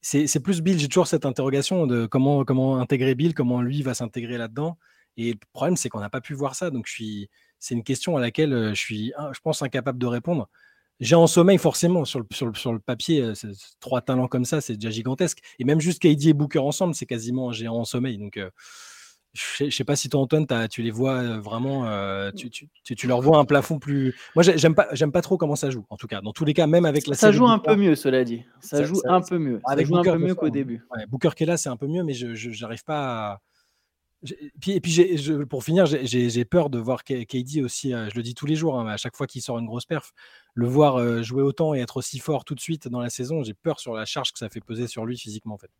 c'est 0.00 0.40
plus 0.40 0.60
Bill. 0.60 0.78
J'ai 0.78 0.88
toujours 0.88 1.06
cette 1.06 1.26
interrogation 1.26 1.86
de 1.86 2.06
comment, 2.06 2.44
comment 2.44 2.78
intégrer 2.78 3.14
Bill, 3.14 3.34
comment 3.34 3.62
lui 3.62 3.82
va 3.82 3.94
s'intégrer 3.94 4.38
là-dedans. 4.38 4.78
Et 5.16 5.32
le 5.32 5.38
problème, 5.52 5.76
c'est 5.76 5.88
qu'on 5.88 6.00
n'a 6.00 6.10
pas 6.10 6.20
pu 6.20 6.34
voir 6.34 6.54
ça. 6.54 6.70
Donc, 6.70 6.88
c'est 6.88 7.74
une 7.74 7.82
question 7.82 8.16
à 8.16 8.20
laquelle 8.20 8.52
euh, 8.52 8.74
je 8.74 8.80
suis, 8.80 9.12
je 9.32 9.40
pense, 9.40 9.62
incapable 9.62 9.98
de 9.98 10.06
répondre. 10.06 10.48
J'ai 11.00 11.14
en 11.14 11.26
sommeil, 11.26 11.58
forcément, 11.58 12.04
sur 12.04 12.20
le, 12.20 12.26
sur 12.54 12.72
le, 12.72 12.78
papier, 12.80 13.22
euh, 13.22 13.34
trois 13.80 14.00
talents 14.00 14.28
comme 14.28 14.44
ça, 14.44 14.60
c'est 14.60 14.74
déjà 14.74 14.90
gigantesque. 14.90 15.38
Et 15.58 15.64
même 15.64 15.80
juste 15.80 16.00
KD 16.00 16.28
et 16.28 16.32
Booker 16.34 16.58
ensemble, 16.58 16.94
c'est 16.94 17.06
quasiment 17.06 17.50
un 17.50 17.52
géant 17.52 17.76
en 17.76 17.84
sommeil. 17.84 18.18
Donc, 18.18 18.36
euh, 18.36 18.50
je 19.32 19.64
ne 19.64 19.70
sais 19.70 19.84
pas 19.84 19.96
si 19.96 20.08
toi, 20.08 20.20
Antoine, 20.20 20.46
tu 20.68 20.82
les 20.82 20.90
vois 20.90 21.38
vraiment, 21.38 21.84
tu, 22.32 23.06
leur 23.06 23.20
vois 23.20 23.38
un 23.38 23.44
plafond 23.44 23.78
plus. 23.78 24.14
Moi, 24.34 24.42
j'aime 24.42 24.74
pas, 24.74 24.88
pas 25.12 25.22
trop 25.22 25.36
comment 25.36 25.56
ça 25.56 25.70
joue, 25.70 25.84
en 25.90 25.96
tout 25.96 26.06
cas. 26.06 26.20
Dans 26.20 26.32
tous 26.32 26.44
les 26.44 26.54
cas, 26.54 26.66
même 26.66 26.84
avec 26.84 27.06
la 27.06 27.14
Ça 27.14 27.32
joue 27.32 27.46
un 27.46 27.58
peu 27.58 27.76
mieux, 27.76 27.94
cela 27.94 28.24
dit. 28.24 28.42
Ça, 28.60 28.84
joue 28.84 29.00
un 29.06 29.20
peu 29.20 29.38
mieux. 29.38 29.60
Ça 29.66 29.84
joue 29.84 29.96
un 29.96 30.02
peu 30.02 30.18
mieux 30.18 30.34
qu'au 30.34 30.50
début. 30.50 30.84
Booker 31.08 31.30
qui 31.36 31.44
est 31.44 31.46
là, 31.46 31.56
c'est 31.56 31.68
un 31.68 31.76
peu 31.76 31.86
mieux, 31.86 32.02
mais 32.02 32.14
je 32.14 32.60
n'arrive 32.60 32.84
pas 32.84 33.32
à 33.32 33.40
puis, 34.60 34.72
et 34.72 34.80
puis, 34.80 35.00
pour 35.48 35.62
finir, 35.62 35.86
j'ai 35.86 36.44
peur 36.44 36.70
de 36.70 36.78
voir 36.78 37.04
KD 37.04 37.62
aussi, 37.62 37.90
je 37.90 38.16
le 38.16 38.22
dis 38.22 38.34
tous 38.34 38.46
les 38.46 38.56
jours, 38.56 38.78
hein, 38.78 38.86
à 38.88 38.96
chaque 38.96 39.16
fois 39.16 39.26
qu'il 39.28 39.42
sort 39.42 39.58
une 39.58 39.66
grosse 39.66 39.86
perf, 39.86 40.12
le 40.54 40.66
voir 40.66 41.22
jouer 41.22 41.42
autant 41.42 41.74
et 41.74 41.78
être 41.78 41.98
aussi 41.98 42.18
fort 42.18 42.44
tout 42.44 42.56
de 42.56 42.60
suite 42.60 42.88
dans 42.88 43.00
la 43.00 43.10
saison, 43.10 43.44
j'ai 43.44 43.54
peur 43.54 43.78
sur 43.78 43.94
la 43.94 44.04
charge 44.04 44.32
que 44.32 44.38
ça 44.38 44.48
fait 44.48 44.60
peser 44.60 44.88
sur 44.88 45.06
lui 45.06 45.16
physiquement 45.16 45.54
en 45.54 45.58
fait. 45.58 45.70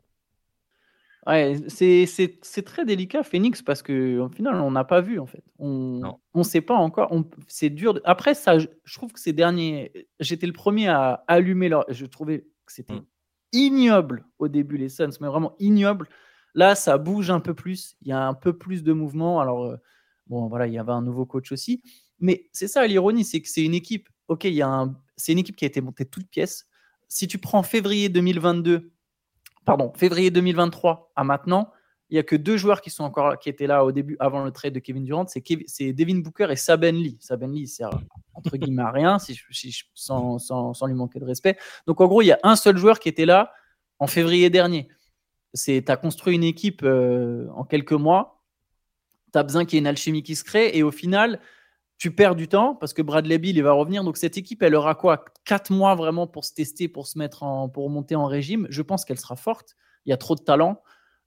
Ouais, 1.26 1.56
c'est 1.68 2.62
très 2.64 2.84
délicat 2.84 3.22
Phoenix 3.22 3.60
parce 3.60 3.82
qu'au 3.82 4.28
final 4.30 4.54
on 4.54 4.70
n'a 4.70 4.84
pas 4.84 5.00
vu 5.00 5.18
en 5.18 5.26
fait. 5.26 5.42
On 5.58 6.18
ne 6.34 6.42
sait 6.42 6.60
pas 6.60 6.74
encore. 6.74 7.12
C'est 7.48 7.70
dur. 7.70 8.00
Après 8.04 8.34
ça, 8.34 8.58
je, 8.58 8.68
trouve 8.94 9.12
que 9.12 9.20
ces 9.20 9.32
derniers, 9.32 9.92
j'étais 10.20 10.46
le 10.46 10.52
premier 10.52 10.88
à 10.88 11.24
allumer 11.26 11.68
leur. 11.68 11.84
Je 11.90 12.06
trouvais 12.06 12.46
que 12.64 12.72
c'était 12.72 12.94
mmh. 12.94 13.06
ignoble 13.52 14.24
au 14.38 14.48
début 14.48 14.78
les 14.78 14.88
Suns, 14.88 15.10
mais 15.20 15.28
vraiment 15.28 15.54
ignoble 15.58 16.08
Là, 16.54 16.74
ça 16.74 16.98
bouge 16.98 17.30
un 17.30 17.38
peu 17.38 17.54
plus. 17.54 17.96
Il 18.02 18.08
y 18.08 18.12
a 18.12 18.26
un 18.26 18.34
peu 18.34 18.56
plus 18.56 18.82
de 18.82 18.92
mouvement. 18.92 19.40
Alors, 19.40 19.64
euh, 19.64 19.76
bon, 20.26 20.48
voilà, 20.48 20.66
il 20.66 20.72
y 20.72 20.78
avait 20.78 20.92
un 20.92 21.02
nouveau 21.02 21.26
coach 21.26 21.52
aussi. 21.52 21.82
Mais 22.18 22.48
c'est 22.52 22.66
ça 22.66 22.84
l'ironie, 22.86 23.24
c'est 23.24 23.40
que 23.40 23.48
c'est 23.48 23.64
une 23.64 23.74
équipe. 23.74 24.08
Ok, 24.26 24.44
il 24.44 24.54
y 24.54 24.62
a 24.62 24.68
un, 24.68 24.96
c'est 25.16 25.32
une 25.32 25.38
équipe 25.38 25.56
qui 25.56 25.64
a 25.64 25.68
été 25.68 25.80
montée 25.80 26.04
toute 26.04 26.28
pièce. 26.28 26.66
Si 27.06 27.28
tu 27.28 27.38
prends 27.38 27.62
février 27.62 28.08
2022 28.08 28.92
pardon, 29.68 29.92
février 29.94 30.30
2023 30.30 31.12
à 31.14 31.24
maintenant, 31.24 31.70
il 32.08 32.14
n'y 32.14 32.18
a 32.18 32.22
que 32.22 32.36
deux 32.36 32.56
joueurs 32.56 32.80
qui 32.80 32.88
sont 32.88 33.04
encore 33.04 33.38
qui 33.38 33.50
étaient 33.50 33.66
là 33.66 33.84
au 33.84 33.92
début, 33.92 34.16
avant 34.18 34.42
le 34.42 34.50
trade 34.50 34.72
de 34.72 34.78
Kevin 34.78 35.04
Durant, 35.04 35.26
c'est, 35.26 35.92
Devin 35.92 36.20
Booker 36.20 36.46
et 36.50 36.56
Saben 36.56 36.96
Lee. 36.96 37.18
Saben 37.20 37.52
Lee 37.52 37.66
sert 37.66 37.90
entre 38.32 38.56
guillemets 38.56 38.84
à 38.84 38.90
rien, 38.90 39.18
si, 39.18 39.38
sans, 39.92 40.38
sans, 40.38 40.86
lui 40.86 40.94
manquer 40.94 41.20
de 41.20 41.26
respect. 41.26 41.58
Donc 41.86 42.00
en 42.00 42.06
gros, 42.06 42.22
il 42.22 42.28
y 42.28 42.32
a 42.32 42.38
un 42.44 42.56
seul 42.56 42.78
joueur 42.78 42.98
qui 42.98 43.10
était 43.10 43.26
là 43.26 43.52
en 43.98 44.06
février 44.06 44.48
dernier. 44.48 44.88
Tu 45.54 45.84
as 45.86 45.96
construit 45.98 46.34
une 46.34 46.44
équipe 46.44 46.82
euh, 46.82 47.46
en 47.54 47.64
quelques 47.64 47.92
mois, 47.92 48.42
tu 49.34 49.38
as 49.38 49.42
besoin 49.42 49.66
qu'il 49.66 49.74
y 49.74 49.76
ait 49.76 49.80
une 49.80 49.86
alchimie 49.86 50.22
qui 50.22 50.34
se 50.34 50.44
crée, 50.44 50.70
et 50.72 50.82
au 50.82 50.90
final, 50.90 51.40
tu 51.98 52.12
perds 52.12 52.36
du 52.36 52.46
temps 52.46 52.76
parce 52.76 52.94
que 52.94 53.02
Bradley 53.02 53.38
Bill 53.38 53.56
il 53.56 53.62
va 53.62 53.72
revenir. 53.72 54.04
Donc 54.04 54.16
cette 54.16 54.38
équipe, 54.38 54.62
elle 54.62 54.76
aura 54.76 54.94
quoi? 54.94 55.24
Quatre 55.44 55.72
mois 55.72 55.96
vraiment 55.96 56.26
pour 56.26 56.44
se 56.44 56.54
tester, 56.54 56.88
pour 56.88 57.06
se 57.06 57.18
mettre 57.18 57.42
en, 57.42 57.68
pour 57.68 57.90
monter 57.90 58.14
en 58.14 58.26
régime. 58.26 58.66
Je 58.70 58.82
pense 58.82 59.04
qu'elle 59.04 59.18
sera 59.18 59.36
forte. 59.36 59.76
Il 60.06 60.10
y 60.10 60.12
a 60.12 60.16
trop 60.16 60.36
de 60.36 60.40
talent. 60.40 60.80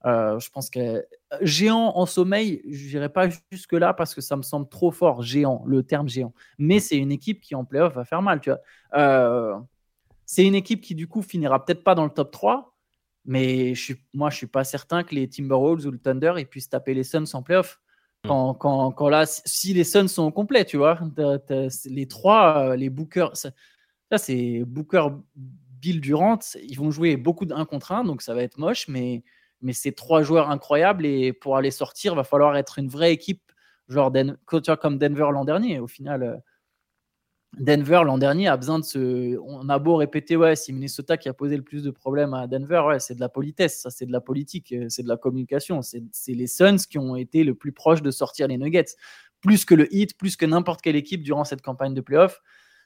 Euh, 0.06 0.40
je 0.40 0.50
pense 0.50 0.70
que 0.70 1.06
géant 1.42 1.92
en 1.96 2.06
sommeil, 2.06 2.62
je 2.68 2.98
n'irai 2.98 3.10
pas 3.10 3.30
jusque 3.52 3.74
là 3.74 3.94
parce 3.94 4.16
que 4.16 4.22
ça 4.22 4.36
me 4.36 4.42
semble 4.42 4.68
trop 4.68 4.92
fort, 4.92 5.22
géant, 5.22 5.64
le 5.68 5.84
terme 5.84 6.10
géant. 6.10 6.34
Mais 6.58 6.80
c'est 6.80 6.98
une 6.98 7.12
équipe 7.12 7.42
qui 7.42 7.54
en 7.54 7.66
playoff 7.66 7.94
va 7.94 8.06
faire 8.06 8.22
mal, 8.22 8.40
tu 8.40 8.50
vois. 8.50 8.62
Euh, 8.96 9.56
c'est 10.26 10.46
une 10.46 10.56
équipe 10.56 10.82
qui 10.82 10.96
du 10.96 11.08
coup 11.08 11.22
finira 11.22 11.64
peut-être 11.64 11.84
pas 11.84 11.94
dans 11.94 12.06
le 12.06 12.10
top 12.10 12.32
3, 12.32 12.74
mais 13.26 13.76
je 13.76 13.84
suis, 13.84 13.96
moi 14.14 14.30
je 14.30 14.38
suis 14.38 14.48
pas 14.48 14.64
certain 14.64 15.04
que 15.04 15.14
les 15.14 15.30
Timberwolves 15.30 15.86
ou 15.86 15.92
le 15.92 16.00
Thunder 16.00 16.34
ils 16.38 16.48
puissent 16.48 16.70
taper 16.70 16.94
les 16.94 17.04
Suns 17.04 17.26
en 17.34 17.44
playoff. 17.44 17.80
Mm. 18.24 18.28
Quand, 18.28 18.54
quand, 18.54 18.92
quand, 18.92 19.10
là, 19.10 19.26
si 19.26 19.74
les 19.74 19.84
Suns 19.84 20.08
sont 20.08 20.32
complets, 20.32 20.66
tu 20.66 20.78
vois, 20.78 21.00
les 21.86 22.08
trois, 22.08 22.70
euh, 22.70 22.76
les 22.76 22.90
Booker, 22.90 23.30
ça, 23.34 23.52
c'est 24.18 24.64
Booker, 24.66 25.08
Bill 25.36 26.02
Durant, 26.02 26.40
ils 26.62 26.78
vont 26.78 26.92
jouer 26.92 27.18
beaucoup 27.18 27.46
d'un 27.46 27.66
contre 27.66 27.92
un, 27.92 28.04
donc 28.04 28.22
ça 28.22 28.36
va 28.36 28.44
être 28.44 28.58
moche, 28.58 28.88
mais, 28.88 29.24
mais 29.62 29.74
c'est 29.74 29.94
trois 29.94 30.22
joueurs 30.22 30.50
incroyables 30.50 31.06
et 31.06 31.34
pour 31.34 31.58
aller 31.58 31.72
sortir, 31.72 32.14
va 32.14 32.24
falloir 32.24 32.56
être 32.56 32.78
une 32.78 32.90
vraie 32.90 33.14
équipe, 33.14 33.52
genre 33.88 34.12
Den 34.12 34.38
comme 34.82 34.98
Denver 34.98 35.30
l'an 35.32 35.46
dernier. 35.46 35.80
Au 35.80 35.88
final, 35.88 36.24
euh, 36.24 36.38
Denver 37.60 38.04
l'an 38.06 38.18
dernier 38.18 38.48
a 38.48 38.56
besoin 38.56 38.80
de 38.80 38.86
se. 38.86 39.38
On 39.40 39.68
a 39.68 39.78
beau 39.78 39.98
répéter, 39.98 40.38
ouais, 40.38 40.56
c'est 40.56 40.72
Minnesota 40.72 41.18
qui 41.18 41.28
a 41.28 41.34
posé 41.34 41.58
le 41.58 41.64
plus 41.64 41.84
de 41.84 41.92
problèmes 41.92 42.34
à 42.34 42.48
Denver, 42.48 42.82
ouais, 42.88 43.00
c'est 43.00 43.16
de 43.16 43.20
la 43.20 43.28
politesse, 43.28 43.82
ça, 43.82 43.90
c'est 43.90 44.06
de 44.06 44.12
la 44.12 44.22
politique, 44.22 44.72
euh, 44.72 44.86
c'est 44.88 45.04
de 45.04 45.10
la 45.10 45.18
communication. 45.18 45.82
C'est 45.82 46.34
les 46.34 46.48
Suns 46.48 46.78
qui 46.90 46.98
ont 46.98 47.18
été 47.18 47.44
le 47.44 47.54
plus 47.54 47.74
proches 47.74 48.02
de 48.02 48.10
sortir 48.10 48.48
les 48.48 48.58
Nuggets, 48.58 48.96
plus 49.42 49.66
que 49.66 49.76
le 49.76 49.94
Heat, 49.94 50.18
plus 50.18 50.38
que 50.38 50.46
n'importe 50.46 50.82
quelle 50.82 50.96
équipe 50.96 51.24
durant 51.24 51.44
cette 51.44 51.62
campagne 51.62 51.94
de 51.94 52.02
playoff. 52.02 52.42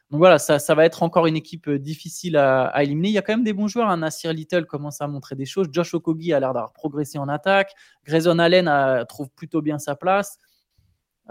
Donc 0.09 0.19
voilà, 0.19 0.39
ça, 0.39 0.57
ça 0.57 0.73
va 0.73 0.85
être 0.85 1.03
encore 1.03 1.27
une 1.27 1.35
équipe 1.35 1.67
euh, 1.67 1.77
difficile 1.77 2.35
à, 2.35 2.71
éliminer. 2.81 3.09
Il 3.09 3.13
y 3.13 3.17
a 3.19 3.21
quand 3.21 3.33
même 3.33 3.43
des 3.43 3.53
bons 3.53 3.67
joueurs. 3.67 3.89
Hein. 3.89 4.09
Little 4.25 4.65
commence 4.65 4.99
à 4.99 5.07
montrer 5.07 5.35
des 5.35 5.45
choses. 5.45 5.67
Josh 5.71 5.93
Okogi 5.93 6.33
a 6.33 6.39
l'air 6.39 6.53
d'avoir 6.53 6.73
progressé 6.73 7.19
en 7.19 7.27
attaque. 7.27 7.71
Grayson 8.03 8.39
Allen 8.39 8.69
trouve 9.07 9.29
plutôt 9.29 9.61
bien 9.61 9.77
sa 9.77 9.95
place. 9.95 10.39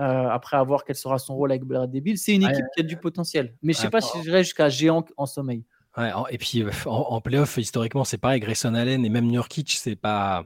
Euh, 0.00 0.28
après 0.28 0.56
avoir 0.56 0.84
quel 0.84 0.96
sera 0.96 1.20
son 1.20 1.36
rôle 1.36 1.52
avec 1.52 1.62
Bradley 1.62 2.00
Bill. 2.00 2.18
C'est 2.18 2.34
une 2.34 2.42
équipe 2.42 2.64
qui 2.74 2.80
a 2.80 2.82
du 2.82 2.96
potentiel. 2.96 3.54
Mais 3.62 3.72
je 3.72 3.78
ne 3.78 3.82
sais 3.82 3.90
pas 3.90 4.00
si 4.00 4.20
j'irai 4.24 4.42
jusqu'à 4.42 4.68
géant 4.68 5.04
en 5.16 5.26
sommeil. 5.26 5.64
Ouais, 5.96 6.10
et 6.30 6.38
puis 6.38 6.64
euh, 6.64 6.70
en, 6.86 7.20
playoff, 7.20 7.56
historiquement, 7.58 8.02
c'est 8.02 8.18
pareil. 8.18 8.40
Grayson 8.40 8.74
Allen 8.74 9.04
et 9.04 9.08
même 9.08 9.26
Nurkic, 9.26 9.70
c'est 9.70 9.94
pas. 9.94 10.44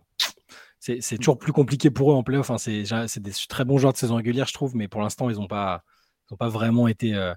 C'est 0.80 1.16
toujours 1.16 1.38
plus 1.38 1.52
compliqué 1.52 1.90
pour 1.90 2.12
eux 2.12 2.14
en 2.14 2.22
playoff. 2.22 2.50
Hein. 2.50 2.58
C'est 2.58 3.20
des 3.20 3.32
très 3.48 3.64
bons 3.64 3.78
joueurs 3.78 3.92
de 3.94 3.98
saison 3.98 4.16
régulière, 4.16 4.46
je 4.46 4.54
trouve, 4.54 4.76
mais 4.76 4.86
pour 4.86 5.00
l'instant, 5.00 5.28
ils 5.28 5.36
n'ont 5.36 5.48
pas, 5.48 5.82
pas 6.38 6.48
vraiment 6.48 6.86
été. 6.86 7.14
Euh, 7.14 7.34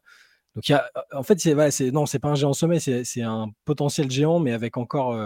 donc, 0.55 0.67
y 0.67 0.73
a, 0.73 0.89
en 1.13 1.23
fait, 1.23 1.39
c'est 1.39 1.91
non, 1.91 2.05
c'est 2.05 2.19
pas 2.19 2.29
un 2.29 2.35
géant 2.35 2.49
en 2.49 2.53
sommeil, 2.53 2.81
c'est 2.81 3.21
un 3.21 3.47
potentiel 3.65 4.11
géant, 4.11 4.39
mais 4.39 4.51
avec 4.51 4.75
encore 4.75 5.17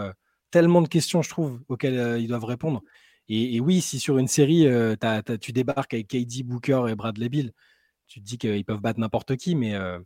tellement 0.52 0.82
de 0.82 0.88
questions, 0.88 1.22
je 1.22 1.30
trouve, 1.30 1.60
auxquelles 1.68 2.20
ils 2.20 2.28
doivent 2.28 2.44
répondre. 2.44 2.80
Et, 3.28 3.60
oui, 3.60 3.80
si 3.80 3.98
sur 3.98 4.18
une 4.18 4.28
série, 4.28 4.66
euh, 4.68 4.94
tu 5.40 5.52
débarques 5.52 5.94
avec 5.94 6.08
KD, 6.08 6.44
Booker 6.44 6.84
et 6.88 6.94
Bradley 6.94 7.28
Bill, 7.28 7.52
tu 8.06 8.20
te 8.20 8.24
dis 8.24 8.38
qu'ils 8.38 8.64
peuvent 8.64 8.80
battre 8.80 9.00
n'importe 9.00 9.36
qui, 9.36 9.56
mais 9.56 9.74
euh, 9.74 9.98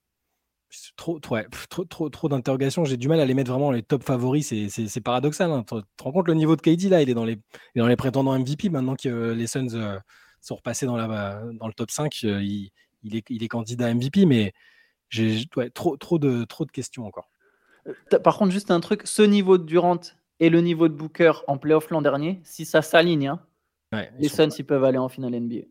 trop, 0.97 1.19
trop, 1.19 1.39
trop, 1.85 2.09
trop, 2.09 2.29
d'interrogations. 2.29 2.85
J'ai 2.85 2.97
du 2.97 3.09
mal 3.09 3.21
à 3.21 3.27
les 3.27 3.35
mettre 3.35 3.51
vraiment 3.51 3.71
les 3.71 3.83
top 3.83 4.03
favoris. 4.03 4.55
C'est 4.69 5.01
paradoxal. 5.01 5.51
Hein. 5.51 5.65
Tu 5.69 5.75
te 5.97 6.03
rends 6.03 6.13
compte 6.13 6.29
le 6.29 6.35
niveau 6.35 6.57
de 6.57 6.63
KD 6.63 6.89
là 6.89 7.03
Il 7.03 7.11
est 7.11 7.15
dans 7.15 7.25
les, 7.25 7.39
dans 7.77 7.87
les 7.87 7.97
prétendants 7.97 8.39
MVP 8.39 8.71
maintenant 8.71 8.97
que 8.97 9.33
les 9.33 9.47
Suns 9.47 9.75
euh, 9.75 9.99
sont 10.41 10.57
repassés 10.57 10.87
dans, 10.87 10.97
le 10.97 11.73
top 11.75 11.91
5. 11.91 12.23
il, 12.23 12.71
est, 13.13 13.49
candidat 13.49 13.93
MVP, 13.93 14.25
mais 14.25 14.53
j'ai 15.11 15.45
trop, 15.75 15.97
trop, 15.99 16.19
de, 16.19 16.45
trop 16.45 16.65
de 16.65 16.71
questions 16.71 17.05
encore. 17.05 17.29
Par 18.23 18.37
contre, 18.37 18.53
juste 18.53 18.71
un 18.71 18.81
truc, 18.81 19.03
ce 19.05 19.23
niveau 19.23 19.59
de 19.59 19.65
Durant, 19.65 20.01
et 20.41 20.51
le 20.51 20.61
niveau 20.61 20.89
de 20.89 20.95
Booker 20.95 21.33
en 21.47 21.59
playoff 21.59 21.91
l'an 21.91 22.03
dernier, 22.03 22.41
si 22.45 22.65
ça 22.65 22.83
s'aligne, 22.83 23.29
hein, 23.29 23.41
les 24.19 24.29
Suns 24.29 24.49
ils 24.59 24.67
peuvent 24.67 24.85
aller 24.85 24.99
en 24.99 25.09
finale 25.09 25.39
NBA. 25.39 25.67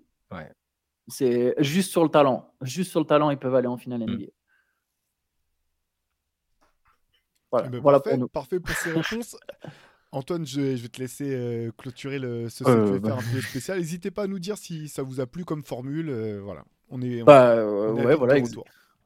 C'est 1.08 1.56
juste 1.58 1.90
sur 1.90 2.04
le 2.04 2.10
talent. 2.10 2.54
Juste 2.62 2.92
sur 2.92 3.00
le 3.00 3.06
talent, 3.06 3.32
ils 3.32 3.38
peuvent 3.38 3.56
aller 3.56 3.68
en 3.68 3.78
finale 3.78 4.02
NBA. 4.02 4.14
Hmm. 4.14 4.28
Voilà, 7.52 7.68
eh 7.68 7.72
ben, 7.72 7.80
voilà 7.80 8.00
parfait, 8.00 8.20
pour 8.20 8.30
parfait, 8.30 8.60
pour 8.60 8.76
ces 8.76 8.92
réponses. 8.92 9.36
Antoine, 10.12 10.46
je, 10.46 10.62
vais 10.62 10.88
te 10.88 11.00
laisser 11.00 11.34
euh, 11.34 11.72
clôturer 11.78 12.20
le, 12.20 12.50
ce 12.50 12.64
euh, 12.64 13.00
faire 13.00 13.18
un 13.18 13.22
peu 13.22 13.42
spécial. 13.42 13.78
N'hésitez 13.78 14.12
pas 14.12 14.24
à 14.24 14.28
nous 14.28 14.40
dire 14.40 14.58
si 14.58 14.88
ça 14.88 15.04
vous 15.04 15.20
a 15.20 15.26
plu 15.26 15.46
comme 15.46 15.64
formule. 15.64 16.10
Euh, 16.10 16.42
voilà, 16.44 16.64
on 16.90 17.02
est. 17.02 17.24
Bah, 17.24 17.56
ouais, 17.66 18.16
voilà. 18.16 18.36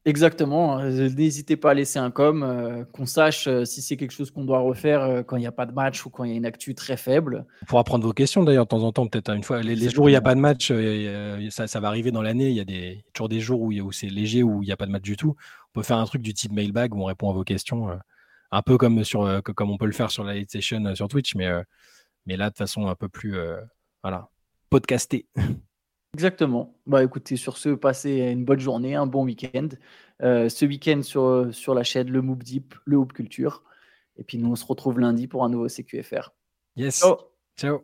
Exactement. 0.06 0.78
Hein. 0.78 0.90
N'hésitez 0.90 1.56
pas 1.56 1.72
à 1.72 1.74
laisser 1.74 1.98
un 1.98 2.12
com, 2.12 2.44
euh, 2.44 2.84
qu'on 2.92 3.06
sache 3.06 3.48
euh, 3.48 3.64
si 3.64 3.82
c'est 3.82 3.96
quelque 3.96 4.12
chose 4.12 4.32
qu'on 4.32 4.44
doit 4.44 4.60
refaire 4.60 5.02
euh, 5.02 5.24
quand 5.24 5.38
il 5.38 5.42
n'y 5.42 5.48
a 5.48 5.54
pas 5.54 5.66
de 5.66 5.72
match 5.72 6.06
ou 6.06 6.10
quand 6.10 6.26
il 6.26 6.32
y 6.32 6.34
a 6.34 6.36
une 6.36 6.46
actu 6.46 6.76
très 6.76 6.98
faible. 6.98 7.46
On 7.62 7.66
pourra 7.66 7.86
prendre 7.86 8.06
vos 8.06 8.12
questions 8.12 8.44
d'ailleurs 8.44 8.66
de 8.66 8.70
temps 8.70 8.84
en 8.84 8.92
temps, 8.92 9.08
peut-être 9.08 9.30
hein, 9.30 9.36
une 9.36 9.44
fois. 9.44 9.62
Les, 9.62 9.90
jours 9.90 10.06
où 10.06 10.10
il 10.10 10.12
n'y 10.12 10.18
a 10.18 10.22
pas 10.22 10.36
de 10.36 10.42
match, 10.42 10.74
ça, 11.52 11.68
ça, 11.68 11.80
va 11.80 11.88
arriver 11.88 12.12
dans 12.12 12.22
l'année. 12.22 12.50
Il 12.50 12.56
y 12.56 12.60
a 12.60 12.66
des, 12.66 13.06
toujours 13.14 13.30
des 13.30 13.40
jours 13.40 13.62
où, 13.62 13.72
où 13.72 13.92
c'est 13.94 14.08
léger, 14.08 14.44
où 14.44 14.62
il 14.62 14.66
n'y 14.66 14.74
a 14.74 14.78
pas 14.78 14.86
de 14.86 14.92
match 14.92 15.04
du 15.04 15.16
tout. 15.16 15.36
On 15.70 15.80
peut 15.80 15.84
faire 15.84 15.98
un 15.98 16.06
truc 16.06 16.22
du 16.22 16.34
type 16.34 16.52
mailbag 16.52 16.94
où 16.94 17.02
on 17.02 17.06
répond 17.06 17.30
à 17.30 17.34
vos 17.34 17.46
questions, 17.46 17.88
un 18.52 18.62
peu 18.62 18.78
comme, 18.78 19.06
sur, 19.06 19.42
comme 19.56 19.72
on 19.72 19.78
peut 19.78 19.86
le 19.86 19.94
faire 19.94 20.12
sur 20.12 20.26
la 20.26 20.34
Light 20.34 20.52
Session 20.52 20.96
sur 20.96 21.08
Twitch, 21.08 21.36
mais, 21.36 21.50
mais 22.26 22.36
là 22.36 22.50
de 22.50 22.56
façon 22.56 22.88
un 22.88 22.96
peu 22.96 23.08
plus 23.08 23.38
voilà, 24.04 24.30
podcastée. 24.70 25.28
Exactement. 26.14 26.76
Bah 26.86 27.04
écoutez, 27.04 27.38
sur 27.38 27.58
ce, 27.58 27.70
passez 27.70 28.18
une 28.18 28.46
bonne 28.46 28.60
journée, 28.60 28.96
un 28.96 29.08
bon 29.08 29.26
week-end. 29.26 29.70
Euh, 30.22 30.48
ce 30.48 30.66
week-end 30.66 31.02
sur, 31.02 31.48
sur 31.52 31.74
la 31.74 31.84
chaîne 31.84 32.10
Le 32.10 32.22
Moop 32.22 32.44
Deep, 32.44 32.76
le 32.86 32.98
Hoop 32.98 33.14
Culture. 33.14 33.64
Et 34.18 34.24
puis 34.24 34.38
nous, 34.38 34.52
on 34.52 34.56
se 34.56 34.66
retrouve 34.66 35.00
lundi 35.00 35.28
pour 35.28 35.44
un 35.44 35.50
nouveau 35.50 35.68
CQFR. 35.68 36.30
Yes. 36.76 37.00
Ciao. 37.00 37.18
Ciao. 37.58 37.84